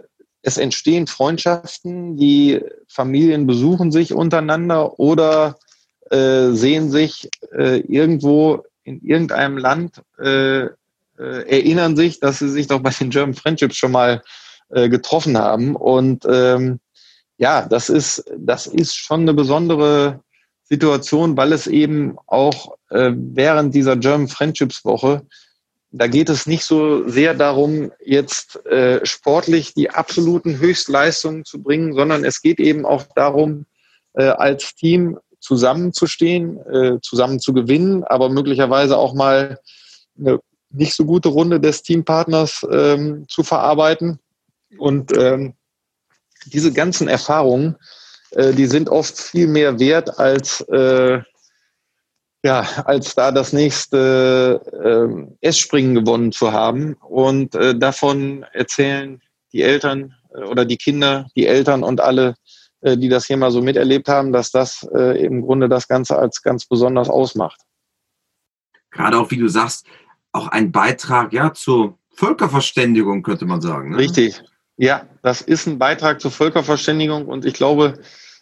es 0.45 0.57
entstehen 0.57 1.07
Freundschaften, 1.07 2.17
die 2.17 2.61
Familien 2.87 3.47
besuchen 3.47 3.91
sich 3.91 4.13
untereinander 4.13 4.99
oder 4.99 5.57
äh, 6.11 6.51
sehen 6.51 6.91
sich 6.91 7.31
äh, 7.51 7.79
irgendwo 7.79 8.63
in 8.83 9.01
irgendeinem 9.01 9.57
Land, 9.57 10.03
äh, 10.19 10.65
äh 10.65 10.69
erinnern 11.17 11.95
sich, 11.95 12.19
dass 12.19 12.39
sie 12.39 12.49
sich 12.49 12.67
doch 12.67 12.79
bei 12.79 12.91
den 12.91 13.09
German 13.09 13.33
Friendships 13.33 13.75
schon 13.75 13.91
mal 13.91 14.21
äh, 14.69 14.87
getroffen 14.87 15.35
haben. 15.35 15.75
Und 15.75 16.25
ähm, 16.29 16.79
ja, 17.37 17.65
das 17.67 17.89
ist, 17.89 18.23
das 18.37 18.67
ist 18.67 18.95
schon 18.95 19.21
eine 19.21 19.33
besondere 19.33 20.21
Situation, 20.63 21.35
weil 21.37 21.53
es 21.53 21.65
eben 21.65 22.17
auch 22.27 22.77
äh, 22.91 23.11
während 23.15 23.73
dieser 23.73 23.97
German 23.97 24.27
Friendships 24.27 24.85
Woche 24.85 25.25
da 25.97 26.07
geht 26.07 26.29
es 26.29 26.45
nicht 26.45 26.65
so 26.65 27.07
sehr 27.07 27.33
darum, 27.33 27.91
jetzt 28.03 28.65
äh, 28.65 29.05
sportlich 29.05 29.73
die 29.73 29.89
absoluten 29.89 30.59
Höchstleistungen 30.59 31.45
zu 31.45 31.63
bringen, 31.63 31.93
sondern 31.93 32.25
es 32.25 32.41
geht 32.41 32.59
eben 32.59 32.85
auch 32.85 33.03
darum, 33.15 33.65
äh, 34.13 34.25
als 34.25 34.75
Team 34.75 35.17
zusammenzustehen, 35.39 36.57
äh, 36.65 36.99
zusammen 37.01 37.39
zu 37.39 37.53
gewinnen, 37.53 38.03
aber 38.03 38.27
möglicherweise 38.29 38.97
auch 38.97 39.13
mal 39.13 39.59
eine 40.19 40.39
nicht 40.69 40.95
so 40.95 41.05
gute 41.05 41.29
Runde 41.29 41.61
des 41.61 41.81
Teampartners 41.81 42.65
ähm, 42.69 43.25
zu 43.29 43.43
verarbeiten. 43.43 44.19
Und 44.77 45.15
ähm, 45.17 45.53
diese 46.47 46.73
ganzen 46.73 47.07
Erfahrungen, 47.07 47.77
äh, 48.31 48.51
die 48.51 48.65
sind 48.65 48.89
oft 48.89 49.17
viel 49.17 49.47
mehr 49.47 49.79
wert 49.79 50.19
als 50.19 50.59
äh, 50.67 51.21
ja, 52.45 52.61
als 52.85 53.15
da 53.15 53.31
das 53.31 53.53
nächste 53.53 54.61
äh, 55.41 55.47
S-Springen 55.47 55.95
gewonnen 55.95 56.31
zu 56.31 56.51
haben. 56.51 56.93
Und 57.01 57.55
äh, 57.55 57.75
davon 57.75 58.45
erzählen 58.53 59.19
die 59.51 59.63
Eltern 59.63 60.13
äh, 60.31 60.43
oder 60.43 60.63
die 60.63 60.77
Kinder, 60.77 61.25
die 61.35 61.47
Eltern 61.47 61.81
und 61.81 62.01
alle, 62.01 62.35
äh, 62.81 62.97
die 62.97 63.09
das 63.09 63.25
hier 63.25 63.37
mal 63.37 63.49
so 63.49 63.63
miterlebt 63.63 64.07
haben, 64.07 64.31
dass 64.31 64.51
das 64.51 64.87
äh, 64.93 65.25
im 65.25 65.41
Grunde 65.41 65.67
das 65.67 65.87
Ganze 65.87 66.19
als 66.19 66.43
ganz 66.43 66.67
besonders 66.67 67.09
ausmacht. 67.09 67.61
gerade 68.91 69.17
auch, 69.17 69.31
wie 69.31 69.37
du 69.37 69.47
sagst, 69.47 69.87
auch 70.31 70.47
ein 70.49 70.71
Beitrag 70.71 71.33
ja 71.33 71.51
zur 71.51 71.97
Völkerverständigung, 72.13 73.23
könnte 73.23 73.45
man 73.45 73.59
sagen. 73.59 73.91
Ne? 73.91 73.97
Richtig. 73.97 74.43
Ja, 74.77 75.07
das 75.23 75.41
ist 75.41 75.65
ein 75.65 75.79
Beitrag 75.79 76.21
zur 76.21 76.29
Völkerverständigung 76.29 77.25
und 77.25 77.43
ich 77.43 77.55
glaube, 77.55 77.97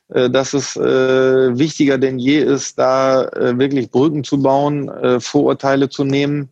dass 0.10 0.54
es 0.54 0.76
äh, 0.76 1.58
wichtiger 1.58 1.98
denn 1.98 2.20
je 2.20 2.40
ist, 2.40 2.78
da 2.78 3.24
äh, 3.26 3.58
wirklich 3.58 3.90
Brücken 3.90 4.24
zu 4.24 4.42
bauen, 4.42 4.92
Vorurteile 5.20 5.90
zu 5.90 6.04
nehmen. 6.04 6.50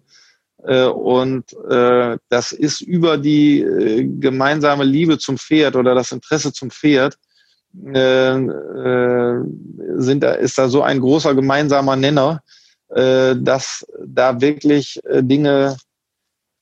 Und 0.63 1.57
das 2.29 2.51
ist 2.51 2.81
über 2.81 3.17
die 3.17 3.65
gemeinsame 4.19 4.83
Liebe 4.83 5.17
zum 5.17 5.39
Pferd 5.39 5.75
oder 5.75 5.95
das 5.95 6.11
Interesse 6.11 6.53
zum 6.53 6.69
Pferd, 6.69 7.17
sind 7.73 7.89
da, 10.19 10.33
ist 10.33 10.59
da 10.59 10.67
so 10.67 10.83
ein 10.83 10.99
großer 10.99 11.33
gemeinsamer 11.33 11.95
Nenner, 11.95 12.43
dass 12.87 13.87
da 14.05 14.39
wirklich 14.39 15.01
Dinge 15.11 15.77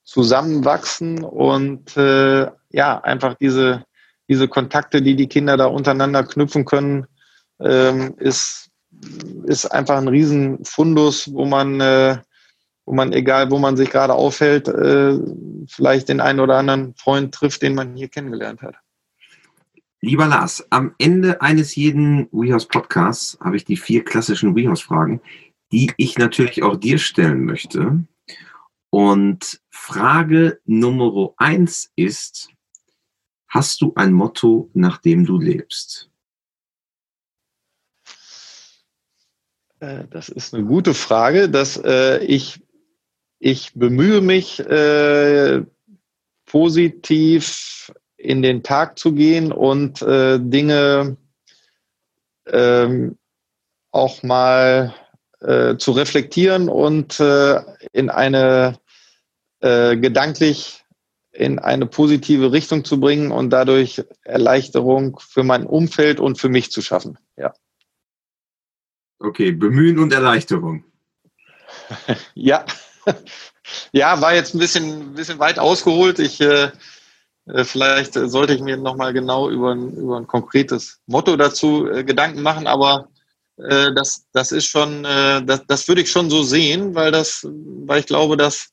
zusammenwachsen 0.05 1.25
und 1.25 1.93
ja, 1.97 3.01
einfach 3.01 3.35
diese 3.35 3.83
diese 4.30 4.47
Kontakte, 4.47 5.01
die 5.01 5.15
die 5.15 5.27
Kinder 5.27 5.57
da 5.57 5.65
untereinander 5.65 6.23
knüpfen 6.23 6.63
können, 6.63 7.07
ähm, 7.59 8.13
ist, 8.17 8.69
ist 9.45 9.65
einfach 9.65 9.97
ein 9.97 10.07
Riesenfundus, 10.07 11.34
wo 11.34 11.45
man, 11.45 11.82
äh, 11.82 12.17
wo 12.86 12.93
man, 12.93 13.11
egal 13.11 13.51
wo 13.51 13.57
man 13.57 13.75
sich 13.75 13.89
gerade 13.89 14.13
aufhält, 14.13 14.67
äh, 14.67 15.17
vielleicht 15.67 16.09
den 16.09 16.21
einen 16.21 16.39
oder 16.39 16.57
anderen 16.57 16.95
Freund 16.95 17.34
trifft, 17.34 17.63
den 17.63 17.75
man 17.75 17.95
hier 17.95 18.07
kennengelernt 18.07 18.61
hat. 18.61 18.75
Lieber 20.01 20.27
Lars, 20.27 20.65
am 20.69 20.95
Ende 20.97 21.41
eines 21.41 21.75
jeden 21.75 22.30
WeHouse 22.32 22.67
Podcasts 22.67 23.38
habe 23.41 23.57
ich 23.57 23.65
die 23.65 23.75
vier 23.75 24.05
klassischen 24.05 24.55
WeHouse 24.55 24.82
Fragen, 24.82 25.21
die 25.73 25.91
ich 25.97 26.17
natürlich 26.17 26.63
auch 26.63 26.77
dir 26.77 26.99
stellen 26.99 27.43
möchte. 27.43 28.05
Und 28.91 29.59
Frage 29.69 30.59
Nummer 30.65 31.34
eins 31.38 31.91
ist, 31.95 32.49
Hast 33.50 33.82
du 33.82 33.93
ein 33.95 34.14
Motto, 34.14 34.70
nach 34.74 35.00
dem 35.00 35.26
du 35.26 35.39
lebst? 35.39 36.10
Äh, 39.80 40.06
das 40.12 40.30
ist 40.30 40.54
eine 40.54 40.64
gute 40.64 40.93
Frage. 40.93 41.50
Dass, 41.50 41.78
äh, 41.78 42.20
ich, 42.20 42.62
ich 43.39 43.74
bemühe 43.74 44.22
mich, 44.22 44.60
äh, 44.60 45.64
positiv 46.45 47.91
in 48.18 48.41
den 48.41 48.64
Tag 48.64 49.00
zu 49.00 49.14
gehen 49.14 49.52
und 49.52 50.02
äh, 50.02 50.39
Dinge 50.39 51.18
ähm, 52.47 53.18
auch 53.91 54.24
mal 54.24 54.93
äh, 55.39 55.78
zu 55.78 55.91
reflektieren 55.91 56.70
und 56.70 57.20
äh, 57.20 57.62
in 57.93 58.10
eine 58.10 58.80
gedanklich 59.62 60.78
in 61.39 61.57
eine 61.57 61.85
positive 61.85 62.51
Richtung 62.51 62.83
zu 62.83 62.99
bringen 62.99 63.31
und 63.31 63.49
dadurch 63.49 64.03
Erleichterung 64.23 65.19
für 65.19 65.43
mein 65.43 65.65
Umfeld 65.65 66.19
und 66.19 66.37
für 66.37 66.49
mich 66.49 66.71
zu 66.71 66.81
schaffen. 66.81 67.17
Ja. 67.37 67.53
Okay, 69.19 69.51
bemühen 69.51 69.99
und 69.99 70.13
Erleichterung. 70.13 70.83
ja. 72.33 72.65
Ja, 73.91 74.19
war 74.19 74.33
jetzt 74.33 74.55
ein 74.55 74.59
bisschen, 74.59 75.13
bisschen 75.13 75.37
weit 75.37 75.59
ausgeholt. 75.59 76.17
Ich, 76.17 76.41
äh, 76.41 76.71
äh 77.45 77.63
vielleicht 77.63 78.15
sollte 78.15 78.55
ich 78.55 78.61
mir 78.61 78.77
nochmal 78.77 79.13
genau 79.13 79.47
über 79.47 79.75
ein, 79.75 79.93
über 79.93 80.17
ein 80.17 80.25
konkretes 80.25 80.99
Motto 81.05 81.37
dazu 81.37 81.87
äh, 81.87 82.03
Gedanken 82.03 82.41
machen, 82.41 82.65
aber 82.65 83.09
äh, 83.57 83.93
das, 83.93 84.25
das 84.31 84.51
ist 84.51 84.65
schon, 84.65 85.05
äh, 85.05 85.45
das, 85.45 85.67
das 85.67 85.87
würde 85.87 86.01
ich 86.01 86.09
schon 86.09 86.31
so 86.31 86.41
sehen, 86.41 86.95
weil 86.95 87.11
das, 87.11 87.47
weil 87.51 87.99
ich 87.99 88.07
glaube, 88.07 88.37
dass 88.37 88.71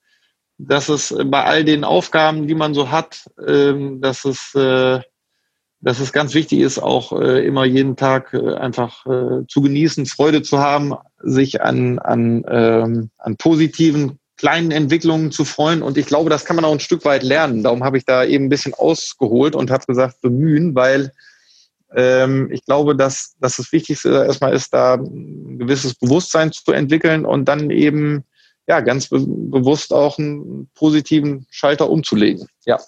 dass 0.59 0.89
es 0.89 1.15
bei 1.27 1.45
all 1.45 1.65
den 1.65 1.85
Aufgaben, 1.85 2.47
die 2.47 2.55
man 2.55 2.75
so 2.75 2.91
hat, 2.91 3.29
ähm, 3.47 4.01
dass 4.01 4.25
es 4.25 4.55
äh, 4.55 5.01
dass 5.83 6.01
es 6.01 6.13
ganz 6.13 6.35
wichtig 6.35 6.61
ist, 6.61 6.79
auch 6.79 7.13
äh, 7.13 7.47
immer 7.47 7.65
jeden 7.65 7.97
Tag 7.97 8.33
äh, 8.33 8.55
einfach 8.55 9.05
zu 9.47 9.61
genießen, 9.61 10.07
Freude 10.07 10.43
zu 10.43 10.59
haben, 10.59 10.95
sich 11.23 11.63
an, 11.63 11.99
an, 11.99 12.45
ähm, 12.49 13.11
an 13.19 13.37
positiven 13.37 14.19
kleinen 14.37 14.71
Entwicklungen 14.71 15.33
zu 15.33 15.45
freuen. 15.45 15.83
Und 15.83 15.97
ich 15.97 16.07
glaube, 16.07 16.31
das 16.31 16.45
kann 16.45 16.57
man 16.57 16.65
auch 16.65 16.73
ein 16.73 16.81
Stück 16.81 17.05
weit 17.05 17.23
lernen. 17.23 17.63
Darum 17.63 17.85
habe 17.85 17.99
ich 17.99 18.05
da 18.05 18.25
eben 18.25 18.47
ein 18.47 18.51
bisschen 18.51 18.75
ausgeholt 18.75 19.55
und 19.55 19.71
habe 19.71 19.87
gesagt, 19.87 20.21
bemühen, 20.21 20.75
weil 20.75 21.13
ähm, 21.95 22.51
ich 22.51 22.65
glaube, 22.65 22.97
dass, 22.97 23.35
dass 23.41 23.57
das 23.57 23.73
Wichtigste 23.73 24.11
erstmal 24.11 24.55
ist, 24.55 24.75
da 24.75 24.95
ein 24.95 25.59
gewisses 25.59 25.95
Bewusstsein 25.95 26.53
zu 26.53 26.73
entwickeln 26.73 27.25
und 27.25 27.47
dann 27.47 27.71
eben 27.71 28.25
ja, 28.67 28.81
ganz 28.81 29.09
be 29.09 29.25
bewusst 29.27 29.93
auch 29.93 30.19
einen 30.19 30.69
positiven 30.75 31.47
Schalter 31.51 31.89
umzulegen. 31.89 32.47
Ja. 32.65 32.79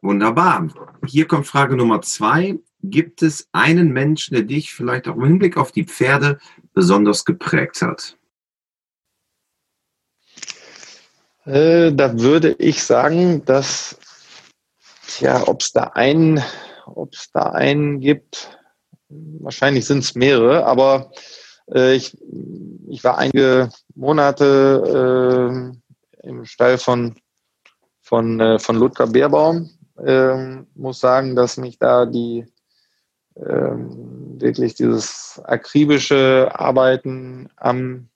Wunderbar. 0.00 0.68
Hier 1.06 1.26
kommt 1.26 1.46
Frage 1.46 1.76
Nummer 1.76 2.02
zwei. 2.02 2.58
Gibt 2.82 3.22
es 3.22 3.48
einen 3.52 3.92
Menschen, 3.92 4.34
der 4.34 4.44
dich 4.44 4.72
vielleicht 4.72 5.08
auch 5.08 5.16
im 5.16 5.24
Hinblick 5.24 5.56
auf 5.56 5.72
die 5.72 5.84
Pferde 5.84 6.38
besonders 6.72 7.24
geprägt 7.24 7.82
hat? 7.82 8.16
Äh, 11.44 11.92
da 11.92 12.18
würde 12.20 12.54
ich 12.58 12.82
sagen, 12.82 13.44
dass, 13.44 13.98
ja, 15.18 15.48
ob 15.48 15.62
es 15.62 15.72
da 15.72 15.84
einen, 15.94 16.42
ob 16.86 17.14
es 17.14 17.30
da 17.32 17.50
einen 17.50 18.00
gibt, 18.00 18.58
wahrscheinlich 19.08 19.86
sind 19.86 20.00
es 20.00 20.14
mehrere, 20.14 20.66
aber 20.66 21.10
ich, 21.72 22.16
ich 22.88 23.04
war 23.04 23.18
einige 23.18 23.70
Monate 23.94 25.72
äh, 26.22 26.28
im 26.28 26.44
Stall 26.44 26.78
von, 26.78 27.16
von, 28.00 28.40
äh, 28.40 28.58
von 28.58 28.76
Ludger 28.76 29.06
Beerbaum. 29.06 29.70
Ähm, 30.04 30.66
muss 30.74 31.00
sagen, 31.00 31.34
dass 31.34 31.56
mich 31.56 31.78
da 31.78 32.06
die 32.06 32.46
ähm, 33.36 34.40
wirklich 34.40 34.74
dieses 34.74 35.40
akribische 35.44 36.50
Arbeiten 36.54 37.48
am, 37.56 38.08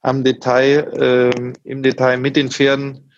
am 0.00 0.24
Detail, 0.24 0.90
ähm, 1.34 1.52
im 1.64 1.82
Detail 1.82 2.18
mit 2.18 2.36
den 2.36 2.50
Pferden 2.50 3.10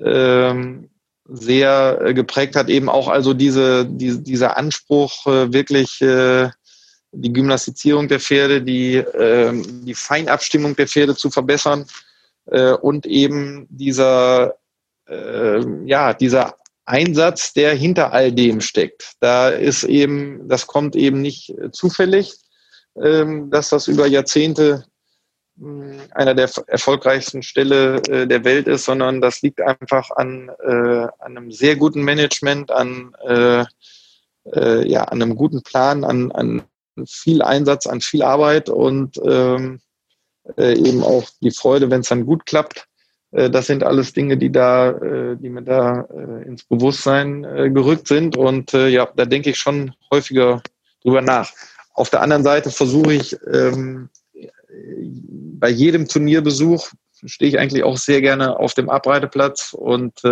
ähm, 0.00 0.90
sehr 1.24 2.00
äh, 2.02 2.14
geprägt 2.14 2.56
hat, 2.56 2.68
eben 2.68 2.88
auch 2.88 3.08
also 3.08 3.34
diese, 3.34 3.86
die, 3.86 4.22
dieser 4.22 4.56
Anspruch, 4.56 5.26
äh, 5.26 5.52
wirklich 5.52 6.00
äh, 6.00 6.50
die 7.12 7.32
Gymnastizierung 7.32 8.08
der 8.08 8.20
Pferde, 8.20 8.62
die, 8.62 8.96
äh, 8.96 9.52
die 9.54 9.94
Feinabstimmung 9.94 10.76
der 10.76 10.88
Pferde 10.88 11.16
zu 11.16 11.30
verbessern 11.30 11.86
äh, 12.46 12.72
und 12.72 13.06
eben 13.06 13.66
dieser, 13.70 14.54
äh, 15.08 15.60
ja, 15.84 16.14
dieser 16.14 16.56
Einsatz, 16.84 17.52
der 17.52 17.74
hinter 17.74 18.12
all 18.12 18.32
dem 18.32 18.60
steckt. 18.60 19.12
Da 19.20 19.48
ist 19.48 19.84
eben, 19.84 20.48
das 20.48 20.66
kommt 20.66 20.96
eben 20.96 21.20
nicht 21.20 21.54
zufällig, 21.72 22.34
ähm, 23.00 23.50
dass 23.50 23.68
das 23.68 23.86
über 23.86 24.06
Jahrzehnte 24.06 24.84
einer 26.12 26.34
der 26.34 26.50
erfolgreichsten 26.68 27.42
Ställe 27.42 27.96
äh, 28.08 28.26
der 28.26 28.44
Welt 28.44 28.66
ist, 28.66 28.86
sondern 28.86 29.20
das 29.20 29.42
liegt 29.42 29.60
einfach 29.60 30.10
an, 30.10 30.50
äh, 30.64 31.06
an 31.18 31.36
einem 31.36 31.52
sehr 31.52 31.76
guten 31.76 32.02
Management, 32.02 32.70
an, 32.70 33.14
äh, 33.26 33.64
äh, 34.54 34.88
ja, 34.88 35.04
an 35.04 35.20
einem 35.20 35.36
guten 35.36 35.62
Plan, 35.62 36.02
an, 36.04 36.32
an 36.32 36.62
viel 37.06 37.42
Einsatz, 37.42 37.86
an 37.86 38.00
viel 38.00 38.22
Arbeit 38.22 38.68
und 38.68 39.20
ähm, 39.24 39.80
äh, 40.56 40.76
eben 40.76 41.02
auch 41.02 41.28
die 41.40 41.50
Freude, 41.50 41.90
wenn 41.90 42.00
es 42.00 42.08
dann 42.08 42.26
gut 42.26 42.46
klappt. 42.46 42.86
Äh, 43.32 43.50
das 43.50 43.66
sind 43.66 43.82
alles 43.82 44.12
Dinge, 44.12 44.36
die 44.36 44.50
da, 44.50 44.90
äh, 44.90 45.36
die 45.36 45.50
mir 45.50 45.62
da 45.62 46.02
äh, 46.02 46.46
ins 46.46 46.64
Bewusstsein 46.64 47.44
äh, 47.44 47.70
gerückt 47.70 48.08
sind. 48.08 48.36
Und 48.36 48.74
äh, 48.74 48.88
ja, 48.88 49.08
da 49.14 49.24
denke 49.24 49.50
ich 49.50 49.58
schon 49.58 49.92
häufiger 50.10 50.62
drüber 51.02 51.22
nach. 51.22 51.52
Auf 51.94 52.10
der 52.10 52.22
anderen 52.22 52.44
Seite 52.44 52.70
versuche 52.70 53.12
ich 53.12 53.36
ähm, 53.52 54.08
bei 55.58 55.68
jedem 55.68 56.08
Turnierbesuch 56.08 56.90
stehe 57.26 57.50
ich 57.50 57.58
eigentlich 57.58 57.82
auch 57.82 57.98
sehr 57.98 58.20
gerne 58.22 58.58
auf 58.58 58.72
dem 58.72 58.88
Abreiteplatz 58.88 59.74
und 59.74 60.22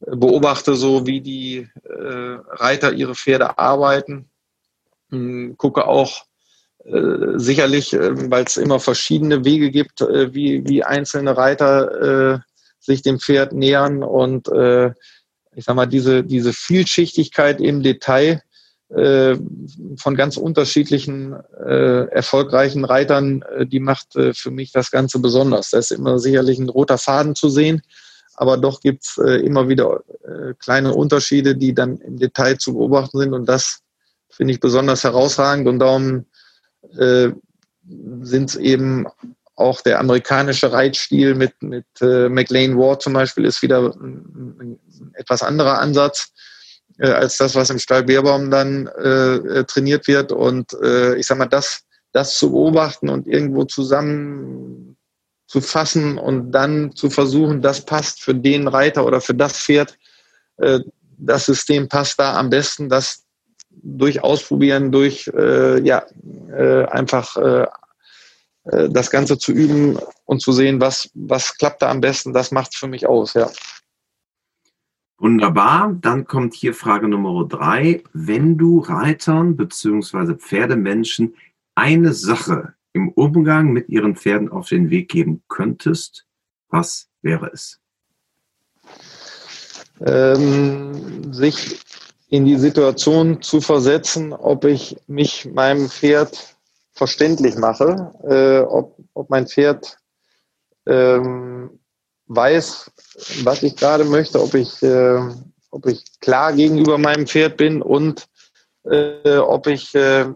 beobachte 0.00 0.74
so, 0.74 1.06
wie 1.06 1.22
die 1.22 1.68
Reiter 1.84 2.92
ihre 2.92 3.14
Pferde 3.14 3.56
arbeiten 3.56 4.28
gucke 5.56 5.86
auch 5.86 6.26
äh, 6.86 7.38
sicherlich, 7.38 7.94
äh, 7.94 8.30
weil 8.30 8.44
es 8.44 8.56
immer 8.56 8.78
verschiedene 8.78 9.44
Wege 9.44 9.70
gibt, 9.70 10.02
äh, 10.02 10.32
wie, 10.34 10.68
wie 10.68 10.84
einzelne 10.84 11.36
Reiter 11.36 12.34
äh, 12.34 12.38
sich 12.78 13.02
dem 13.02 13.18
Pferd 13.18 13.52
nähern 13.52 14.04
und 14.04 14.48
äh, 14.48 14.92
ich 15.56 15.64
sag 15.64 15.74
mal, 15.74 15.86
diese, 15.86 16.22
diese 16.22 16.52
Vielschichtigkeit 16.52 17.60
im 17.60 17.82
Detail 17.82 18.42
äh, 18.90 19.36
von 19.96 20.14
ganz 20.14 20.36
unterschiedlichen 20.36 21.32
erfolgreichen 21.32 22.84
Reitern, 22.84 23.42
die 23.64 23.80
macht 23.80 24.12
für 24.12 24.50
mich 24.50 24.70
das 24.70 24.90
Ganze 24.90 25.18
besonders. 25.18 25.70
Da 25.70 25.78
ist 25.78 25.90
immer 25.90 26.18
sicherlich 26.18 26.58
ein 26.58 26.68
roter 26.68 26.98
Faden 26.98 27.34
zu 27.34 27.48
sehen, 27.48 27.82
aber 28.34 28.58
doch 28.58 28.80
gibt 28.80 29.04
es 29.04 29.16
immer 29.16 29.68
wieder 29.68 30.02
kleine 30.60 30.94
Unterschiede, 30.94 31.56
die 31.56 31.74
dann 31.74 31.96
im 31.96 32.18
Detail 32.18 32.58
zu 32.58 32.74
beobachten 32.74 33.18
sind 33.18 33.32
und 33.32 33.48
das 33.48 33.80
finde 34.36 34.52
ich 34.52 34.60
besonders 34.60 35.04
herausragend 35.04 35.66
und 35.66 35.78
darum 35.78 36.26
äh, 36.98 37.30
sind 38.22 38.50
es 38.50 38.56
eben 38.56 39.06
auch 39.54 39.80
der 39.80 39.98
amerikanische 40.00 40.70
Reitstil 40.70 41.34
mit, 41.34 41.62
mit 41.62 41.86
äh, 42.00 42.28
McLean 42.28 42.76
Ward 42.76 43.02
zum 43.02 43.14
Beispiel 43.14 43.46
ist 43.46 43.62
wieder 43.62 43.94
ein, 43.94 44.56
ein 44.60 44.80
etwas 45.14 45.42
anderer 45.42 45.78
Ansatz 45.78 46.32
äh, 46.98 47.10
als 47.10 47.38
das, 47.38 47.54
was 47.54 47.70
im 47.70 47.78
Stall 47.78 48.04
Bärbaum 48.04 48.50
dann 48.50 48.86
äh, 48.86 49.36
äh, 49.36 49.64
trainiert 49.64 50.06
wird. 50.08 50.32
Und 50.32 50.72
äh, 50.82 51.16
ich 51.16 51.26
sag 51.26 51.38
mal, 51.38 51.46
das, 51.46 51.82
das 52.12 52.38
zu 52.38 52.50
beobachten 52.50 53.08
und 53.08 53.26
irgendwo 53.26 53.64
zusammen 53.64 54.96
zu 55.46 55.60
fassen 55.60 56.18
und 56.18 56.52
dann 56.52 56.94
zu 56.94 57.08
versuchen, 57.08 57.62
das 57.62 57.84
passt 57.84 58.20
für 58.20 58.34
den 58.34 58.68
Reiter 58.68 59.06
oder 59.06 59.20
für 59.20 59.34
das 59.34 59.58
Pferd, 59.58 59.96
äh, 60.58 60.80
das 61.18 61.46
System 61.46 61.88
passt 61.88 62.18
da 62.18 62.36
am 62.36 62.50
besten, 62.50 62.88
das 62.88 63.25
durch 63.82 64.22
Ausprobieren, 64.22 64.92
durch 64.92 65.28
äh, 65.28 65.80
ja, 65.82 66.04
äh, 66.50 66.84
einfach 66.86 67.36
äh, 67.36 67.66
äh, 68.64 68.88
das 68.90 69.10
Ganze 69.10 69.38
zu 69.38 69.52
üben 69.52 69.98
und 70.24 70.40
zu 70.40 70.52
sehen, 70.52 70.80
was, 70.80 71.10
was 71.14 71.56
klappt 71.56 71.82
da 71.82 71.90
am 71.90 72.00
besten, 72.00 72.32
das 72.32 72.50
macht 72.50 72.72
es 72.72 72.78
für 72.78 72.88
mich 72.88 73.06
aus, 73.06 73.34
ja. 73.34 73.50
Wunderbar. 75.18 75.96
Dann 76.00 76.26
kommt 76.26 76.52
hier 76.52 76.74
Frage 76.74 77.08
Nummer 77.08 77.46
drei. 77.48 78.02
Wenn 78.12 78.58
du 78.58 78.80
Reitern 78.80 79.56
bzw. 79.56 80.34
Pferdemenschen 80.34 81.34
eine 81.74 82.12
Sache 82.12 82.74
im 82.92 83.08
Umgang 83.10 83.72
mit 83.72 83.88
ihren 83.88 84.16
Pferden 84.16 84.50
auf 84.50 84.68
den 84.68 84.90
Weg 84.90 85.08
geben 85.08 85.42
könntest, 85.48 86.26
was 86.68 87.08
wäre 87.22 87.50
es? 87.52 87.80
Ähm, 90.00 91.32
sich 91.32 91.80
in 92.28 92.44
die 92.44 92.56
Situation 92.56 93.42
zu 93.42 93.60
versetzen, 93.60 94.32
ob 94.32 94.64
ich 94.64 94.96
mich 95.06 95.46
meinem 95.46 95.88
Pferd 95.88 96.56
verständlich 96.92 97.56
mache, 97.56 98.12
äh, 98.24 98.60
ob, 98.66 98.96
ob 99.14 99.30
mein 99.30 99.46
Pferd 99.46 99.98
ähm, 100.86 101.78
weiß, 102.26 102.90
was 103.44 103.62
ich 103.62 103.76
gerade 103.76 104.04
möchte, 104.04 104.42
ob 104.42 104.54
ich, 104.54 104.82
äh, 104.82 105.20
ob 105.70 105.86
ich 105.86 106.04
klar 106.20 106.52
gegenüber 106.52 106.98
meinem 106.98 107.26
Pferd 107.26 107.56
bin 107.56 107.82
und 107.82 108.26
äh, 108.84 109.36
ob 109.36 109.66
ich 109.66 109.94
äh, 109.94 110.26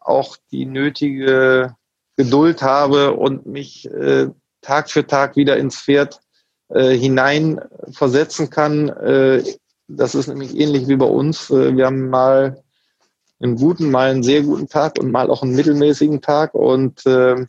auch 0.00 0.36
die 0.50 0.66
nötige 0.66 1.74
Geduld 2.16 2.62
habe 2.62 3.14
und 3.14 3.46
mich 3.46 3.90
äh, 3.90 4.28
Tag 4.60 4.90
für 4.90 5.06
Tag 5.06 5.36
wieder 5.36 5.56
ins 5.56 5.80
Pferd 5.80 6.20
äh, 6.68 6.96
hinein 6.96 7.60
versetzen 7.92 8.50
kann. 8.50 8.88
Äh, 8.88 9.42
das 9.88 10.14
ist 10.14 10.28
nämlich 10.28 10.58
ähnlich 10.58 10.88
wie 10.88 10.96
bei 10.96 11.06
uns. 11.06 11.50
Äh, 11.50 11.76
wir 11.76 11.86
haben 11.86 12.08
mal 12.08 12.62
einen 13.40 13.56
guten, 13.56 13.90
mal 13.90 14.10
einen 14.10 14.22
sehr 14.22 14.42
guten 14.42 14.68
Tag 14.68 14.98
und 14.98 15.10
mal 15.10 15.30
auch 15.30 15.42
einen 15.42 15.54
mittelmäßigen 15.54 16.20
Tag. 16.20 16.54
Und 16.54 17.04
äh, 17.06 17.44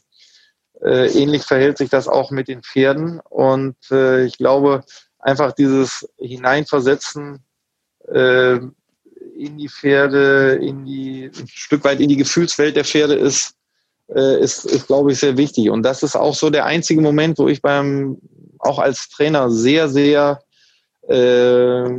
äh, 0.82 1.08
ähnlich 1.12 1.44
verhält 1.44 1.78
sich 1.78 1.90
das 1.90 2.08
auch 2.08 2.32
mit 2.32 2.48
den 2.48 2.62
Pferden. 2.62 3.20
Und 3.30 3.78
äh, 3.92 4.26
ich 4.26 4.38
glaube, 4.38 4.84
einfach 5.20 5.54
dieses 5.54 6.08
Hineinversetzen 6.18 7.44
äh, 8.08 8.56
in 9.38 9.58
die 9.58 9.70
Pferde, 9.70 10.60
in 10.62 10.86
die, 10.86 11.32
ein 11.36 11.48
Stück 11.48 11.84
weit 11.84 12.00
in 12.00 12.10
die 12.10 12.18
Gefühlswelt 12.18 12.76
der 12.76 12.86
Pferde 12.86 13.16
ist, 13.16 13.56
äh, 14.14 14.40
ist, 14.40 14.66
ist, 14.66 14.88
glaube 14.88 15.12
ich, 15.12 15.20
sehr 15.20 15.38
wichtig. 15.38 15.70
Und 15.70 15.84
das 15.84 16.04
ist 16.04 16.16
auch 16.16 16.36
so 16.36 16.50
der 16.50 16.66
einzige 16.66 17.02
Moment, 17.02 17.38
wo 17.38 17.48
ich 17.48 17.62
beim, 17.62 18.18
auch 18.60 18.80
als 18.80 19.10
Trainer 19.10 19.50
sehr, 19.50 19.90
sehr 19.90 20.42
äh, 21.08 21.90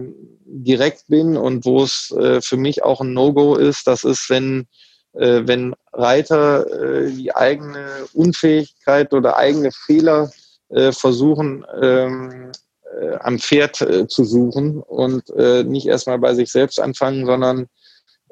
direkt 0.46 1.09
bin 1.09 1.36
und 1.36 1.64
wo 1.64 1.82
es 1.82 2.11
äh, 2.12 2.40
für 2.40 2.57
mich 2.57 2.82
auch 2.82 3.00
ein 3.00 3.12
No-Go 3.12 3.57
ist. 3.57 3.86
Das 3.86 4.04
ist, 4.04 4.30
wenn 4.30 4.66
äh, 5.16 5.46
wenn 5.46 5.74
Reiter 5.92 6.66
äh, 6.70 7.11
die 7.11 7.34
eigene 7.34 7.86
Unfähigkeit 8.12 9.12
oder 9.14 9.36
eigene 9.36 9.70
Fehler 9.72 10.30
äh, 10.68 10.92
versuchen, 10.92 11.64
ähm, 11.80 12.52
äh, 13.00 13.16
am 13.20 13.38
Pferd 13.38 13.80
äh, 13.80 14.07
zu 14.07 14.24
suchen 14.24 14.78
und 14.78 15.30
äh, 15.30 15.64
nicht 15.64 15.86
erstmal 15.86 16.18
bei 16.18 16.34
sich 16.34 16.50
selbst 16.50 16.78
anfangen, 16.78 17.24
sondern 17.24 17.66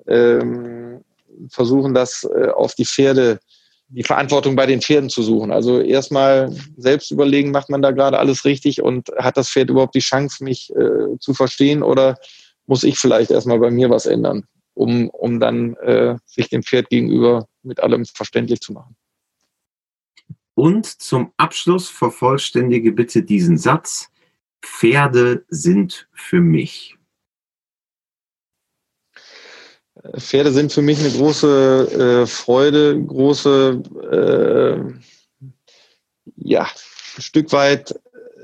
ähm, 0.07 1.05
versuchen, 1.51 1.95
das 1.95 2.25
auf 2.55 2.75
die 2.75 2.85
Pferde, 2.85 3.41
die 3.89 4.03
Verantwortung 4.03 4.57
bei 4.57 4.67
den 4.67 4.81
Pferden 4.81 5.11
zu 5.11 5.23
suchen. 5.23 5.53
Also 5.53 5.81
erstmal 5.81 6.55
selbst 6.77 7.11
überlegen, 7.11 7.51
macht 7.51 7.71
man 7.71 7.83
da 7.83 7.91
gerade 7.91 8.19
alles 8.19 8.45
richtig 8.45 8.83
und 8.83 9.09
hat 9.19 9.37
das 9.37 9.51
Pferd 9.51 9.71
überhaupt 9.71 9.95
die 9.95 10.01
Chance, 10.01 10.43
mich 10.43 10.73
zu 11.21 11.35
verstehen 11.35 11.83
oder 11.83 12.17
muss 12.67 12.83
ich 12.83 12.99
vielleicht 12.99 13.31
erstmal 13.31 13.59
bei 13.59 13.71
mir 13.71 13.91
was 13.91 14.07
ändern? 14.07 14.45
um, 14.75 15.09
um 15.11 15.41
dann 15.41 15.75
äh, 15.77 16.17
sich 16.27 16.49
dem 16.49 16.63
Pferd 16.63 16.91
gegenüber 16.91 17.49
mit 17.63 17.81
allem 17.81 18.05
verständlich 18.05 18.61
zu 18.61 18.73
machen. 18.73 18.97
Und 20.55 20.87
zum 20.87 21.33
Abschluss 21.37 21.89
vervollständige 21.89 22.93
bitte 22.93 23.23
diesen 23.23 23.57
Satz. 23.59 24.11
Pferde 24.63 25.45
sind 25.49 26.09
für 26.13 26.41
mich. 26.41 26.97
Pferde 30.13 30.53
sind 30.53 30.73
für 30.73 30.83
mich 30.83 31.01
eine 31.01 31.11
große 31.11 32.23
äh, 32.23 32.27
Freude, 32.27 33.03
große, 33.03 33.83
äh, 34.13 34.79
ja, 36.37 36.63
ein 37.17 37.23
Stück 37.23 37.53
weit 37.53 37.95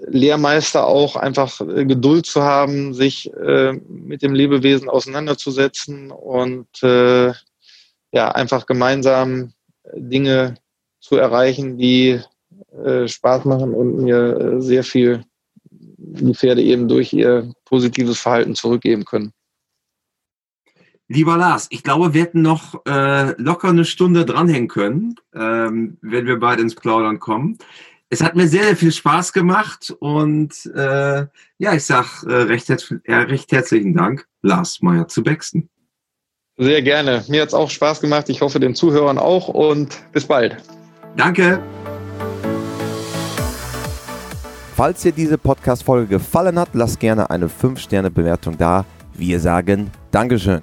Lehrmeister 0.09 0.87
auch 0.87 1.17
einfach 1.17 1.61
äh, 1.61 1.85
Geduld 1.85 2.27
zu 2.27 2.43
haben, 2.43 2.95
sich 2.95 3.33
äh, 3.35 3.73
mit 3.89 4.23
dem 4.23 4.35
Lebewesen 4.35 4.89
auseinanderzusetzen 4.89 6.11
und 6.11 6.69
äh, 6.83 7.33
ja, 8.13 8.29
einfach 8.33 8.67
gemeinsam 8.67 9.53
Dinge 9.95 10.57
zu 11.01 11.17
erreichen, 11.17 11.79
die 11.79 12.21
Spaß 13.07 13.47
machen 13.47 13.75
und 13.75 14.05
mir 14.05 14.61
sehr 14.61 14.85
viel 14.85 15.25
die 15.61 16.35
Pferde 16.35 16.63
eben 16.63 16.89
durch 16.89 17.13
ihr 17.13 17.53
positives 17.65 18.19
Verhalten 18.19 18.55
zurückgeben 18.55 19.05
können. 19.05 19.33
Lieber 21.13 21.37
Lars, 21.37 21.67
ich 21.71 21.83
glaube, 21.83 22.15
wir 22.15 22.23
hätten 22.23 22.41
noch 22.41 22.87
äh, 22.87 23.33
locker 23.33 23.71
eine 23.71 23.85
Stunde 23.85 24.25
dranhängen 24.25 24.69
können, 24.69 25.17
ähm, 25.35 25.99
wenn 26.03 26.25
wir 26.27 26.39
beide 26.39 26.63
ins 26.63 26.77
Plaudern 26.77 27.19
kommen. 27.19 27.59
Es 28.11 28.23
hat 28.23 28.37
mir 28.37 28.47
sehr, 28.47 28.63
sehr 28.63 28.77
viel 28.77 28.93
Spaß 28.93 29.33
gemacht 29.33 29.93
und 29.99 30.67
äh, 30.67 31.27
ja, 31.59 31.75
ich 31.75 31.85
sage 31.85 32.07
äh, 32.29 32.43
recht, 32.43 32.71
recht 33.09 33.51
herzlichen 33.51 33.93
Dank, 33.93 34.25
Lars 34.43 34.83
Meyer 34.83 35.09
zu 35.09 35.25
Bexton. 35.25 35.69
Sehr 36.57 36.81
gerne. 36.81 37.25
Mir 37.27 37.43
hat 37.43 37.49
es 37.49 37.55
auch 37.55 37.71
Spaß 37.71 38.01
gemacht. 38.01 38.29
Ich 38.29 38.41
hoffe, 38.41 38.61
den 38.61 38.77
Zuhörern 38.77 39.19
auch 39.19 39.49
und 39.49 40.01
bis 40.13 40.27
bald. 40.27 40.59
Danke. 41.17 41.61
Falls 44.77 45.03
dir 45.03 45.11
diese 45.11 45.39
Podcast-Folge 45.39 46.07
gefallen 46.07 46.57
hat, 46.57 46.69
lass 46.75 47.01
gerne 47.01 47.31
eine 47.31 47.49
5-Sterne-Bewertung 47.49 48.57
da. 48.57 48.85
Wir 49.15 49.41
sagen 49.41 49.91
Dankeschön. 50.13 50.63